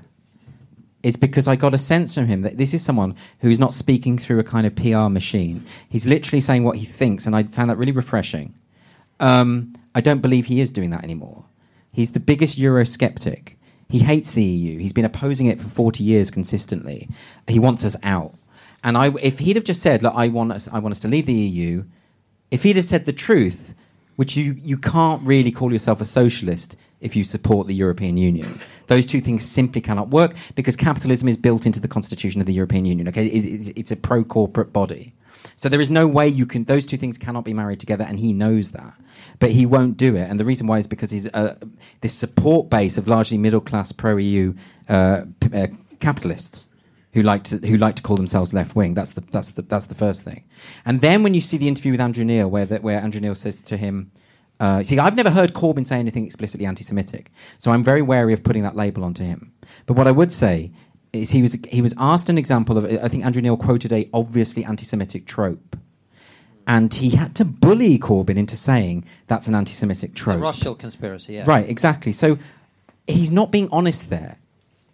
is 1.02 1.16
because 1.16 1.48
I 1.48 1.56
got 1.56 1.72
a 1.74 1.78
sense 1.78 2.14
from 2.14 2.26
him 2.26 2.42
that 2.42 2.58
this 2.58 2.74
is 2.74 2.82
someone 2.82 3.14
who's 3.40 3.58
not 3.58 3.72
speaking 3.72 4.18
through 4.18 4.38
a 4.38 4.44
kind 4.44 4.66
of 4.66 4.76
PR 4.76 5.08
machine. 5.08 5.64
He's 5.88 6.04
literally 6.04 6.42
saying 6.42 6.62
what 6.64 6.76
he 6.76 6.84
thinks, 6.84 7.24
and 7.24 7.34
I 7.34 7.42
found 7.44 7.70
that 7.70 7.76
really 7.78 7.92
refreshing. 7.92 8.52
Um, 9.18 9.74
I 9.94 10.02
don't 10.02 10.20
believe 10.20 10.46
he 10.46 10.60
is 10.60 10.70
doing 10.70 10.90
that 10.90 11.02
anymore. 11.02 11.44
He's 11.90 12.12
the 12.12 12.20
biggest 12.20 12.58
Eurosceptic. 12.58 13.54
He 13.88 14.00
hates 14.00 14.32
the 14.32 14.42
EU. 14.42 14.78
He's 14.78 14.92
been 14.92 15.04
opposing 15.04 15.46
it 15.46 15.60
for 15.60 15.68
40 15.68 16.02
years 16.02 16.30
consistently. 16.30 17.08
He 17.46 17.58
wants 17.58 17.84
us 17.84 17.96
out. 18.02 18.34
And 18.82 18.96
I, 18.98 19.12
if 19.22 19.38
he'd 19.38 19.56
have 19.56 19.64
just 19.64 19.82
said, 19.82 20.02
"Look, 20.02 20.14
I 20.14 20.28
want 20.28 20.52
us, 20.52 20.68
I 20.72 20.78
want 20.78 20.92
us 20.92 21.00
to 21.00 21.08
leave 21.08 21.26
the 21.26 21.32
EU," 21.32 21.84
if 22.50 22.62
he'd 22.62 22.76
have 22.76 22.84
said 22.84 23.06
the 23.06 23.12
truth, 23.12 23.74
which 24.16 24.36
you, 24.36 24.52
you 24.60 24.76
can't 24.76 25.22
really 25.22 25.50
call 25.50 25.72
yourself 25.72 26.00
a 26.00 26.04
socialist 26.04 26.76
if 27.00 27.16
you 27.16 27.24
support 27.24 27.66
the 27.66 27.74
European 27.74 28.16
Union. 28.16 28.60
Those 28.86 29.06
two 29.06 29.20
things 29.20 29.44
simply 29.44 29.80
cannot 29.80 30.08
work 30.08 30.34
because 30.54 30.76
capitalism 30.76 31.28
is 31.28 31.36
built 31.36 31.66
into 31.66 31.80
the 31.80 31.88
constitution 31.88 32.40
of 32.40 32.46
the 32.46 32.52
European 32.52 32.84
Union. 32.84 33.08
Okay, 33.08 33.26
it, 33.26 33.44
it's, 33.44 33.68
it's 33.76 33.90
a 33.90 33.96
pro-corporate 33.96 34.72
body, 34.72 35.14
so 35.56 35.68
there 35.68 35.80
is 35.80 35.90
no 35.90 36.06
way 36.06 36.28
you 36.28 36.46
can. 36.46 36.64
Those 36.64 36.86
two 36.86 36.96
things 36.96 37.18
cannot 37.18 37.44
be 37.44 37.54
married 37.54 37.80
together, 37.80 38.04
and 38.04 38.18
he 38.18 38.32
knows 38.32 38.70
that. 38.72 38.94
But 39.38 39.50
he 39.50 39.66
won't 39.66 39.96
do 39.96 40.16
it, 40.16 40.30
and 40.30 40.38
the 40.38 40.44
reason 40.44 40.66
why 40.66 40.78
is 40.78 40.86
because 40.86 41.10
he's 41.10 41.28
uh, 41.34 41.56
this 42.00 42.14
support 42.14 42.70
base 42.70 42.98
of 42.98 43.08
largely 43.08 43.38
middle-class 43.38 43.92
pro-EU 43.92 44.54
uh, 44.88 45.22
p- 45.40 45.56
uh, 45.56 45.66
capitalists 46.00 46.68
who 47.12 47.22
like 47.22 47.44
to 47.44 47.58
who 47.58 47.76
like 47.76 47.96
to 47.96 48.02
call 48.02 48.16
themselves 48.16 48.52
left 48.52 48.74
wing. 48.76 48.94
That's 48.94 49.12
the 49.12 49.20
that's 49.20 49.50
the 49.50 49.62
that's 49.62 49.86
the 49.86 49.94
first 49.94 50.22
thing. 50.22 50.44
And 50.84 51.00
then 51.00 51.22
when 51.22 51.34
you 51.34 51.40
see 51.40 51.56
the 51.56 51.68
interview 51.68 51.92
with 51.92 52.00
Andrew 52.00 52.24
Neil, 52.24 52.48
where 52.48 52.66
where 52.66 52.98
Andrew 53.00 53.20
Neil 53.20 53.34
says 53.34 53.62
to 53.62 53.76
him, 53.76 54.10
Uh, 54.60 54.82
see, 54.82 54.98
I've 54.98 55.16
never 55.16 55.30
heard 55.30 55.52
Corbyn 55.52 55.84
say 55.84 55.98
anything 55.98 56.24
explicitly 56.24 56.66
anti-Semitic, 56.66 57.30
so 57.58 57.72
I'm 57.72 57.82
very 57.82 58.02
wary 58.02 58.32
of 58.32 58.42
putting 58.42 58.62
that 58.62 58.76
label 58.76 59.02
onto 59.04 59.24
him. 59.24 59.52
But 59.86 59.96
what 59.96 60.06
I 60.06 60.12
would 60.12 60.32
say 60.32 60.70
is 61.14 61.30
he 61.30 61.42
was 61.42 61.56
he 61.68 61.80
was 61.80 61.94
asked 61.98 62.28
an 62.28 62.38
example 62.38 62.76
of 62.76 62.84
I 62.84 63.08
think 63.08 63.24
Andrew 63.24 63.42
Neil 63.42 63.56
quoted 63.56 63.92
a 63.92 64.08
obviously 64.12 64.64
anti-Semitic 64.64 65.26
trope, 65.26 65.76
and 66.66 66.92
he 66.92 67.10
had 67.10 67.34
to 67.36 67.44
bully 67.44 67.98
Corbyn 67.98 68.36
into 68.36 68.56
saying 68.56 69.04
that's 69.26 69.46
an 69.46 69.54
anti-Semitic 69.54 70.12
The 70.12 70.16
trope. 70.16 70.40
Rothschild 70.42 70.78
conspiracy, 70.78 71.34
yeah. 71.34 71.44
Right, 71.46 71.68
exactly. 71.68 72.12
So 72.12 72.38
he's 73.06 73.30
not 73.30 73.50
being 73.50 73.68
honest 73.70 74.10
there. 74.10 74.38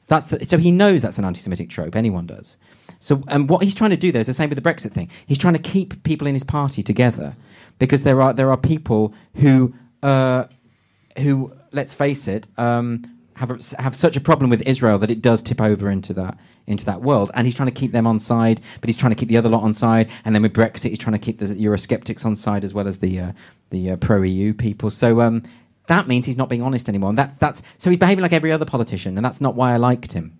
That's 0.06 0.26
the, 0.26 0.44
so 0.44 0.58
he 0.58 0.72
knows 0.72 1.02
that's 1.02 1.18
an 1.18 1.24
anti-Semitic 1.24 1.70
trope. 1.70 1.94
Anyone 1.94 2.26
does. 2.26 2.58
So 2.98 3.22
and 3.28 3.48
what 3.48 3.62
he's 3.62 3.74
trying 3.74 3.90
to 3.90 3.96
do 3.96 4.12
there 4.12 4.20
is 4.20 4.26
the 4.26 4.34
same 4.34 4.50
with 4.50 4.62
the 4.62 4.68
Brexit 4.68 4.92
thing. 4.92 5.08
He's 5.26 5.38
trying 5.38 5.54
to 5.54 5.60
keep 5.60 6.02
people 6.02 6.26
in 6.26 6.34
his 6.34 6.44
party 6.44 6.82
together 6.82 7.36
because 7.78 8.02
there 8.02 8.20
are 8.20 8.32
there 8.32 8.50
are 8.50 8.56
people 8.56 9.14
who 9.36 9.74
uh, 10.02 10.44
who 11.18 11.52
let's 11.72 11.94
face 11.94 12.28
it 12.28 12.46
um, 12.58 13.04
have 13.40 13.50
a, 13.50 13.82
have 13.82 13.96
such 13.96 14.16
a 14.16 14.20
problem 14.20 14.50
with 14.50 14.60
Israel 14.62 14.98
that 14.98 15.10
it 15.10 15.22
does 15.22 15.42
tip 15.42 15.60
over 15.60 15.90
into 15.90 16.12
that 16.14 16.38
into 16.66 16.84
that 16.84 17.00
world. 17.00 17.30
And 17.34 17.46
he's 17.46 17.56
trying 17.56 17.68
to 17.68 17.74
keep 17.74 17.90
them 17.90 18.06
on 18.06 18.20
side, 18.20 18.60
but 18.80 18.88
he's 18.88 18.96
trying 18.96 19.12
to 19.12 19.16
keep 19.16 19.28
the 19.28 19.38
other 19.38 19.48
lot 19.48 19.62
on 19.62 19.72
side. 19.72 20.08
And 20.24 20.34
then 20.34 20.42
with 20.42 20.52
Brexit, 20.52 20.90
he's 20.90 20.98
trying 20.98 21.14
to 21.14 21.18
keep 21.18 21.38
the 21.38 21.46
Eurosceptics 21.46 22.24
on 22.24 22.36
side 22.36 22.64
as 22.64 22.74
well 22.74 22.86
as 22.86 22.98
the 22.98 23.18
uh, 23.18 23.32
the 23.70 23.92
uh, 23.92 23.96
pro 23.96 24.22
EU 24.22 24.54
people. 24.54 24.90
So. 24.90 25.20
Um, 25.20 25.42
that 25.86 26.06
means 26.06 26.24
he's 26.24 26.36
not 26.36 26.48
being 26.48 26.62
honest 26.62 26.88
anymore. 26.88 27.08
And 27.08 27.18
that, 27.18 27.40
that's, 27.40 27.62
so 27.78 27.90
he's 27.90 27.98
behaving 27.98 28.22
like 28.22 28.32
every 28.32 28.52
other 28.52 28.64
politician, 28.64 29.18
and 29.18 29.24
that's 29.24 29.40
not 29.40 29.56
why 29.56 29.72
I 29.72 29.76
liked 29.76 30.12
him. 30.12 30.38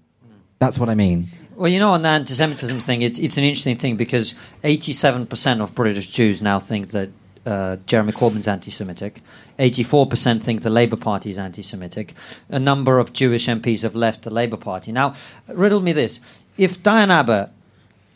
That's 0.61 0.79
what 0.79 0.89
I 0.89 0.95
mean. 0.95 1.27
Well, 1.57 1.69
you 1.69 1.81
know, 1.81 1.91
on 1.91 2.03
the 2.03 2.09
anti-Semitism 2.09 2.79
thing, 2.79 3.03
it's 3.03 3.19
it's 3.19 3.37
an 3.37 3.43
interesting 3.43 3.77
thing 3.77 3.97
because 3.97 4.37
eighty-seven 4.63 5.27
percent 5.27 5.61
of 5.61 5.75
British 5.75 6.09
Jews 6.09 6.41
now 6.41 6.61
think 6.61 6.91
that 6.91 7.09
uh, 7.47 7.77
Jeremy 7.87 8.13
Corbyn's 8.13 8.49
anti-Semitic. 8.49 9.23
Eighty-four 9.59 10.07
percent 10.07 10.43
think 10.43 10.63
the 10.63 10.71
Labour 10.71 10.97
Party 10.97 11.31
is 11.31 11.39
anti-Semitic. 11.39 12.15
A 12.49 12.59
number 12.59 12.99
of 12.99 13.13
Jewish 13.13 13.47
MPs 13.47 13.83
have 13.83 13.95
left 13.95 14.23
the 14.23 14.31
Labour 14.31 14.57
Party. 14.57 14.93
Now, 14.93 15.15
riddle 15.49 15.81
me 15.81 15.93
this: 15.93 16.21
If 16.57 16.83
Diane 16.83 17.11
Abbott, 17.11 17.51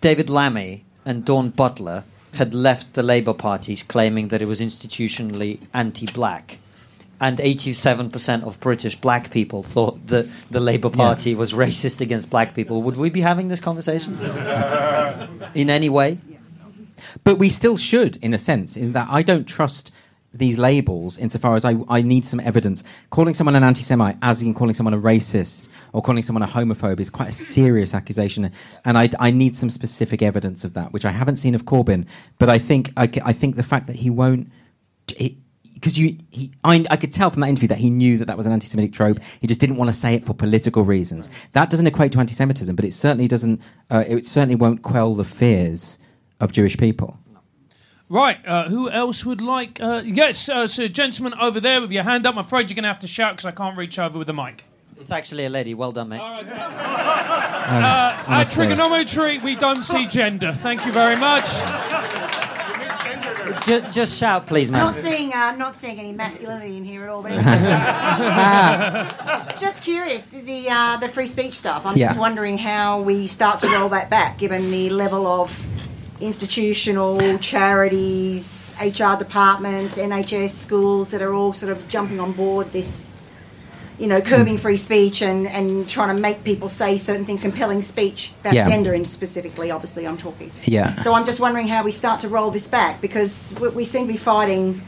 David 0.01 0.29
Lammy, 0.31 0.85
and 1.05 1.25
Dawn 1.25 1.51
Butler 1.51 2.05
had 2.35 2.53
left 2.53 2.95
the 2.95 3.03
Labour 3.03 3.35
parties 3.35 3.83
claiming 3.83 4.29
that 4.29 4.43
it 4.43 4.47
was 4.47 4.61
institutionally 4.61 5.61
anti-black, 5.73 6.59
and 7.21 7.39
87% 7.39 8.43
of 8.43 8.61
British 8.61 8.97
black 8.97 9.31
people 9.31 9.63
thought 9.63 10.09
that 10.09 10.29
the 10.51 10.61
Labour 10.61 10.91
Party 10.91 11.35
was 11.35 11.53
racist 11.53 12.01
against 12.01 12.29
black 12.31 12.55
people, 12.55 12.83
would 12.83 12.97
we 12.97 13.09
be 13.09 13.21
having 13.21 13.49
this 13.49 13.61
conversation? 13.61 14.19
In 15.55 15.71
any 15.71 15.89
way? 15.89 16.19
But 17.23 17.39
we 17.39 17.49
still 17.49 17.77
should, 17.77 18.17
in 18.17 18.35
a 18.35 18.39
sense, 18.39 18.77
in 18.77 18.93
that 18.93 19.09
I 19.11 19.23
don't 19.23 19.45
trust 19.45 19.93
these 20.35 20.59
labels 20.59 21.17
insofar 21.17 21.55
as 21.55 21.65
I, 21.65 21.77
I 21.89 22.03
need 22.03 22.27
some 22.27 22.41
evidence. 22.41 22.83
Calling 23.11 23.35
someone 23.35 23.55
an 23.55 23.63
anti 23.63 23.83
Semite, 23.83 24.19
as 24.21 24.43
in 24.43 24.53
calling 24.53 24.75
someone 24.75 24.93
a 24.93 24.99
racist 24.99 25.69
or 25.93 26.03
calling 26.03 26.25
someone 26.25 26.43
a 26.43 26.47
homophobe, 26.47 26.99
is 26.99 27.09
quite 27.09 27.29
a 27.29 27.33
serious 27.33 27.95
accusation. 27.95 28.51
And 28.85 28.99
I, 28.99 29.09
I 29.21 29.31
need 29.31 29.55
some 29.55 29.71
specific 29.71 30.23
evidence 30.23 30.65
of 30.65 30.75
that, 30.75 30.93
which 30.93 31.05
I 31.05 31.11
haven't 31.11 31.37
seen 31.37 31.55
of 31.55 31.65
Corbyn. 31.65 32.07
But 32.39 32.51
I 32.51 32.59
think, 32.59 32.93
I, 32.97 33.09
I 33.25 33.33
think 33.33 33.55
the 33.55 33.63
fact 33.63 33.87
that 33.87 33.97
he 33.97 34.11
won't. 34.11 34.51
because 35.07 35.97
you, 35.97 36.19
he, 36.31 36.51
I, 36.65 36.85
I 36.91 36.97
could 36.97 37.13
tell 37.13 37.31
from 37.31 37.43
that 37.43 37.49
interview 37.49 37.69
that 37.69 37.79
he 37.79 37.91
knew 37.91 38.19
that 38.19 38.27
that 38.27 38.37
was 38.37 38.47
an 38.47 38.53
anti-Semitic 38.53 38.93
trope. 38.93 39.21
He 39.41 39.47
just 39.47 39.61
didn't 39.61 39.77
want 39.77 39.89
to 39.89 39.97
say 39.97 40.15
it 40.15 40.25
for 40.25 40.35
political 40.35 40.83
reasons. 40.83 41.31
That 41.53 41.71
doesn't 41.71 41.87
equate 41.87 42.11
to 42.13 42.19
anti-Semitism, 42.19 42.75
but 42.75 42.85
it 42.85 42.93
certainly 42.93 43.29
doesn't. 43.29 43.63
Uh, 43.89 44.03
it 44.09 44.27
certainly 44.27 44.57
won't 44.57 44.83
quell 44.83 45.15
the 45.15 45.25
fears 45.25 45.99
of 46.45 46.53
Jewish 46.53 46.77
people. 46.77 47.19
Right, 48.11 48.37
uh, 48.47 48.69
who 48.69 48.91
else 48.91 49.25
would 49.25 49.41
like? 49.41 49.81
Uh, 49.81 50.03
yes, 50.05 50.49
uh, 50.49 50.67
so 50.67 50.87
gentleman 50.87 51.33
over 51.41 51.59
there 51.59 51.81
with 51.81 51.91
your 51.91 52.05
hand 52.05 52.27
up. 52.27 52.35
I'm 52.35 52.39
afraid 52.39 52.69
you're 52.71 52.75
going 52.75 52.83
to 52.85 52.89
have 52.89 52.99
to 53.01 53.09
shout 53.09 53.33
because 53.35 53.47
I 53.47 53.51
can't 53.51 53.77
reach 53.79 53.99
over 53.99 54.19
with 54.19 54.27
the 54.27 54.35
mic. 54.35 54.65
It's 55.01 55.11
actually 55.11 55.47
a 55.47 55.49
lady. 55.49 55.75
Well 55.75 55.91
done, 55.91 56.11
mate. 56.11 56.21
Uh, 57.65 58.23
at 58.29 58.47
TRIGGERnometry, 58.49 59.43
we 59.43 59.57
don't 59.57 59.83
see 59.83 60.07
gender. 60.07 60.53
Thank 60.53 60.85
you 60.85 60.93
very 60.93 61.17
much. 61.17 61.47
Ju- 63.65 63.81
just 63.91 64.19
shout, 64.19 64.47
please, 64.47 64.71
man. 64.71 64.81
Not 64.81 64.95
seeing, 64.97 65.33
uh, 65.33 65.57
not 65.57 65.75
seeing 65.75 65.99
any 65.99 66.13
masculinity 66.13 66.77
in 66.77 66.85
here 66.85 67.05
at 67.05 67.09
all. 67.09 67.23
But 67.23 67.33
anyway. 67.33 67.45
just 69.59 69.83
curious, 69.83 70.27
the 70.31 70.67
uh, 70.71 70.99
the 70.99 71.09
free 71.09 71.27
speech 71.27 71.55
stuff. 71.55 71.87
I'm 71.87 71.97
Yeah. 71.97 72.09
just 72.09 72.19
wondering 72.21 72.59
how 72.59 73.01
we 73.01 73.27
start 73.27 73.59
to 73.61 73.69
roll 73.69 73.89
that 73.91 74.11
back, 74.11 74.37
given 74.39 74.71
the 74.71 74.91
level 74.91 75.27
of 75.27 75.51
institutional 76.25 77.39
charities, 77.39 78.75
HR 78.81 79.17
departments, 79.19 79.99
NHS 79.99 80.51
schools 80.51 81.11
that 81.11 81.23
are 81.23 81.33
all 81.33 81.53
sort 81.53 81.73
of 81.73 81.89
jumping 81.89 82.21
on 82.21 82.33
board 82.33 82.71
this. 82.73 83.13
You 83.97 84.09
know, 84.09 84.21
curbing 84.21 84.59
free 84.59 84.77
speech 84.77 85.23
and, 85.23 85.47
and 85.47 85.89
trying 85.89 86.13
to 86.17 86.21
make 86.21 86.43
people 86.43 86.69
say 86.69 86.97
certain 86.99 87.25
things, 87.25 87.43
compelling 87.43 87.81
speech 87.81 88.33
about 88.41 88.53
Yeah. 88.55 88.69
gender, 88.69 88.93
and 88.93 89.07
specifically, 89.07 89.71
obviously, 89.71 90.05
I'm 90.05 90.17
talking. 90.17 90.51
Yeah. 90.65 90.97
So 90.97 91.15
I'm 91.15 91.25
just 91.25 91.39
wondering 91.39 91.69
how 91.69 91.85
we 91.85 91.93
start 91.93 92.19
to 92.23 92.29
roll 92.29 92.51
this 92.51 92.67
back 92.67 93.01
because 93.01 93.55
we, 93.61 93.69
we 93.69 93.85
seem 93.85 94.09
to 94.09 94.13
be 94.13 94.19
fighting. 94.19 94.83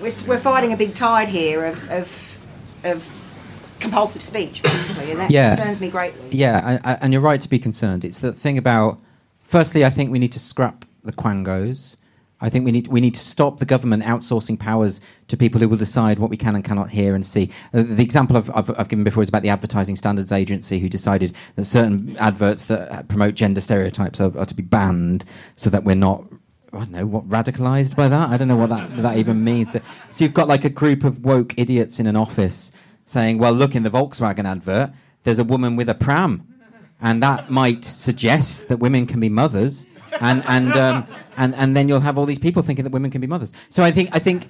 We're, 0.00 0.12
we're 0.28 0.38
fighting 0.38 0.72
a 0.72 0.76
big 0.76 0.94
tide 0.94 1.26
here 1.28 1.64
of, 1.64 1.90
of, 1.90 2.38
of 2.84 3.76
compulsive 3.80 4.22
speech, 4.22 4.62
basically, 4.62 5.10
and 5.10 5.18
that 5.18 5.32
Yeah. 5.32 5.56
concerns 5.56 5.80
me 5.80 5.90
greatly. 5.90 6.28
Yeah, 6.30 6.78
I, 6.84 6.92
and 7.02 7.12
you're 7.12 7.22
right 7.22 7.40
to 7.40 7.48
be 7.48 7.58
concerned. 7.58 8.04
It's 8.04 8.20
the 8.20 8.32
thing 8.32 8.56
about. 8.56 9.00
Firstly, 9.46 9.84
I 9.84 9.90
think 9.90 10.10
we 10.10 10.18
need 10.18 10.32
to 10.32 10.40
scrap 10.40 10.84
the 11.04 11.12
quangos. 11.12 11.96
I 12.40 12.50
think 12.50 12.64
we 12.64 12.72
need 12.72 12.88
we 12.88 13.00
need 13.00 13.14
to 13.14 13.20
stop 13.20 13.58
the 13.58 13.64
government 13.64 14.02
outsourcing 14.02 14.58
powers 14.58 15.00
to 15.28 15.36
people 15.36 15.60
who 15.60 15.68
will 15.68 15.78
decide 15.78 16.18
what 16.18 16.28
we 16.28 16.36
can 16.36 16.54
and 16.54 16.64
cannot 16.64 16.90
hear 16.90 17.14
and 17.14 17.24
see. 17.24 17.50
Uh, 17.72 17.82
the 17.82 18.02
example 18.02 18.36
I've, 18.36 18.50
I've, 18.54 18.78
I've 18.78 18.88
given 18.88 19.04
before 19.04 19.22
is 19.22 19.28
about 19.28 19.42
the 19.42 19.48
Advertising 19.48 19.96
Standards 19.96 20.32
Agency, 20.32 20.80
who 20.80 20.88
decided 20.88 21.32
that 21.54 21.64
certain 21.64 22.16
adverts 22.18 22.64
that 22.64 22.92
uh, 22.92 23.02
promote 23.04 23.36
gender 23.36 23.60
stereotypes 23.60 24.20
are, 24.20 24.36
are 24.36 24.44
to 24.44 24.54
be 24.54 24.64
banned, 24.64 25.24
so 25.54 25.70
that 25.70 25.84
we're 25.84 25.94
not. 25.94 26.24
I 26.72 26.80
don't 26.80 26.90
know 26.90 27.06
what 27.06 27.28
radicalized 27.28 27.96
by 27.96 28.08
that. 28.08 28.28
I 28.28 28.36
don't 28.36 28.48
know 28.48 28.56
what 28.56 28.70
that 28.70 28.96
that 28.96 29.16
even 29.16 29.44
means. 29.44 29.72
So, 29.72 29.80
so 30.10 30.24
you've 30.24 30.34
got 30.34 30.48
like 30.48 30.64
a 30.64 30.70
group 30.70 31.04
of 31.04 31.24
woke 31.24 31.54
idiots 31.56 32.00
in 32.00 32.08
an 32.08 32.16
office 32.16 32.72
saying, 33.04 33.38
"Well, 33.38 33.52
look 33.52 33.76
in 33.76 33.84
the 33.84 33.90
Volkswagen 33.90 34.44
advert, 34.44 34.90
there's 35.22 35.38
a 35.38 35.44
woman 35.44 35.76
with 35.76 35.88
a 35.88 35.94
pram." 35.94 36.55
And 37.00 37.22
that 37.22 37.50
might 37.50 37.84
suggest 37.84 38.68
that 38.68 38.78
women 38.78 39.06
can 39.06 39.20
be 39.20 39.28
mothers, 39.28 39.86
and 40.20 40.42
and 40.46 40.72
um, 40.72 41.06
and 41.36 41.54
and 41.54 41.76
then 41.76 41.88
you'll 41.88 42.00
have 42.00 42.18
all 42.18 42.26
these 42.26 42.38
people 42.38 42.62
thinking 42.62 42.84
that 42.84 42.92
women 42.92 43.10
can 43.10 43.20
be 43.20 43.26
mothers. 43.26 43.52
So 43.68 43.82
I 43.82 43.90
think 43.90 44.10
I 44.12 44.18
think 44.18 44.48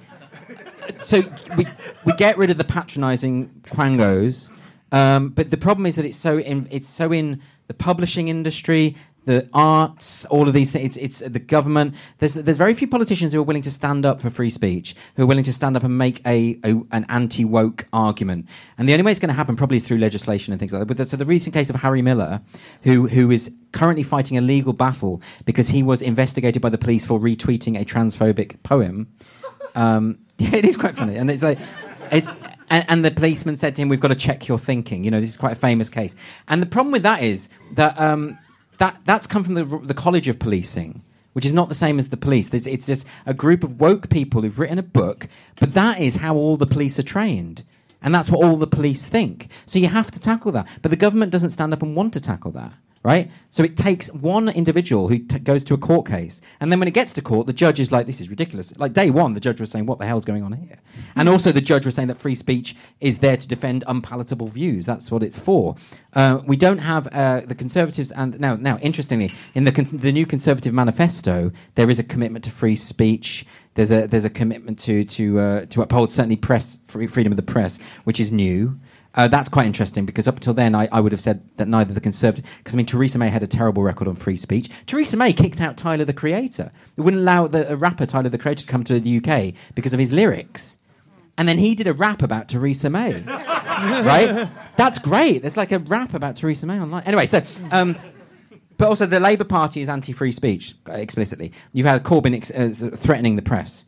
so 0.97 1.23
we 1.57 1.65
we 2.05 2.13
get 2.13 2.37
rid 2.37 2.49
of 2.49 2.57
the 2.57 2.63
patronising 2.63 3.49
quangos, 3.67 4.49
um, 4.91 5.29
but 5.29 5.51
the 5.51 5.57
problem 5.57 5.85
is 5.85 5.95
that 5.95 6.05
it's 6.05 6.17
so 6.17 6.39
in 6.39 6.67
it's 6.71 6.87
so 6.87 7.11
in 7.11 7.41
the 7.67 7.73
publishing 7.73 8.27
industry. 8.27 8.95
The 9.27 9.49
arts, 9.53 10.23
all 10.25 10.47
of 10.47 10.53
these 10.53 10.71
things. 10.71 10.95
It's, 10.95 11.19
it's 11.21 11.31
the 11.31 11.39
government. 11.39 11.95
There's 12.19 12.33
there's 12.33 12.55
very 12.55 12.73
few 12.73 12.87
politicians 12.87 13.33
who 13.33 13.39
are 13.41 13.43
willing 13.43 13.61
to 13.63 13.71
stand 13.71 14.05
up 14.05 14.21
for 14.21 14.29
free 14.29 14.49
speech, 14.49 14.95
who 15.17 15.23
are 15.23 15.25
willing 15.25 15.43
to 15.43 15.51
stand 15.51 15.75
up 15.75 15.83
and 15.83 15.97
make 15.97 16.25
a, 16.25 16.57
a 16.63 16.81
an 16.91 17.05
anti 17.09 17.43
woke 17.43 17.87
argument. 17.91 18.45
And 18.77 18.87
the 18.87 18.93
only 18.93 19.03
way 19.03 19.11
it's 19.11 19.19
going 19.19 19.27
to 19.27 19.35
happen 19.35 19.57
probably 19.57 19.75
is 19.75 19.83
through 19.83 19.97
legislation 19.97 20.53
and 20.53 20.59
things 20.61 20.71
like 20.71 20.79
that. 20.79 20.85
But 20.85 20.95
the, 20.95 21.05
so 21.05 21.17
the 21.17 21.25
recent 21.25 21.53
case 21.53 21.69
of 21.69 21.75
Harry 21.75 22.01
Miller, 22.01 22.39
who 22.83 23.09
who 23.09 23.29
is 23.29 23.51
currently 23.73 24.03
fighting 24.03 24.37
a 24.37 24.41
legal 24.41 24.71
battle 24.71 25.21
because 25.43 25.67
he 25.67 25.83
was 25.83 26.01
investigated 26.01 26.61
by 26.61 26.69
the 26.69 26.77
police 26.77 27.03
for 27.03 27.19
retweeting 27.19 27.77
a 27.77 27.83
transphobic 27.83 28.63
poem. 28.63 29.07
Um, 29.75 30.19
yeah, 30.37 30.55
it 30.55 30.63
is 30.63 30.77
quite 30.77 30.95
funny, 30.95 31.17
and 31.17 31.29
it's 31.29 31.43
like 31.43 31.59
it's. 32.11 32.31
And, 32.69 32.85
and 32.89 33.05
the 33.05 33.11
policeman 33.11 33.55
said 33.55 33.75
to 33.75 33.81
him, 33.81 33.89
"We've 33.89 33.99
got 33.99 34.09
to 34.09 34.15
check 34.15 34.47
your 34.47 34.59
thinking." 34.59 35.03
You 35.05 35.11
know, 35.11 35.21
this 35.21 35.29
is 35.29 35.37
quite 35.37 35.53
a 35.53 35.55
famous 35.55 35.89
case. 35.89 36.15
And 36.49 36.61
the 36.61 36.65
problem 36.65 36.91
with 36.91 37.03
that 37.03 37.23
is 37.23 37.47
that 37.75 37.97
um, 37.97 38.37
that 38.77 38.99
that's 39.05 39.27
come 39.27 39.43
from 39.43 39.55
the 39.55 39.65
the 39.65 39.93
College 39.93 40.27
of 40.27 40.39
Policing, 40.39 41.03
which 41.33 41.45
is 41.45 41.53
not 41.53 41.69
the 41.69 41.75
same 41.75 41.99
as 41.99 42.09
the 42.09 42.17
police. 42.17 42.49
There's, 42.49 42.67
it's 42.67 42.85
just 42.85 43.05
a 43.25 43.33
group 43.33 43.63
of 43.63 43.79
woke 43.79 44.09
people 44.09 44.41
who've 44.41 44.59
written 44.59 44.79
a 44.79 44.83
book, 44.83 45.27
but 45.59 45.73
that 45.73 45.99
is 45.99 46.17
how 46.17 46.35
all 46.35 46.57
the 46.57 46.65
police 46.65 46.97
are 46.97 47.03
trained. 47.03 47.63
And 48.01 48.13
that's 48.13 48.29
what 48.29 48.45
all 48.45 48.57
the 48.57 48.67
police 48.67 49.07
think. 49.07 49.49
So 49.65 49.79
you 49.79 49.87
have 49.87 50.11
to 50.11 50.19
tackle 50.19 50.51
that. 50.51 50.67
But 50.81 50.91
the 50.91 50.97
government 50.97 51.31
doesn't 51.31 51.49
stand 51.49 51.73
up 51.73 51.81
and 51.81 51.95
want 51.95 52.13
to 52.13 52.21
tackle 52.21 52.51
that, 52.51 52.73
right? 53.07 53.31
So 53.51 53.63
it 53.63 53.77
takes 53.77 54.11
one 54.11 54.49
individual 54.49 55.07
who 55.07 55.19
t- 55.19 55.39
goes 55.39 55.63
to 55.63 55.73
a 55.73 55.77
court 55.77 56.05
case. 56.05 56.41
And 56.59 56.69
then 56.69 56.77
when 56.77 56.89
it 56.89 56.93
gets 56.93 57.13
to 57.13 57.21
court, 57.21 57.47
the 57.47 57.53
judge 57.53 57.79
is 57.79 57.89
like, 57.89 58.05
this 58.05 58.19
is 58.19 58.29
ridiculous. 58.29 58.77
Like 58.77 58.91
day 58.91 59.09
one, 59.09 59.33
the 59.33 59.39
judge 59.39 59.61
was 59.61 59.71
saying, 59.71 59.85
what 59.85 59.97
the 59.97 60.05
hell's 60.05 60.25
going 60.25 60.43
on 60.43 60.51
here? 60.51 60.75
And 61.15 61.29
also 61.29 61.53
the 61.53 61.61
judge 61.61 61.85
was 61.85 61.95
saying 61.95 62.09
that 62.09 62.17
free 62.17 62.35
speech 62.35 62.75
is 62.99 63.19
there 63.19 63.37
to 63.37 63.47
defend 63.47 63.85
unpalatable 63.87 64.49
views. 64.49 64.85
That's 64.85 65.09
what 65.09 65.23
it's 65.23 65.39
for. 65.39 65.77
Uh, 66.11 66.41
we 66.45 66.57
don't 66.57 66.79
have 66.79 67.07
uh, 67.13 67.43
the 67.47 67.55
Conservatives, 67.55 68.11
and 68.11 68.37
now, 68.41 68.57
now, 68.57 68.77
interestingly, 68.79 69.31
in 69.55 69.63
the, 69.63 69.71
con- 69.71 69.87
the 69.93 70.11
new 70.11 70.25
Conservative 70.25 70.73
manifesto, 70.73 71.53
there 71.75 71.89
is 71.89 71.99
a 71.99 72.03
commitment 72.03 72.43
to 72.43 72.51
free 72.51 72.75
speech. 72.75 73.45
There's 73.75 73.91
a 73.91 74.07
there's 74.07 74.25
a 74.25 74.31
commitment 74.31 74.79
to 74.79 75.05
to 75.05 75.39
uh, 75.39 75.65
to 75.67 75.83
uphold 75.83 76.11
certainly 76.11 76.35
press 76.35 76.79
free, 76.87 77.05
freedom 77.05 77.31
of 77.31 77.37
the 77.37 77.43
press, 77.43 77.77
which 78.05 78.19
is 78.19 78.31
new. 78.31 78.79
Uh, 79.17 79.27
that's 79.27 79.49
quite 79.49 79.65
interesting 79.65 80.05
because 80.05 80.27
up 80.27 80.35
until 80.35 80.53
then, 80.53 80.75
I, 80.75 80.87
I 80.91 81.01
would 81.01 81.11
have 81.11 81.19
said 81.19 81.43
that 81.57 81.67
neither 81.67 81.91
the 81.91 81.99
Conservative, 81.99 82.45
because 82.59 82.75
I 82.75 82.77
mean, 82.77 82.85
Theresa 82.85 83.17
May 83.17 83.29
had 83.29 83.41
a 83.41 83.47
terrible 83.47 83.81
record 83.81 84.07
on 84.07 84.15
free 84.15 84.37
speech. 84.37 84.69
Theresa 84.85 85.17
May 85.17 85.33
kicked 85.33 85.59
out 85.59 85.75
Tyler 85.75 86.05
the 86.05 86.13
Creator. 86.13 86.71
It 86.95 87.01
wouldn't 87.01 87.21
allow 87.21 87.47
the 87.47 87.69
a 87.71 87.75
rapper 87.75 88.05
Tyler 88.05 88.29
the 88.29 88.37
Creator 88.37 88.61
to 88.61 88.67
come 88.67 88.83
to 88.83 88.99
the 88.99 89.17
UK 89.17 89.55
because 89.73 89.91
of 89.91 89.99
his 89.99 90.11
lyrics. 90.11 90.77
And 91.35 91.47
then 91.47 91.57
he 91.57 91.73
did 91.73 91.87
a 91.87 91.93
rap 91.93 92.21
about 92.21 92.47
Theresa 92.47 92.91
May. 92.91 93.21
right? 93.23 94.49
That's 94.77 94.99
great. 94.99 95.41
There's 95.41 95.57
like 95.57 95.71
a 95.71 95.79
rap 95.79 96.13
about 96.13 96.35
Theresa 96.35 96.67
May 96.67 96.79
online. 96.79 97.03
Anyway, 97.03 97.25
so. 97.25 97.41
Um, 97.71 97.97
but 98.77 98.87
also, 98.87 99.07
the 99.07 99.19
Labour 99.19 99.45
Party 99.45 99.81
is 99.81 99.89
anti 99.89 100.13
free 100.13 100.31
speech 100.31 100.75
uh, 100.87 100.93
explicitly. 100.93 101.51
You've 101.73 101.87
had 101.87 102.03
Corbyn 102.03 102.35
ex- 102.35 102.51
uh, 102.51 102.95
threatening 102.95 103.35
the 103.35 103.41
press, 103.41 103.85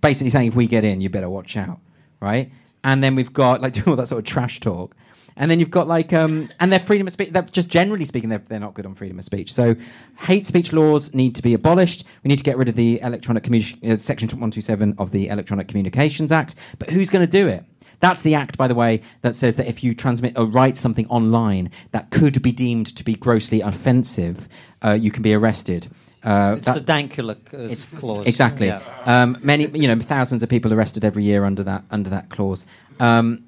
basically 0.00 0.30
saying 0.30 0.48
if 0.48 0.54
we 0.54 0.68
get 0.68 0.84
in, 0.84 1.00
you 1.00 1.10
better 1.10 1.28
watch 1.28 1.56
out, 1.56 1.80
right? 2.20 2.52
And 2.84 3.02
then 3.02 3.16
we've 3.16 3.32
got 3.32 3.60
like 3.60 3.72
doing 3.72 3.88
all 3.88 3.96
that 3.96 4.08
sort 4.08 4.20
of 4.20 4.24
trash 4.26 4.60
talk. 4.60 4.94
And 5.36 5.50
then 5.50 5.58
you've 5.58 5.70
got 5.70 5.88
like, 5.88 6.12
um, 6.12 6.48
and 6.60 6.70
their 6.70 6.78
freedom 6.78 7.08
of 7.08 7.12
speech, 7.12 7.32
just 7.50 7.68
generally 7.68 8.04
speaking, 8.04 8.28
they're, 8.28 8.38
they're 8.38 8.60
not 8.60 8.74
good 8.74 8.86
on 8.86 8.94
freedom 8.94 9.18
of 9.18 9.24
speech. 9.24 9.52
So 9.52 9.74
hate 10.16 10.46
speech 10.46 10.72
laws 10.72 11.12
need 11.12 11.34
to 11.34 11.42
be 11.42 11.54
abolished. 11.54 12.04
We 12.22 12.28
need 12.28 12.38
to 12.38 12.44
get 12.44 12.56
rid 12.56 12.68
of 12.68 12.76
the 12.76 13.00
electronic 13.00 13.42
commu- 13.42 13.92
uh, 13.92 13.98
section 13.98 14.28
127 14.28 14.94
of 14.96 15.10
the 15.10 15.28
Electronic 15.28 15.66
Communications 15.66 16.30
Act. 16.30 16.54
But 16.78 16.90
who's 16.90 17.10
going 17.10 17.26
to 17.26 17.30
do 17.30 17.48
it? 17.48 17.64
That's 17.98 18.22
the 18.22 18.34
act, 18.34 18.58
by 18.58 18.68
the 18.68 18.74
way, 18.74 19.00
that 19.22 19.34
says 19.34 19.56
that 19.56 19.66
if 19.66 19.82
you 19.82 19.94
transmit 19.94 20.38
or 20.38 20.46
write 20.46 20.76
something 20.76 21.06
online 21.08 21.70
that 21.92 22.10
could 22.10 22.42
be 22.42 22.52
deemed 22.52 22.94
to 22.96 23.02
be 23.02 23.14
grossly 23.14 23.60
offensive, 23.60 24.48
uh, 24.84 24.92
you 24.92 25.10
can 25.10 25.22
be 25.22 25.34
arrested. 25.34 25.88
Uh, 26.24 26.54
It's 26.56 26.66
that- 26.66 26.86
the 26.86 26.92
Dankula 26.92 27.36
uh, 27.52 27.98
clause. 27.98 28.26
Exactly. 28.26 28.68
Yeah. 28.68 28.80
Um, 29.04 29.36
many, 29.42 29.66
you 29.78 29.86
know, 29.86 29.98
thousands 30.00 30.42
of 30.42 30.48
people 30.48 30.72
arrested 30.72 31.04
every 31.04 31.22
year 31.24 31.44
under 31.44 31.62
that 31.64 31.84
under 31.90 32.10
that 32.10 32.30
clause, 32.30 32.64
um, 32.98 33.44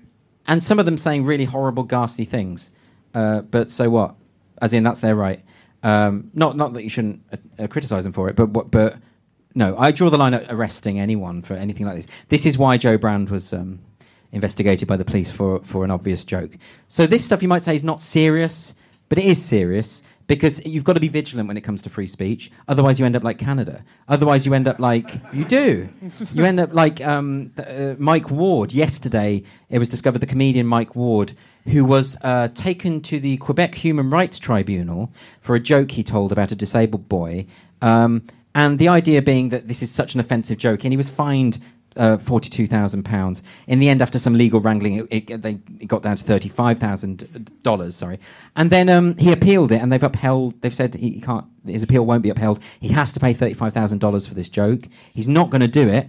and 0.47 0.63
some 0.63 0.79
of 0.79 0.85
them 0.87 0.99
saying 0.99 1.25
really 1.25 1.47
horrible, 1.47 1.83
ghastly 1.85 2.25
things. 2.27 2.71
Uh, 3.15 3.41
but 3.43 3.71
so 3.71 3.89
what? 3.91 4.15
As 4.61 4.73
in, 4.73 4.83
that's 4.83 5.01
their 5.01 5.15
right. 5.17 5.41
Um, 5.83 6.31
not 6.35 6.57
not 6.57 6.75
that 6.75 6.83
you 6.83 6.91
shouldn't 6.91 7.23
uh, 7.33 7.63
uh, 7.63 7.67
criticize 7.67 8.05
them 8.05 8.13
for 8.13 8.29
it, 8.29 8.37
but 8.37 8.51
what- 8.51 8.71
but 8.71 8.99
no, 9.55 9.75
I 9.79 9.91
draw 9.91 10.11
the 10.11 10.19
line 10.19 10.35
at 10.35 10.45
arresting 10.53 10.99
anyone 11.01 11.41
for 11.41 11.55
anything 11.55 11.87
like 11.87 11.97
this. 11.97 12.07
This 12.29 12.45
is 12.45 12.59
why 12.59 12.77
Jo 12.77 12.99
Brand 12.99 13.31
was. 13.31 13.53
Um, 13.53 13.81
investigated 14.33 14.87
by 14.87 14.97
the 14.99 15.05
police 15.05 15.31
for, 15.31 15.61
for 15.65 15.83
an 15.85 15.91
obvious 15.91 16.23
joke. 16.25 16.59
So 16.89 17.07
this 17.07 17.25
stuff 17.25 17.41
you 17.43 17.49
might 17.49 17.63
say 17.63 17.75
is 17.77 17.85
not 17.85 18.03
serious, 18.03 18.75
but 19.09 19.19
it 19.19 19.25
is 19.25 19.43
serious 19.43 20.03
because 20.27 20.65
you've 20.67 20.85
got 20.85 20.95
to 20.95 21.01
be 21.01 21.09
vigilant 21.09 21.49
when 21.49 21.57
it 21.57 21.61
comes 21.61 21.83
to 21.83 21.91
free 21.91 22.07
speech. 22.07 22.51
Otherwise, 22.69 22.99
you 22.99 23.07
end 23.07 23.17
up 23.17 23.23
like 23.23 23.39
Canada. 23.39 23.85
Otherwise, 24.09 24.45
you 24.45 24.55
end 24.55 24.67
up 24.67 24.79
like 24.79 25.21
you 25.33 25.45
do. 25.45 25.89
You 26.33 26.45
end 26.45 26.59
up 26.59 26.73
like 26.73 27.05
um, 27.07 27.53
uh, 27.57 27.95
Mike 27.99 28.31
Ward. 28.31 28.73
Yesterday, 28.73 29.43
it 29.69 29.79
was 29.79 29.89
discovered 29.89 30.19
the 30.19 30.27
comedian 30.27 30.67
Mike 30.67 30.97
Ward, 30.97 31.33
who 31.67 31.85
was 31.85 32.17
uh, 32.23 32.49
taken 32.49 33.01
to 33.03 33.21
the 33.21 33.37
Quebec 33.39 33.77
Human 33.77 34.11
Rights 34.11 34.39
Tribunal 34.39 35.13
for 35.41 35.55
a 35.55 35.61
joke 35.61 35.93
he 35.93 36.03
told 36.03 36.33
about 36.33 36.53
a 36.53 36.57
disabled 36.57 37.09
boy. 37.09 37.47
Um, 37.81 38.27
and 38.55 38.79
the 38.79 38.89
idea 38.89 39.21
being 39.21 39.51
that 39.51 39.69
this 39.69 39.83
is 39.83 39.91
such 39.91 40.15
an 40.15 40.21
offensive 40.21 40.59
joke, 40.59 40.83
and 40.85 40.93
he 40.93 40.97
was 40.97 41.11
fined 41.11 41.61
uh, 41.97 42.19
forty-two 42.19 42.67
thousand 42.67 43.05
pounds. 43.05 43.43
In 43.67 43.79
the 43.79 43.89
end, 43.89 44.03
after 44.03 44.19
some 44.19 44.35
legal 44.35 44.61
wrangling, 44.61 45.07
it, 45.11 45.31
it, 45.31 45.43
they, 45.43 45.59
it 45.81 45.87
got 45.87 46.03
down 46.03 46.17
to 46.17 46.25
thirty-five 46.25 46.79
thousand 46.79 47.61
dollars. 47.63 47.97
Sorry, 47.97 48.19
and 48.55 48.71
then 48.71 48.89
um, 48.89 49.17
he 49.17 49.33
appealed 49.33 49.73
it, 49.73 49.81
and 49.83 49.93
they've 49.93 50.03
upheld. 50.03 50.61
They've 50.63 50.75
said 50.75 50.95
he 50.95 51.21
can't. 51.21 51.47
His 51.65 51.83
appeal 51.83 52.07
won't 52.07 52.23
be 52.23 52.31
upheld. 52.31 52.61
He 52.81 52.89
has 52.89 53.13
to 53.13 53.21
pay 53.21 53.33
thirty-five 53.33 53.73
thousand 53.73 53.99
dollars 53.99 54.27
for 54.27 54.35
this 54.35 54.49
joke. 54.49 54.89
He's 55.13 55.29
not 55.29 55.51
going 55.51 55.63
to 55.63 55.69
do 55.69 55.89
it, 55.89 56.09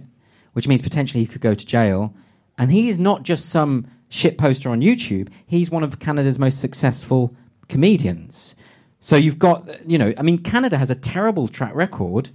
which 0.52 0.68
means 0.68 0.82
potentially 0.82 1.20
he 1.20 1.26
could 1.26 1.40
go 1.40 1.54
to 1.54 1.66
jail. 1.66 2.14
And 2.56 2.72
he 2.72 2.88
is 2.88 2.98
not 2.98 3.22
just 3.22 3.48
some 3.48 3.86
shit 4.08 4.36
poster 4.36 4.70
on 4.70 4.80
YouTube. 4.80 5.28
He's 5.46 5.70
one 5.70 5.84
of 5.84 6.00
Canada's 6.00 6.38
most 6.38 6.60
successful 6.60 7.36
comedians. 7.68 8.56
So 9.00 9.14
you've 9.14 9.38
got, 9.38 9.88
you 9.88 9.96
know, 9.96 10.12
I 10.18 10.22
mean, 10.22 10.38
Canada 10.38 10.76
has 10.76 10.90
a 10.90 10.96
terrible 10.96 11.46
track 11.46 11.72
record 11.74 12.30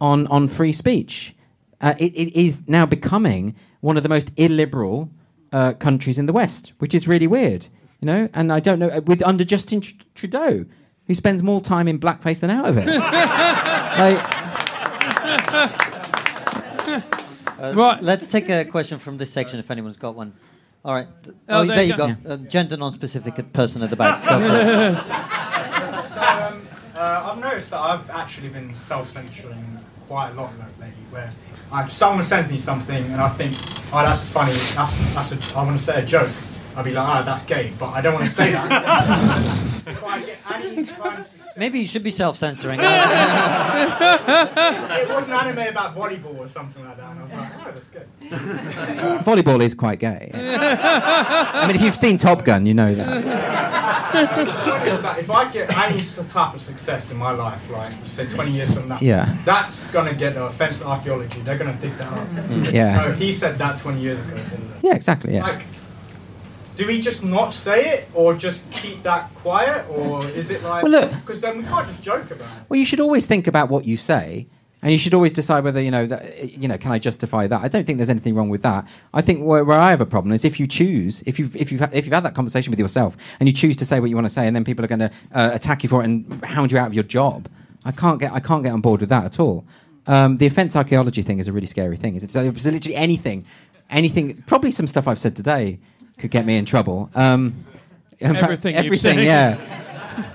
on 0.00 0.26
on 0.28 0.48
free 0.48 0.72
speech. 0.72 1.34
Uh, 1.80 1.94
it, 1.98 2.12
it 2.14 2.36
is 2.38 2.62
now 2.68 2.84
becoming 2.86 3.54
one 3.80 3.96
of 3.96 4.02
the 4.02 4.08
most 4.08 4.32
illiberal 4.36 5.10
uh, 5.52 5.72
countries 5.74 6.18
in 6.18 6.26
the 6.26 6.32
West, 6.32 6.72
which 6.78 6.94
is 6.94 7.06
really 7.06 7.26
weird, 7.26 7.68
you 8.00 8.06
know. 8.06 8.28
And 8.34 8.52
I 8.52 8.60
don't 8.60 8.78
know 8.78 8.88
uh, 8.88 9.00
with 9.06 9.22
under 9.22 9.44
Justin 9.44 9.80
Tr- 9.80 9.94
Trudeau, 10.14 10.64
who 11.06 11.14
spends 11.14 11.42
more 11.42 11.60
time 11.60 11.86
in 11.88 11.98
blackface 12.00 12.40
than 12.40 12.50
out 12.50 12.66
of 12.68 12.76
it. 12.78 12.86
like, 13.98 14.18
Right. 17.58 18.00
Let's 18.02 18.28
take 18.28 18.48
a 18.48 18.64
question 18.64 18.98
from 18.98 19.16
this 19.16 19.32
section 19.32 19.58
if 19.58 19.70
anyone's 19.70 19.96
got 19.96 20.14
one. 20.14 20.32
All 20.84 20.94
right. 20.94 21.08
Oh, 21.26 21.32
Oh, 21.48 21.64
there 21.64 21.76
there, 21.76 21.84
you 21.84 21.92
you 21.92 21.96
go. 21.96 22.14
go. 22.14 22.30
Uh, 22.34 22.36
gender 22.48 22.76
non-specific 22.76 23.52
person 23.52 23.82
at 23.82 23.90
the 23.90 23.96
back. 23.96 24.24
Go 24.28 24.38
for 24.40 24.46
it. 24.46 24.94
So 26.08 26.22
um, 26.22 26.62
uh, 26.94 27.30
I've 27.32 27.38
noticed 27.40 27.70
that 27.70 27.80
I've 27.80 28.08
actually 28.10 28.48
been 28.50 28.74
self-censoring 28.74 29.78
quite 30.06 30.30
a 30.30 30.34
lot 30.34 30.52
lately. 30.80 30.94
Where 31.10 31.30
Someone 31.88 32.24
sends 32.24 32.50
me 32.50 32.56
something 32.58 33.04
and 33.04 33.20
I 33.20 33.28
think, 33.30 33.52
oh, 33.92 34.02
that's 34.02 34.24
funny. 34.24 34.52
That's 34.52 35.14
that's 35.14 35.52
a, 35.54 35.58
I 35.58 35.64
want 35.64 35.78
to 35.78 35.84
say 35.84 36.02
a 36.02 36.06
joke. 36.06 36.30
I'd 36.76 36.84
be 36.84 36.92
like, 36.92 37.08
ah, 37.08 37.22
that's 37.22 37.44
gay, 37.44 37.72
but 37.78 37.90
I 37.90 38.00
don't 38.00 38.14
want 38.14 38.26
to 38.26 38.32
say 38.34 38.52
that. 38.52 38.68
If 41.58 41.64
I 41.64 41.68
get 41.68 41.74
any 41.74 41.74
kind 41.74 41.74
of- 41.74 41.74
Maybe 41.74 41.78
you 41.80 41.86
should 41.86 42.02
be 42.04 42.10
self-censoring. 42.10 42.80
it 42.80 42.84
was 45.08 45.26
an 45.26 45.32
anime 45.32 45.68
about 45.68 45.94
volleyball 45.96 46.38
or 46.38 46.48
something 46.48 46.84
like 46.84 46.96
that, 46.96 47.10
and 47.10 47.20
I 47.20 47.22
was 47.22 47.32
like, 47.32 47.50
oh, 47.58 47.64
that's 47.74 47.86
good. 47.88 48.06
volleyball 49.24 49.60
is 49.62 49.74
quite 49.74 49.98
gay. 49.98 50.30
I 50.34 51.66
mean, 51.66 51.76
if 51.76 51.82
you've 51.82 51.94
seen 51.96 52.18
Top 52.18 52.44
Gun, 52.44 52.66
you 52.66 52.74
know 52.74 52.94
that. 52.94 53.22
The 54.12 54.26
point 54.70 54.86
is 54.86 55.00
that 55.02 55.18
if 55.18 55.30
I 55.30 55.50
get 55.52 55.76
any 55.76 55.98
type 56.00 56.54
of 56.54 56.60
success 56.60 57.10
in 57.10 57.16
my 57.18 57.30
life, 57.32 57.68
like 57.70 57.92
say 58.06 58.26
20 58.26 58.50
years 58.52 58.72
from 58.74 58.88
now, 58.88 58.98
Yeah. 59.00 59.36
that's 59.44 59.86
gonna 59.88 60.14
get 60.14 60.34
the 60.34 60.44
offense 60.46 60.78
to 60.80 60.86
archaeology. 60.86 61.40
They're 61.40 61.58
gonna 61.58 61.76
dig 61.80 61.96
that 61.98 62.12
up. 62.12 62.26
Mm. 62.28 62.72
Yeah. 62.72 62.96
No, 63.08 63.12
he 63.12 63.32
said 63.32 63.58
that 63.58 63.78
20 63.78 64.00
years 64.00 64.18
ago. 64.18 64.36
didn't 64.36 64.50
he? 64.80 64.88
Yeah, 64.88 64.94
exactly. 64.94 65.34
Yeah. 65.34 65.42
Like, 65.42 65.62
do 66.78 66.86
we 66.86 67.00
just 67.00 67.24
not 67.24 67.52
say 67.52 67.92
it, 67.94 68.08
or 68.14 68.34
just 68.34 68.70
keep 68.70 69.02
that 69.02 69.34
quiet, 69.34 69.84
or 69.90 70.24
is 70.24 70.48
it 70.50 70.62
like? 70.62 70.84
Well, 70.84 70.92
look- 70.92 71.10
because 71.10 71.40
then 71.40 71.58
we 71.58 71.64
can't 71.64 71.88
just 71.88 72.02
joke 72.02 72.30
about 72.30 72.46
it. 72.56 72.62
Well, 72.68 72.78
you 72.78 72.86
should 72.86 73.00
always 73.00 73.26
think 73.26 73.48
about 73.48 73.68
what 73.68 73.84
you 73.84 73.96
say, 73.96 74.46
and 74.80 74.92
you 74.92 74.98
should 74.98 75.12
always 75.12 75.32
decide 75.32 75.64
whether 75.64 75.80
you 75.80 75.90
know 75.90 76.06
that 76.06 76.56
you 76.56 76.68
know 76.68 76.78
can 76.78 76.92
I 76.92 77.00
justify 77.00 77.48
that. 77.48 77.60
I 77.62 77.66
don't 77.66 77.84
think 77.84 77.98
there's 77.98 78.08
anything 78.08 78.36
wrong 78.36 78.48
with 78.48 78.62
that. 78.62 78.86
I 79.12 79.22
think 79.22 79.44
where, 79.44 79.64
where 79.64 79.76
I 79.78 79.90
have 79.90 80.00
a 80.00 80.06
problem 80.06 80.32
is 80.32 80.44
if 80.44 80.60
you 80.60 80.68
choose, 80.68 81.20
if 81.26 81.40
you've 81.40 81.56
if 81.56 81.72
you've 81.72 81.82
if 81.92 82.06
you've 82.06 82.14
had 82.14 82.22
that 82.24 82.36
conversation 82.36 82.70
with 82.70 82.78
yourself, 82.78 83.16
and 83.40 83.48
you 83.48 83.52
choose 83.52 83.76
to 83.78 83.84
say 83.84 83.98
what 83.98 84.08
you 84.08 84.14
want 84.14 84.26
to 84.26 84.32
say, 84.32 84.46
and 84.46 84.54
then 84.54 84.64
people 84.64 84.84
are 84.84 84.88
going 84.88 85.00
to 85.00 85.10
uh, 85.32 85.50
attack 85.52 85.82
you 85.82 85.88
for 85.88 86.00
it 86.02 86.04
and 86.04 86.44
hound 86.44 86.70
you 86.70 86.78
out 86.78 86.86
of 86.86 86.94
your 86.94 87.04
job. 87.04 87.48
I 87.84 87.90
can't 87.90 88.20
get 88.20 88.32
I 88.32 88.38
can't 88.38 88.62
get 88.62 88.72
on 88.72 88.80
board 88.80 89.00
with 89.00 89.08
that 89.10 89.24
at 89.24 89.40
all. 89.40 89.64
Um, 90.06 90.36
the 90.36 90.46
offence 90.46 90.76
archaeology 90.76 91.22
thing 91.22 91.40
is 91.40 91.48
a 91.48 91.52
really 91.52 91.66
scary 91.66 91.96
thing. 91.96 92.14
It's, 92.14 92.24
it's, 92.24 92.36
it's 92.36 92.64
literally 92.64 92.96
anything, 92.96 93.44
anything. 93.90 94.42
Probably 94.46 94.70
some 94.70 94.86
stuff 94.86 95.06
I've 95.08 95.18
said 95.18 95.34
today 95.34 95.80
could 96.18 96.30
get 96.30 96.44
me 96.46 96.56
in 96.56 96.64
trouble. 96.64 97.10
Um, 97.14 97.64
in 98.18 98.34
fact, 98.34 98.44
Everything 98.44 98.76
everything, 98.76 99.18
yeah. 99.20 99.58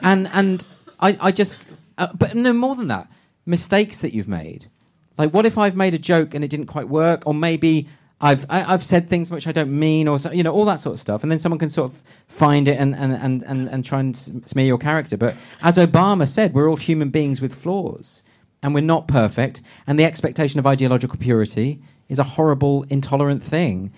And 0.01 0.29
and 0.31 0.65
I, 0.99 1.17
I 1.19 1.31
just 1.31 1.67
uh, 1.97 2.07
but 2.13 2.35
no 2.35 2.53
more 2.53 2.75
than 2.75 2.87
that 2.87 3.07
mistakes 3.45 3.99
that 4.01 4.13
you've 4.13 4.27
made. 4.27 4.69
Like 5.17 5.31
what 5.31 5.45
if 5.45 5.57
i've 5.57 5.75
made 5.75 5.93
a 5.93 5.99
joke 5.99 6.33
and 6.33 6.43
it 6.43 6.47
didn't 6.47 6.67
quite 6.67 6.89
work? 6.89 7.23
Or 7.25 7.33
maybe 7.33 7.87
i've 8.21 8.45
I, 8.49 8.73
i've 8.73 8.83
said 8.83 9.09
things 9.09 9.29
which 9.29 9.47
i 9.47 9.51
don't 9.51 9.77
mean 9.77 10.07
or 10.07 10.17
so, 10.17 10.31
you 10.31 10.43
know 10.43 10.53
all 10.53 10.65
that 10.65 10.79
sort 10.79 10.93
of 10.93 10.99
stuff. 10.99 11.23
And 11.23 11.31
then 11.31 11.39
someone 11.39 11.59
can 11.59 11.69
sort 11.69 11.91
of 11.91 12.01
find 12.27 12.67
it 12.67 12.79
and 12.79 12.95
and 12.95 13.13
and 13.13 13.43
and, 13.43 13.69
and 13.69 13.85
try 13.85 13.99
and 13.99 14.15
smear 14.15 14.65
your 14.65 14.77
character. 14.77 15.17
But 15.17 15.35
as 15.61 15.77
obama 15.77 16.27
said 16.27 16.53
we're 16.53 16.69
all 16.69 16.77
human 16.77 17.09
beings 17.09 17.41
with 17.41 17.53
flaws. 17.53 18.23
And 18.63 18.73
we're 18.73 18.79
not 18.79 19.09
perfect. 19.09 19.61
And 19.85 19.99
the 19.99 20.05
expectation 20.05 20.57
of 20.57 20.65
ideological 20.65 21.19
purity 21.19 21.81
is 22.07 22.17
a 22.17 22.23
horrible 22.23 22.85
intolerant 22.89 23.43
thing. 23.43 23.91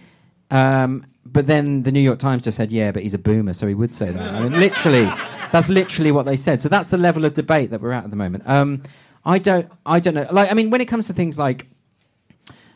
Um, 0.50 1.06
but 1.26 1.48
then 1.48 1.84
the 1.84 1.92
New 1.92 2.00
York 2.00 2.20
Times 2.20 2.44
just 2.44 2.58
said, 2.58 2.72
"Yeah, 2.72 2.92
but 2.92 3.04
he's 3.04 3.14
a 3.14 3.20
boomer, 3.20 3.54
so 3.54 3.68
he 3.68 3.74
would 3.74 3.94
say 3.94 4.12
that." 4.12 4.36
I 4.36 4.42
mean, 4.42 4.60
literally, 4.60 5.12
that's 5.52 5.68
literally 5.68 6.12
what 6.12 6.26
they 6.26 6.36
said. 6.36 6.62
So 6.62 6.70
that's 6.70 6.90
the 6.90 6.98
level 6.98 7.26
of 7.26 7.34
debate 7.34 7.72
that 7.72 7.82
we're 7.82 7.92
at 7.92 8.04
at 8.04 8.10
the 8.10 8.16
moment. 8.16 8.48
Um, 8.48 8.84
I 9.26 9.40
don't, 9.40 9.70
I 9.86 10.00
don't 10.00 10.14
know. 10.14 10.28
Like, 10.32 10.52
I 10.52 10.54
mean, 10.54 10.70
when 10.70 10.82
it 10.82 10.86
comes 10.86 11.08
to 11.08 11.14
things 11.14 11.38
like 11.38 11.68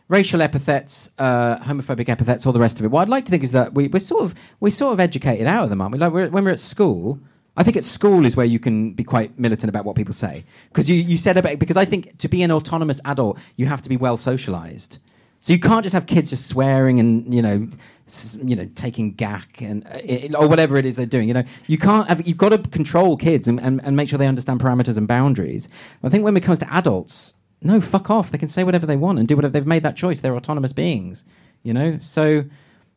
racial 0.07 0.41
epithets, 0.41 1.11
uh, 1.19 1.59
homophobic 1.59 2.09
epithets, 2.09 2.45
all 2.45 2.53
the 2.53 2.59
rest 2.59 2.79
of 2.79 2.85
it, 2.85 2.91
what 2.91 3.03
I'd 3.03 3.09
like 3.09 3.25
to 3.25 3.31
think 3.31 3.43
is 3.43 3.51
that 3.51 3.75
we, 3.75 3.87
we're 3.87 3.99
sort 3.99 4.23
of 4.23 4.35
we're 4.59 4.71
sort 4.71 4.93
of 4.93 4.99
educated 4.99 5.45
out 5.45 5.63
of 5.63 5.69
them, 5.69 5.81
aren't 5.81 5.93
we? 5.93 5.99
Like, 5.99 6.11
we're, 6.11 6.29
when 6.29 6.43
we're 6.43 6.51
at 6.51 6.59
school. 6.59 7.19
I 7.57 7.63
think 7.63 7.75
at 7.75 7.83
school 7.83 8.25
is 8.25 8.37
where 8.37 8.45
you 8.45 8.57
can 8.57 8.93
be 8.93 9.03
quite 9.03 9.37
militant 9.37 9.69
about 9.69 9.83
what 9.83 9.97
people 9.97 10.13
say 10.13 10.45
because 10.69 10.89
you, 10.89 10.95
you 10.95 11.17
said 11.17 11.35
about 11.35 11.59
because 11.59 11.75
I 11.75 11.83
think 11.83 12.17
to 12.19 12.29
be 12.29 12.41
an 12.41 12.51
autonomous 12.51 13.01
adult 13.03 13.37
you 13.57 13.65
have 13.65 13.81
to 13.81 13.89
be 13.89 13.97
well 13.97 14.15
socialized. 14.15 14.97
So 15.41 15.53
you 15.53 15.59
can't 15.59 15.83
just 15.83 15.93
have 15.93 16.05
kids 16.05 16.29
just 16.29 16.47
swearing 16.49 16.99
and 16.99 17.33
you 17.33 17.41
know, 17.41 17.67
s- 18.07 18.37
you 18.43 18.55
know, 18.55 18.69
taking 18.75 19.13
gack 19.13 19.61
and 19.61 19.85
uh, 19.87 19.99
it, 20.03 20.35
or 20.35 20.47
whatever 20.49 20.75
it 20.77 20.85
is 20.85 20.95
they're 20.97 21.05
doing. 21.05 21.27
You 21.29 21.33
know, 21.33 21.43
you 21.67 21.77
can't 21.77 22.07
have. 22.09 22.27
You've 22.27 22.37
got 22.37 22.49
to 22.49 22.57
control 22.57 23.15
kids 23.15 23.47
and, 23.47 23.59
and, 23.61 23.79
and 23.83 23.95
make 23.95 24.09
sure 24.09 24.19
they 24.19 24.27
understand 24.27 24.59
parameters 24.59 24.97
and 24.97 25.07
boundaries. 25.07 25.69
I 26.03 26.09
think 26.09 26.23
when 26.25 26.35
it 26.35 26.43
comes 26.43 26.59
to 26.59 26.73
adults, 26.73 27.35
no, 27.61 27.79
fuck 27.79 28.09
off. 28.09 28.31
They 28.31 28.37
can 28.37 28.49
say 28.49 28.63
whatever 28.65 28.85
they 28.85 28.97
want 28.97 29.17
and 29.19 29.27
do 29.27 29.35
whatever 29.35 29.51
they've 29.53 29.65
made 29.65 29.83
that 29.83 29.95
choice. 29.95 30.19
They're 30.19 30.35
autonomous 30.35 30.73
beings. 30.73 31.23
You 31.63 31.73
know, 31.73 31.99
so 32.03 32.43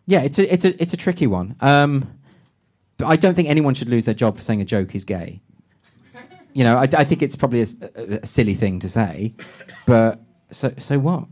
Yeah, 0.06 0.22
it's 0.22 0.38
a 0.40 0.52
it's 0.52 0.64
a 0.64 0.82
it's 0.82 0.92
a 0.92 0.96
tricky 0.96 1.28
one. 1.28 1.54
Um, 1.60 2.08
but 2.98 3.06
I 3.06 3.16
don't 3.16 3.34
think 3.34 3.48
anyone 3.48 3.74
should 3.74 3.88
lose 3.88 4.04
their 4.04 4.14
job 4.14 4.36
for 4.36 4.42
saying 4.42 4.60
a 4.60 4.64
joke 4.64 4.94
is 4.96 5.04
gay. 5.04 5.40
You 6.54 6.64
know, 6.64 6.76
I, 6.76 6.82
I 6.82 7.04
think 7.04 7.22
it's 7.22 7.34
probably 7.36 7.62
a, 7.62 7.66
a, 7.96 8.02
a 8.22 8.26
silly 8.26 8.54
thing 8.54 8.78
to 8.80 8.88
say, 8.88 9.34
but 9.86 10.20
so 10.50 10.72
so 10.78 10.98
what? 10.98 11.26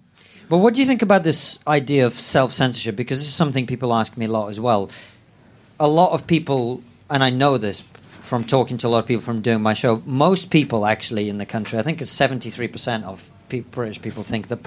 But 0.51 0.59
what 0.59 0.75
do 0.75 0.81
you 0.81 0.87
think 0.87 1.01
about 1.01 1.23
this 1.23 1.61
idea 1.67 2.05
of 2.07 2.15
self 2.15 2.53
censorship? 2.53 2.97
Because 2.97 3.21
this 3.21 3.29
is 3.29 3.35
something 3.35 3.67
people 3.69 3.95
ask 3.95 4.17
me 4.17 4.27
a 4.27 4.29
lot 4.29 4.49
as 4.49 4.59
well. 4.59 4.91
A 5.79 5.87
lot 5.87 6.13
of 6.13 6.27
people, 6.27 6.83
and 7.09 7.23
I 7.23 7.31
know 7.31 7.57
this 7.57 7.81
from 8.31 8.43
talking 8.45 8.77
to 8.79 8.87
a 8.87 8.91
lot 8.91 8.99
of 8.99 9.07
people 9.07 9.23
from 9.23 9.41
doing 9.43 9.63
my 9.63 9.75
show, 9.75 10.03
most 10.05 10.51
people 10.51 10.87
actually 10.87 11.29
in 11.29 11.39
the 11.39 11.47
country, 11.47 11.79
I 11.79 11.83
think 11.83 12.03
it's 12.03 12.13
73% 12.13 13.05
of 13.05 13.31
British 13.71 14.01
people 14.03 14.23
think 14.25 14.49
that, 14.49 14.61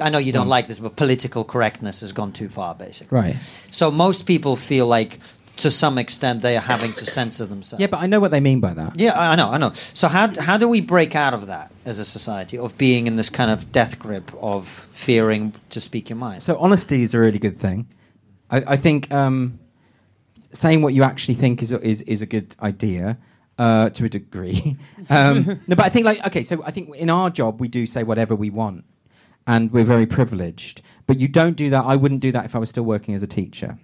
I 0.00 0.08
know 0.10 0.18
you 0.18 0.32
don't 0.32 0.46
Mm. 0.46 0.50
like 0.50 0.66
this, 0.66 0.78
but 0.78 0.96
political 0.96 1.44
correctness 1.44 2.00
has 2.00 2.12
gone 2.12 2.32
too 2.32 2.48
far, 2.48 2.74
basically. 2.74 3.18
Right. 3.18 3.36
So 3.70 3.90
most 3.90 4.22
people 4.26 4.56
feel 4.56 4.86
like, 4.86 5.20
to 5.58 5.70
some 5.70 5.98
extent, 5.98 6.42
they 6.42 6.56
are 6.56 6.62
having 6.62 6.92
to 6.94 7.06
censor 7.06 7.44
themselves. 7.44 7.80
Yeah, 7.80 7.88
but 7.88 8.00
I 8.00 8.06
know 8.06 8.20
what 8.20 8.30
they 8.30 8.40
mean 8.40 8.60
by 8.60 8.74
that. 8.74 8.98
Yeah, 8.98 9.18
I 9.18 9.34
know, 9.36 9.50
I 9.50 9.58
know. 9.58 9.72
So 9.92 10.08
how 10.08 10.32
how 10.40 10.56
do 10.56 10.68
we 10.68 10.80
break 10.80 11.14
out 11.14 11.34
of 11.34 11.46
that 11.48 11.70
as 11.84 11.98
a 11.98 12.04
society 12.04 12.56
of 12.58 12.78
being 12.78 13.06
in 13.06 13.16
this 13.16 13.28
kind 13.28 13.50
of 13.50 13.70
death 13.72 13.98
grip 13.98 14.30
of 14.40 14.68
fearing 14.68 15.52
to 15.70 15.80
speak 15.80 16.10
your 16.10 16.16
mind? 16.16 16.42
So 16.42 16.56
honesty 16.58 17.02
is 17.02 17.12
a 17.14 17.18
really 17.18 17.38
good 17.38 17.58
thing. 17.58 17.88
I, 18.50 18.74
I 18.74 18.76
think 18.76 19.12
um, 19.12 19.58
saying 20.52 20.82
what 20.82 20.94
you 20.94 21.02
actually 21.02 21.34
think 21.34 21.62
is 21.62 21.72
a, 21.72 21.80
is 21.86 22.02
is 22.02 22.22
a 22.22 22.26
good 22.26 22.54
idea 22.62 23.18
uh, 23.58 23.90
to 23.90 24.04
a 24.04 24.08
degree. 24.08 24.76
um, 25.10 25.60
no, 25.66 25.76
but 25.76 25.84
I 25.84 25.88
think 25.88 26.06
like 26.06 26.24
okay, 26.26 26.42
so 26.42 26.62
I 26.64 26.70
think 26.70 26.94
in 26.96 27.10
our 27.10 27.30
job 27.30 27.60
we 27.60 27.68
do 27.68 27.84
say 27.84 28.04
whatever 28.04 28.34
we 28.36 28.50
want, 28.50 28.84
and 29.46 29.72
we're 29.72 29.84
very 29.84 30.06
privileged. 30.06 30.82
But 31.06 31.18
you 31.18 31.26
don't 31.26 31.56
do 31.56 31.70
that. 31.70 31.84
I 31.84 31.96
wouldn't 31.96 32.20
do 32.20 32.32
that 32.32 32.44
if 32.44 32.54
I 32.54 32.58
was 32.58 32.70
still 32.70 32.84
working 32.84 33.14
as 33.14 33.22
a 33.22 33.26
teacher, 33.26 33.78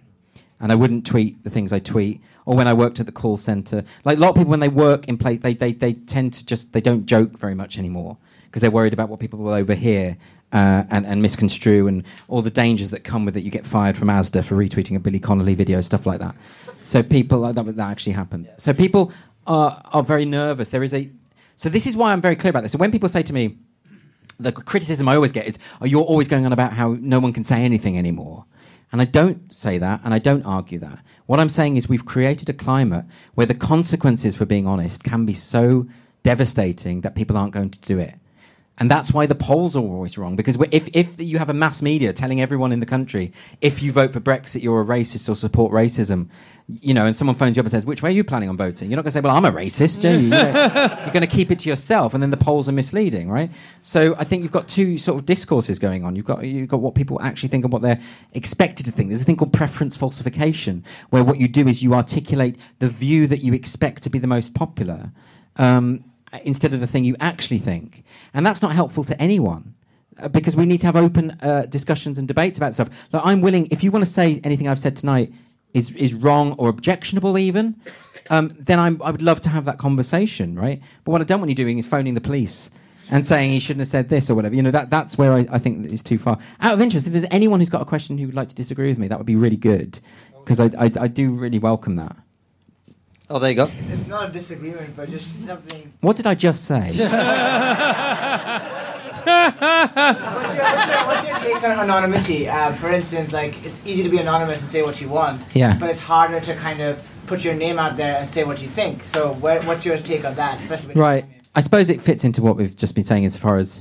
and 0.65 0.73
I 0.73 0.77
wouldn't 0.77 1.05
tweet 1.05 1.45
the 1.45 1.51
things 1.51 1.75
I 1.75 1.79
tweet. 1.79 2.23
Or 2.47 2.57
when 2.57 2.67
I 2.67 2.73
worked 2.73 2.99
at 2.99 3.05
the 3.05 3.13
call 3.13 3.37
center, 3.37 3.85
like 4.05 4.17
a 4.17 4.21
lot 4.21 4.31
of 4.31 4.37
people 4.37 4.51
when 4.51 4.61
they 4.61 4.69
work 4.69 5.07
in 5.09 5.19
place, 5.19 5.41
they 5.41 5.53
they, 5.53 5.73
they 5.73 5.93
tend 5.93 6.33
to 6.33 6.47
just 6.47 6.73
they 6.73 6.81
don't 6.81 7.05
joke 7.05 7.39
very 7.39 7.55
much 7.55 7.77
anymore 7.79 8.17
because 8.47 8.63
they're 8.63 8.71
worried 8.71 8.95
about 8.95 9.11
what 9.11 9.21
people 9.21 9.39
will 9.39 9.53
overhear 9.53 10.17
uh, 10.53 10.85
and, 10.91 11.05
and 11.05 11.21
misconstrue 11.21 11.87
and 11.87 12.03
all 12.29 12.41
the 12.41 12.51
dangers 12.51 12.91
that 12.93 13.05
come 13.05 13.27
with 13.27 13.37
it. 13.37 13.43
You 13.45 13.51
get 13.51 13.67
fired 13.67 13.99
from 13.99 14.09
ASDA 14.09 14.43
for 14.43 14.55
retweeting 14.55 14.97
a 14.97 15.01
Billy 15.01 15.19
Connolly 15.19 15.55
video, 15.55 15.83
stuff 15.83 16.07
like 16.07 16.21
that. 16.21 16.35
So 16.81 17.03
people 17.03 17.43
that, 17.43 17.77
that 17.77 17.91
actually 17.91 18.13
happened. 18.13 18.49
So 18.57 18.73
people 18.73 19.13
are, 19.47 19.83
are 19.93 20.03
very 20.03 20.25
nervous. 20.25 20.71
There 20.71 20.83
is 20.83 20.95
a 20.95 21.11
so 21.57 21.69
this 21.69 21.87
is 21.87 21.95
why 21.95 22.13
I'm 22.13 22.23
very 22.23 22.37
clear 22.37 22.51
about 22.51 22.63
this. 22.63 22.73
So 22.73 22.79
when 22.79 22.91
people 22.91 23.11
say 23.11 23.23
to 23.23 23.33
me, 23.35 23.59
the 24.41 24.51
criticism 24.51 25.09
I 25.09 25.15
always 25.15 25.31
get 25.31 25.47
is, 25.47 25.59
"Oh, 25.83 25.85
you're 25.85 26.03
always 26.03 26.27
going 26.27 26.47
on 26.47 26.55
about 26.55 26.73
how 26.73 26.97
no 27.01 27.21
one 27.21 27.35
can 27.35 27.45
say 27.45 27.63
anything 27.63 27.99
anymore." 27.99 28.47
And 28.93 29.01
I 29.01 29.05
don't 29.05 29.53
say 29.53 29.79
that, 29.79 30.01
and 30.05 30.15
I 30.15 30.19
don't 30.19 30.45
argue 30.45 30.79
that. 30.81 31.01
What 31.27 31.41
I'm 31.41 31.49
saying 31.49 31.77
is, 31.77 31.89
we've 31.89 32.05
created 32.05 32.49
a 32.49 32.53
climate 32.53 33.05
where 33.35 33.47
the 33.47 33.55
consequences 33.55 34.37
for 34.37 34.45
being 34.45 34.67
honest 34.67 35.03
can 35.05 35.27
be 35.27 35.35
so 35.35 35.87
devastating 36.23 37.01
that 37.01 37.15
people 37.15 37.37
aren't 37.37 37.53
going 37.53 37.71
to 37.71 37.81
do 37.81 37.99
it. 37.99 38.15
And 38.79 38.91
that's 38.91 39.13
why 39.13 39.27
the 39.27 39.37
polls 39.37 39.77
are 39.77 39.83
always 39.83 40.19
wrong. 40.19 40.35
Because 40.35 40.59
if, 40.73 40.89
if 40.93 41.21
you 41.21 41.39
have 41.39 41.49
a 41.49 41.55
mass 41.55 41.81
media 41.81 42.13
telling 42.13 42.41
everyone 42.41 42.73
in 42.73 42.81
the 42.81 42.87
country, 42.87 43.33
if 43.61 43.83
you 43.83 43.93
vote 43.93 44.13
for 44.13 44.19
Brexit, 44.19 44.63
you're 44.63 44.81
a 44.81 44.85
racist 44.85 45.29
or 45.29 45.37
support 45.37 45.73
racism, 45.73 46.29
you 46.67 46.93
know, 46.93 47.07
and 47.07 47.17
someone 47.17 47.37
phones 47.37 47.57
you 47.57 47.61
up 47.61 47.67
and 47.67 47.71
says, 47.71 47.87
which 47.87 48.03
way 48.03 48.11
are 48.11 48.13
you 48.13 48.25
planning 48.25 48.49
on 48.49 48.57
voting? 48.57 48.91
You're 48.91 48.97
not 48.97 49.03
going 49.03 49.13
to 49.13 49.19
say, 49.19 49.21
well, 49.21 49.37
I'm 49.37 49.45
a 49.45 49.53
racist. 49.53 50.03
are 50.05 50.17
you? 50.17 50.29
You're 51.05 51.13
going 51.13 51.21
to 51.21 51.29
keep 51.29 51.53
it 51.53 51.61
to 51.61 51.69
yourself, 51.69 52.15
and 52.15 52.23
then 52.23 52.31
the 52.31 52.37
polls 52.37 52.69
are 52.69 52.73
misleading, 52.73 53.31
right? 53.31 53.51
So 53.83 54.17
I 54.19 54.25
think 54.25 54.43
you've 54.43 54.51
got 54.51 54.67
two 54.67 54.99
sort 54.99 55.21
of 55.21 55.27
discourses 55.27 55.79
going 55.79 56.05
on. 56.05 56.17
You've 56.17 56.25
got, 56.25 56.45
you've 56.45 56.69
got 56.69 56.81
what 56.81 56.95
people 56.95 57.21
actually 57.21 57.51
think 57.51 57.65
and 57.65 57.73
what 57.73 57.83
they're 57.83 58.01
expected 58.33 58.87
to 58.87 58.93
think. 58.93 59.11
There's 59.11 59.21
a 59.23 59.25
thing 59.25 59.37
called 59.37 59.53
preference 59.53 59.95
falsification, 59.95 60.85
where 61.11 61.23
what 61.23 61.39
you 61.39 61.49
do 61.49 61.69
is 61.69 61.83
you 61.83 61.95
articulate 61.95 62.57
the 62.79 62.89
view 62.89 63.27
that 63.27 63.39
you 63.39 63.53
expect 63.53 64.03
to 64.05 64.11
be 64.11 64.19
the 64.19 64.27
most 64.27 64.55
popular. 64.55 65.13
Um, 65.57 66.05
instead 66.45 66.73
of 66.75 66.81
the 66.81 66.87
thing 66.87 67.05
you 67.05 67.17
actually 67.21 67.59
think. 67.59 68.05
And 68.33 68.45
that's 68.47 68.63
not 68.63 68.73
helpful 68.73 69.05
to 69.05 69.21
anyone. 69.23 69.75
uh, 70.19 70.29
Because 70.29 70.57
we 70.57 70.67
need 70.67 70.81
to 70.81 70.87
have 70.87 70.97
open 70.97 71.37
uh, 71.43 71.67
discussions 71.67 72.19
and 72.19 72.27
debates 72.27 72.59
about 72.59 72.75
stuff. 72.75 72.89
Like 73.13 73.23
I'm 73.25 73.41
willing, 73.41 73.69
if 73.71 73.83
you 73.85 73.91
want 73.91 74.05
to 74.05 74.11
say 74.11 74.41
anything 74.45 74.69
I've 74.69 74.81
said 74.81 74.97
tonight 74.97 75.33
is 75.73 75.91
is 75.93 76.15
wrong 76.15 76.53
or 76.59 76.69
objectionable, 76.69 77.37
even, 77.37 77.75
um, 78.31 78.57
then 78.59 78.79
I'm, 78.79 79.03
I 79.03 79.11
would 79.11 79.23
love 79.23 79.41
to 79.41 79.49
have 79.49 79.65
that 79.65 79.79
conversation, 79.79 80.55
right? 80.57 80.81
But 81.05 81.11
what 81.13 81.21
I 81.21 81.25
don't 81.25 81.41
want 81.41 81.51
you 81.51 81.57
doing 81.57 81.79
is 81.79 81.87
phoning 81.87 82.15
the 82.15 82.21
police 82.21 82.71
and 83.11 83.27
saying 83.27 83.51
he 83.51 83.59
shouldn't 83.59 83.81
have 83.81 83.89
said 83.89 84.09
this 84.09 84.31
or 84.31 84.35
whatever. 84.35 84.55
You 84.55 84.63
know 84.63 84.71
that 84.71 84.89
that's 84.89 85.19
where 85.19 85.35
I, 85.35 85.47
I 85.51 85.59
think 85.59 85.87
is 85.93 86.03
too 86.03 86.17
far. 86.19 86.39
Out 86.61 86.73
of 86.75 86.81
interest, 86.81 87.07
if 87.07 87.13
there's 87.13 87.27
anyone 87.31 87.59
who's 87.61 87.69
got 87.71 87.83
a 87.83 87.85
question 87.85 88.17
who 88.19 88.27
would 88.27 88.35
like 88.37 88.49
to 88.49 88.55
disagree 88.55 88.89
with 88.89 88.99
me, 88.99 89.09
that 89.09 89.19
would 89.19 89.27
be 89.27 89.37
really 89.37 89.57
good 89.59 89.99
because 90.45 90.59
I, 90.61 90.67
I 90.79 90.91
I 91.01 91.09
do 91.09 91.33
really 91.33 91.59
welcome 91.59 91.97
that. 91.97 92.17
Oh, 93.31 93.39
there 93.39 93.51
you 93.51 93.57
go. 93.57 93.71
It's 93.91 94.07
not 94.07 94.29
a 94.29 94.33
disagreement, 94.33 94.95
but 94.97 95.09
just 95.09 95.39
something. 95.39 95.93
What 96.01 96.17
did 96.17 96.27
I 96.27 96.35
just 96.35 96.65
say? 96.65 96.81
What's 99.25 100.55
your, 100.55 100.65
what's 100.65 100.87
your, 100.87 101.07
what's 101.07 101.27
your 101.27 101.39
take 101.39 101.63
on 101.63 101.71
anonymity? 101.91 102.47
Uh, 102.49 102.73
for 102.75 102.91
instance, 102.91 103.33
like 103.33 103.65
it's 103.65 103.81
easy 103.87 104.03
to 104.03 104.09
be 104.11 104.19
anonymous 104.19 104.61
and 104.61 104.69
say 104.69 104.83
what 104.83 105.01
you 105.01 105.09
want, 105.09 105.47
Yeah. 105.55 105.79
but 105.79 105.89
it's 105.89 106.01
harder 106.01 106.41
to 106.41 106.55
kind 106.57 106.81
of 106.83 107.03
put 107.27 107.43
your 107.43 107.55
name 107.55 107.79
out 107.79 107.97
there 107.97 108.17
and 108.19 108.29
say 108.29 108.45
what 108.45 108.61
you 108.61 108.69
think. 108.69 109.03
So, 109.05 109.33
where, 109.35 109.63
what's 109.63 109.87
your 109.87 109.97
take 109.97 110.27
on 110.27 110.35
that, 110.35 110.59
especially 110.59 110.95
Right. 110.95 111.25
I 111.55 111.61
suppose 111.61 111.89
it 111.89 112.03
fits 112.03 112.25
into 112.25 112.43
what 112.43 112.57
we've 112.57 112.77
just 112.77 112.95
been 112.95 113.05
saying 113.05 113.25
as 113.25 113.37
far 113.37 113.57
as 113.57 113.81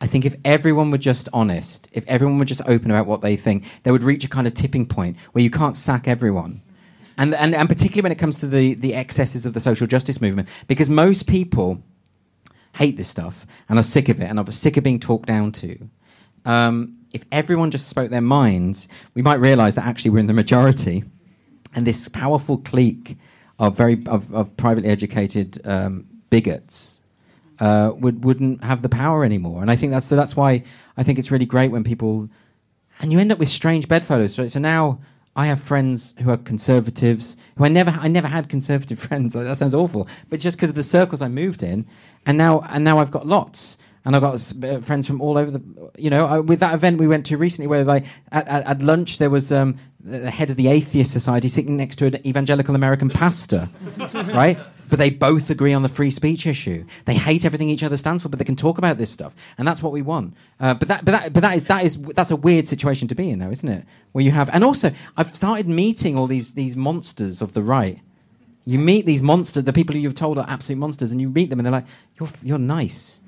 I 0.00 0.06
think 0.08 0.24
if 0.24 0.34
everyone 0.44 0.90
were 0.90 0.98
just 0.98 1.28
honest, 1.32 1.88
if 1.92 2.04
everyone 2.08 2.38
were 2.38 2.44
just 2.44 2.62
open 2.66 2.90
about 2.90 3.06
what 3.06 3.20
they 3.20 3.36
think, 3.36 3.62
they 3.84 3.92
would 3.92 4.02
reach 4.02 4.24
a 4.24 4.28
kind 4.28 4.46
of 4.48 4.54
tipping 4.54 4.86
point 4.86 5.16
where 5.32 5.44
you 5.44 5.50
can't 5.50 5.76
sack 5.76 6.08
everyone. 6.08 6.60
And, 7.18 7.34
and, 7.34 7.54
and 7.54 7.68
particularly 7.68 8.02
when 8.02 8.12
it 8.12 8.18
comes 8.18 8.38
to 8.40 8.46
the, 8.46 8.74
the 8.74 8.94
excesses 8.94 9.46
of 9.46 9.54
the 9.54 9.60
social 9.60 9.86
justice 9.86 10.20
movement, 10.20 10.48
because 10.68 10.90
most 10.90 11.26
people 11.26 11.82
hate 12.74 12.96
this 12.96 13.08
stuff 13.08 13.46
and 13.68 13.78
are 13.78 13.82
sick 13.82 14.08
of 14.08 14.20
it 14.20 14.24
and 14.24 14.38
are 14.38 14.52
sick 14.52 14.76
of 14.76 14.84
being 14.84 15.00
talked 15.00 15.26
down 15.26 15.50
to. 15.50 15.88
Um, 16.44 16.98
if 17.12 17.24
everyone 17.32 17.70
just 17.70 17.88
spoke 17.88 18.10
their 18.10 18.20
minds, 18.20 18.88
we 19.14 19.22
might 19.22 19.40
realize 19.40 19.74
that 19.76 19.86
actually 19.86 20.10
we're 20.10 20.18
in 20.18 20.26
the 20.26 20.34
majority. 20.34 21.04
And 21.74 21.86
this 21.86 22.08
powerful 22.08 22.58
clique 22.58 23.16
of 23.58 23.76
very 23.76 24.02
of, 24.06 24.32
of 24.34 24.56
privately 24.56 24.90
educated 24.90 25.60
um, 25.66 26.06
bigots 26.30 27.00
uh, 27.58 27.92
would 27.94 28.24
wouldn't 28.24 28.62
have 28.62 28.82
the 28.82 28.88
power 28.88 29.24
anymore. 29.24 29.62
And 29.62 29.70
I 29.70 29.76
think 29.76 29.92
that's 29.92 30.06
so 30.06 30.16
that's 30.16 30.36
why 30.36 30.62
I 30.96 31.02
think 31.02 31.18
it's 31.18 31.30
really 31.30 31.46
great 31.46 31.70
when 31.70 31.84
people 31.84 32.28
and 33.00 33.12
you 33.12 33.18
end 33.18 33.32
up 33.32 33.38
with 33.38 33.48
strange 33.48 33.88
bedfellows. 33.88 34.34
So, 34.34 34.46
so 34.46 34.58
now 34.58 35.00
I 35.36 35.46
have 35.46 35.60
friends 35.60 36.14
who 36.22 36.30
are 36.30 36.38
conservatives 36.38 37.36
who 37.56 37.64
I 37.64 37.68
never 37.68 37.90
I 37.90 38.08
never 38.08 38.26
had 38.26 38.48
conservative 38.48 38.98
friends. 39.08 39.34
Like, 39.34 39.44
that 39.44 39.58
sounds 39.58 39.74
awful, 39.74 40.08
but 40.30 40.40
just 40.40 40.56
because 40.56 40.70
of 40.70 40.76
the 40.76 40.82
circles 40.82 41.22
I 41.22 41.28
moved 41.28 41.62
in, 41.62 41.86
and 42.24 42.36
now 42.38 42.60
and 42.60 42.82
now 42.82 42.98
I've 42.98 43.10
got 43.10 43.26
lots. 43.26 43.78
And 44.04 44.14
I've 44.14 44.22
got 44.22 44.52
uh, 44.64 44.78
friends 44.82 45.04
from 45.08 45.20
all 45.20 45.36
over 45.36 45.50
the, 45.50 45.90
you 45.98 46.10
know, 46.10 46.26
I, 46.26 46.38
with 46.38 46.60
that 46.60 46.74
event 46.74 46.98
we 46.98 47.08
went 47.08 47.26
to 47.26 47.36
recently, 47.36 47.66
where 47.66 47.84
like 47.84 48.04
at, 48.30 48.46
at, 48.46 48.64
at 48.64 48.80
lunch 48.80 49.18
there 49.18 49.30
was 49.30 49.50
um, 49.50 49.74
the 49.98 50.20
the 50.20 50.30
head 50.30 50.48
of 50.48 50.56
the 50.56 50.68
Atheist 50.68 51.10
Society 51.10 51.48
sitting 51.48 51.76
next 51.76 51.96
to 51.96 52.06
an 52.06 52.24
evangelical 52.24 52.76
American 52.76 53.10
pastor, 53.10 53.68
right? 54.14 54.60
But 54.88 54.98
they 54.98 55.10
both 55.10 55.50
agree 55.50 55.72
on 55.72 55.82
the 55.82 55.88
free 55.88 56.10
speech 56.10 56.46
issue. 56.46 56.84
They 57.04 57.14
hate 57.14 57.44
everything 57.44 57.68
each 57.68 57.82
other 57.82 57.96
stands 57.96 58.22
for, 58.22 58.28
but 58.28 58.38
they 58.38 58.44
can 58.44 58.56
talk 58.56 58.78
about 58.78 58.98
this 58.98 59.10
stuff, 59.10 59.34
and 59.58 59.66
that's 59.66 59.82
what 59.82 59.92
we 59.92 60.02
want. 60.02 60.34
Uh, 60.60 60.74
but 60.74 60.88
that, 60.88 61.04
but 61.04 61.12
that, 61.12 61.32
but 61.32 61.40
that 61.40 61.56
is 61.56 61.62
that 61.64 61.84
is 61.84 61.96
that's 62.14 62.30
a 62.30 62.36
weird 62.36 62.68
situation 62.68 63.08
to 63.08 63.14
be 63.14 63.30
in 63.30 63.38
though, 63.38 63.50
isn't 63.50 63.68
it? 63.68 63.84
Where 64.12 64.24
you 64.24 64.30
have, 64.30 64.48
and 64.52 64.64
also 64.64 64.92
I've 65.16 65.34
started 65.34 65.68
meeting 65.68 66.18
all 66.18 66.26
these 66.26 66.54
these 66.54 66.76
monsters 66.76 67.42
of 67.42 67.52
the 67.52 67.62
right. 67.62 68.00
You 68.64 68.78
meet 68.80 69.06
these 69.06 69.22
monsters, 69.22 69.62
the 69.62 69.72
people 69.72 69.94
who 69.94 70.00
you've 70.00 70.16
told 70.16 70.38
are 70.38 70.46
absolute 70.48 70.78
monsters, 70.78 71.12
and 71.12 71.20
you 71.20 71.28
meet 71.28 71.50
them, 71.50 71.60
and 71.60 71.66
they're 71.66 71.72
like, 71.72 71.86
"You're 72.18 72.30
you're 72.42 72.58
nice." 72.58 73.20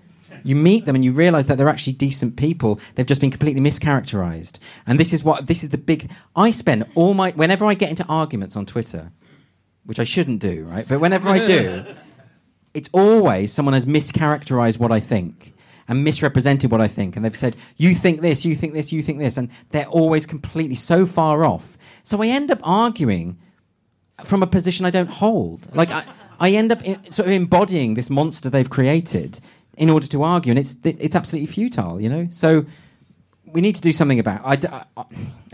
You 0.44 0.56
meet 0.56 0.84
them, 0.84 0.94
and 0.94 1.04
you 1.04 1.12
realise 1.12 1.46
that 1.46 1.56
they're 1.58 1.68
actually 1.68 1.94
decent 1.94 2.36
people. 2.36 2.80
They've 2.94 3.06
just 3.06 3.20
been 3.20 3.30
completely 3.30 3.60
mischaracterized, 3.60 4.58
and 4.86 4.98
this 4.98 5.12
is 5.12 5.24
what 5.24 5.46
this 5.46 5.62
is 5.62 5.70
the 5.70 5.78
big. 5.78 6.10
I 6.36 6.50
spend 6.50 6.86
all 6.94 7.14
my 7.14 7.32
whenever 7.32 7.64
I 7.64 7.74
get 7.74 7.90
into 7.90 8.04
arguments 8.06 8.56
on 8.56 8.66
Twitter, 8.66 9.10
which 9.88 9.98
I 9.98 10.04
shouldn't 10.04 10.40
do, 10.40 10.64
right? 10.64 10.86
But 10.86 11.00
whenever 11.00 11.30
I 11.30 11.42
do, 11.42 11.82
it's 12.74 12.90
always 12.92 13.54
someone 13.54 13.72
has 13.72 13.86
mischaracterized 13.86 14.78
what 14.78 14.92
I 14.92 15.00
think 15.00 15.54
and 15.88 16.04
misrepresented 16.04 16.70
what 16.70 16.82
I 16.82 16.88
think. 16.88 17.16
And 17.16 17.24
they've 17.24 17.34
said, 17.34 17.56
you 17.78 17.94
think 17.94 18.20
this, 18.20 18.44
you 18.44 18.54
think 18.54 18.74
this, 18.74 18.92
you 18.92 19.02
think 19.02 19.18
this. 19.18 19.38
And 19.38 19.48
they're 19.70 19.86
always 19.86 20.26
completely 20.26 20.74
so 20.74 21.06
far 21.06 21.42
off. 21.42 21.78
So 22.02 22.22
I 22.22 22.26
end 22.26 22.50
up 22.50 22.60
arguing 22.62 23.38
from 24.24 24.42
a 24.42 24.46
position 24.46 24.84
I 24.84 24.90
don't 24.90 25.08
hold. 25.08 25.74
Like, 25.74 25.90
I, 25.90 26.04
I 26.38 26.50
end 26.50 26.70
up 26.70 26.84
in, 26.84 27.10
sort 27.10 27.28
of 27.28 27.32
embodying 27.32 27.94
this 27.94 28.10
monster 28.10 28.50
they've 28.50 28.68
created 28.68 29.40
in 29.78 29.88
order 29.88 30.06
to 30.08 30.22
argue. 30.22 30.50
And 30.50 30.58
it's, 30.58 30.76
it's 30.84 31.16
absolutely 31.16 31.46
futile, 31.46 31.98
you 31.98 32.10
know? 32.10 32.28
So 32.30 32.66
we 33.46 33.62
need 33.62 33.74
to 33.76 33.80
do 33.80 33.94
something 33.94 34.18
about 34.20 34.42
I, 34.44 34.84
I- 34.98 35.04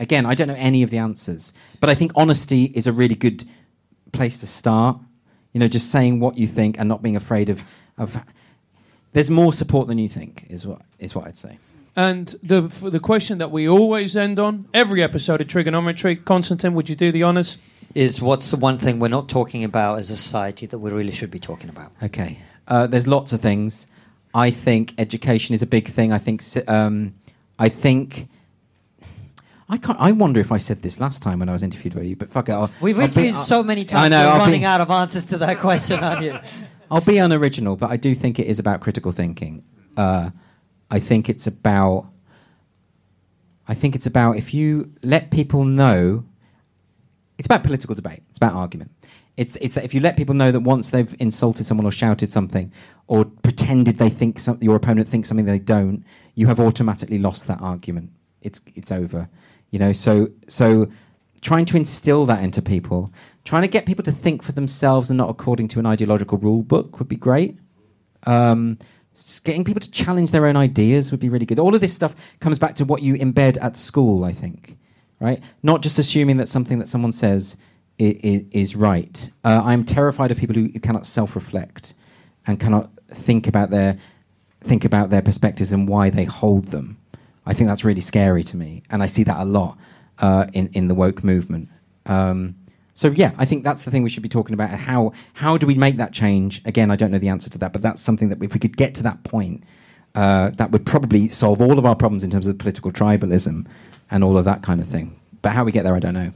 again 0.01 0.27
i 0.27 0.35
don't 0.35 0.49
know 0.49 0.57
any 0.59 0.83
of 0.83 0.91
the 0.91 0.99
answers 0.99 1.53
but 1.79 1.89
i 1.89 1.95
think 1.95 2.11
honesty 2.17 2.65
is 2.75 2.89
a 2.89 2.93
really 2.93 3.15
good 3.15 3.47
place 4.19 4.39
to 4.39 4.47
start 4.47 4.97
you 5.53 5.61
know 5.61 5.69
just 5.69 5.91
saying 5.91 6.21
what 6.21 6.35
you 6.39 6.47
think 6.59 6.79
and 6.79 6.89
not 6.89 7.01
being 7.03 7.17
afraid 7.17 7.49
of 7.51 7.59
of 7.99 8.17
there's 9.13 9.31
more 9.31 9.53
support 9.53 9.85
than 9.89 9.99
you 9.99 10.09
think 10.09 10.47
is 10.49 10.67
what 10.67 10.81
is 10.99 11.15
what 11.15 11.25
i'd 11.27 11.37
say 11.37 11.59
And 11.97 12.27
the 12.43 12.61
f- 12.65 12.91
the 12.97 12.99
question 13.11 13.39
that 13.39 13.51
we 13.57 13.63
always 13.69 14.17
end 14.17 14.39
on 14.39 14.67
every 14.75 15.01
episode 15.09 15.41
of 15.41 15.47
TRIGGERnometry, 15.47 16.25
Konstantin, 16.25 16.75
would 16.75 16.89
you 16.89 16.97
do 16.97 17.13
the 17.13 17.23
honors? 17.23 17.57
Is 17.95 18.21
what's 18.21 18.51
the 18.51 18.57
one 18.69 18.79
thing 18.79 18.99
we're 19.03 19.17
not 19.19 19.29
talking 19.29 19.63
about 19.65 19.99
as 20.01 20.11
a 20.11 20.17
society 20.17 20.67
that 20.67 20.81
we 20.83 20.91
really 20.91 21.13
should 21.19 21.31
be 21.31 21.39
talking 21.39 21.71
about? 21.71 21.91
Okay. 22.03 22.31
Uh, 22.67 22.89
there's 22.91 23.07
lots 23.07 23.33
of 23.33 23.41
things. 23.41 23.87
I 24.47 24.51
think 24.51 24.85
education 24.99 25.55
is 25.55 25.63
a 25.63 25.67
big 25.77 25.87
thing. 25.97 26.09
I 26.13 26.19
think. 26.27 26.43
Um, 26.67 27.15
I 27.67 27.69
think. 27.85 28.27
I 29.69 29.79
can't. 29.79 29.99
I 29.99 30.13
wonder 30.13 30.41
if 30.41 30.53
I 30.53 30.59
said 30.59 30.83
this 30.83 31.01
last 31.01 31.23
time 31.23 31.39
when 31.39 31.49
I 31.49 31.53
was 31.53 31.63
interviewed 31.63 31.95
by 31.95 32.03
you, 32.03 32.17
but 32.17 32.31
fuck 32.31 32.49
it. 32.49 32.53
I'll, 32.53 32.71
We've 32.81 32.99
I'll 32.99 33.05
interviewed 33.05 33.35
I'll- 33.35 33.41
so 33.43 33.63
many 33.63 33.85
times. 33.85 34.05
I 34.05 34.09
know. 34.09 34.27
we're 34.27 34.33
I'll 34.33 34.39
running 34.41 34.61
be, 34.61 34.67
out 34.67 34.81
of 34.81 34.91
answers 34.91 35.25
to 35.27 35.39
that 35.39 35.59
question, 35.59 36.01
aren't 36.01 36.23
you? 36.23 36.39
I'll 36.91 37.01
be 37.01 37.17
unoriginal, 37.19 37.77
but 37.77 37.91
I 37.91 37.97
do 37.97 38.15
think 38.15 38.39
it 38.39 38.47
is 38.47 38.59
about 38.59 38.81
critical 38.81 39.11
thinking. 39.11 39.65
Uh, 39.97 40.31
I 40.91 41.01
think 41.01 41.29
it's 41.29 41.47
about. 41.47 42.07
I 43.67 43.73
think 43.75 43.95
it's 43.95 44.07
about 44.07 44.37
if 44.37 44.53
you 44.53 44.93
let 45.03 45.31
people 45.31 45.65
know. 45.65 46.25
It's 47.39 47.47
about 47.47 47.65
political 47.65 47.95
debate. 47.95 48.23
It's 48.29 48.37
about 48.39 48.53
argument. 48.53 48.93
It's 49.37 49.57
it's 49.57 49.75
that 49.75 49.85
if 49.85 49.95
you 49.95 50.01
let 50.01 50.17
people 50.17 50.35
know 50.35 50.53
that 50.53 50.61
once 50.61 50.91
they've 50.91 51.13
insulted 51.19 51.67
someone 51.67 51.87
or 51.87 51.91
shouted 51.91 52.31
something 52.31 52.71
or 53.09 53.25
pretended 53.25 53.99
they 53.99 54.11
think 54.11 54.39
some, 54.39 54.59
your 54.61 54.77
opponent 54.77 55.09
thinks 55.09 55.29
something 55.29 55.47
they 55.47 55.59
don't, 55.59 56.05
you 56.35 56.47
have 56.47 56.61
automatically 56.61 57.19
lost 57.19 57.47
that 57.49 57.61
argument. 57.61 58.11
It's 58.43 58.61
it's 58.77 58.93
over. 58.93 59.29
You 59.71 59.79
know. 59.79 59.93
So 59.93 60.29
so 60.49 60.89
trying 61.41 61.67
to 61.67 61.77
instill 61.77 62.27
that 62.27 62.43
into 62.43 62.63
people, 62.63 63.13
trying 63.45 63.63
to 63.63 63.69
get 63.69 63.85
people 63.87 64.03
to 64.03 64.13
think 64.13 64.43
for 64.43 64.53
themselves 64.53 65.11
and 65.11 65.19
not 65.19 65.29
according 65.29 65.69
to 65.69 65.79
an 65.79 65.87
ideological 65.87 66.39
rule 66.39 66.63
book 66.63 66.99
would 66.99 67.09
be 67.09 67.17
great. 67.17 67.59
Um, 68.25 68.79
getting 69.45 69.63
people 69.63 69.81
to 69.81 69.91
challenge 69.91 70.31
their 70.31 70.47
own 70.47 70.57
ideas 70.57 71.11
would 71.11 71.21
be 71.21 71.29
really 71.29 71.47
good. 71.47 71.59
All 71.59 71.75
of 71.75 71.81
this 71.81 71.93
stuff 71.93 72.17
comes 72.41 72.59
back 72.59 72.75
to 72.77 72.85
what 72.85 73.03
you 73.03 73.15
embed 73.15 73.63
at 73.63 73.77
school, 73.77 74.25
I 74.25 74.33
think, 74.33 74.79
right? 75.21 75.41
Not 75.63 75.83
just 75.83 75.99
assuming 75.99 76.39
that 76.39 76.49
something 76.49 76.79
that 76.79 76.89
someone 76.89 77.13
says 77.13 77.57
is, 77.99 78.45
is 78.51 78.75
right. 78.75 79.31
Uh, 79.45 79.61
I'm 79.65 79.85
terrified 79.85 80.31
of 80.31 80.39
people 80.39 80.57
who, 80.57 80.69
who 80.73 80.81
cannot 80.81 81.07
self-reflect 81.07 81.95
and 82.47 82.59
cannot 82.59 82.91
think 83.09 83.47
about 83.47 83.71
their 83.71 83.99
think 84.63 84.83
about 84.83 85.11
their 85.11 85.21
perspectives 85.21 85.73
and 85.73 85.87
why 85.87 86.09
they 86.09 86.25
hold 86.25 86.69
them. 86.69 86.97
I 87.47 87.55
think 87.55 87.69
that's 87.69 87.85
really 87.85 88.01
scary 88.01 88.43
to 88.45 88.57
me, 88.57 88.83
and 88.91 89.03
I 89.03 89.07
see 89.07 89.23
that 89.25 89.39
a 89.39 89.45
lot 89.45 89.77
uh, 90.19 90.47
in 90.53 90.69
in 90.73 90.89
the 90.89 90.95
woke 90.95 91.23
movement. 91.25 91.69
Um, 92.07 92.57
so 92.95 93.09
yeah, 93.11 93.33
I 93.37 93.45
think 93.45 93.65
that's 93.65 93.83
the 93.85 93.91
thing 93.91 94.03
we 94.03 94.11
should 94.11 94.23
be 94.23 94.29
talking 94.29 94.55
about. 94.55 94.71
How 94.71 95.13
how 95.35 95.59
do 95.59 95.67
we 95.67 95.75
make 95.75 95.97
that 95.97 96.13
change? 96.13 96.63
Again, 96.65 96.91
I 96.91 96.97
don't 96.97 97.11
know 97.11 97.19
the 97.19 97.29
answer 97.29 97.51
to 97.51 97.59
that, 97.59 97.73
but 97.73 97.83
that's 97.83 98.01
something 98.01 98.29
that 98.29 98.43
if 98.43 98.55
we 98.55 98.61
could 98.61 98.77
get 98.77 98.95
to 98.97 99.03
that 99.03 99.25
point, 99.25 99.65
uh, 100.15 100.51
that 100.51 100.71
would 100.71 100.87
probably 100.87 101.29
solve 101.29 101.61
all 101.61 101.79
of 101.79 101.85
our 101.85 101.97
problems 101.97 102.23
in 102.23 102.31
terms 102.31 102.47
of 102.47 102.57
political 102.57 102.93
tribalism 102.93 103.67
and 104.11 104.23
all 104.25 104.39
of 104.39 104.45
that 104.45 104.63
kind 104.63 104.81
of 104.81 104.87
thing. 104.87 105.19
But 105.43 105.53
how 105.53 105.65
we 105.65 105.73
get 105.73 105.83
there, 105.83 105.95
I 105.95 105.99
don't 105.99 106.15
know. 106.15 106.31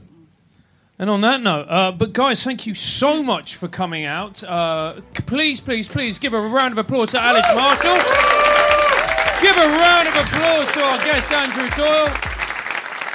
And 0.99 1.09
on 1.09 1.21
that 1.21 1.41
note, 1.41 1.67
uh, 1.69 1.93
but 1.93 2.11
guys, 2.11 2.43
thank 2.43 2.67
you 2.67 2.75
so 2.75 3.23
much 3.23 3.55
for 3.55 3.69
coming 3.69 4.03
out. 4.03 4.43
Uh, 4.43 4.99
please, 5.13 5.61
please, 5.61 5.87
please 5.87 6.19
give 6.19 6.33
a 6.33 6.41
round 6.41 6.73
of 6.73 6.77
applause 6.77 7.11
to 7.11 7.21
Alice 7.21 7.47
Marshall. 7.55 8.98
Give 9.41 9.55
a 9.55 9.67
round 9.67 10.07
of 10.07 10.15
applause 10.15 10.67
to 10.73 10.83
our 10.83 10.97
guest, 10.99 11.31
Andrew 11.31 11.69
Doyle. 11.77 12.11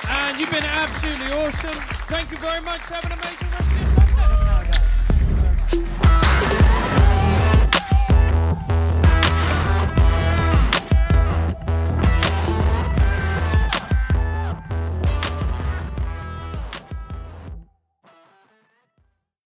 And 0.08 0.40
you've 0.40 0.50
been 0.50 0.64
absolutely 0.64 1.30
awesome. 1.32 1.76
Thank 2.08 2.30
you 2.30 2.38
very 2.38 2.62
much. 2.62 2.80
Have 2.88 3.04
an 3.04 3.12
amazing 3.12 3.63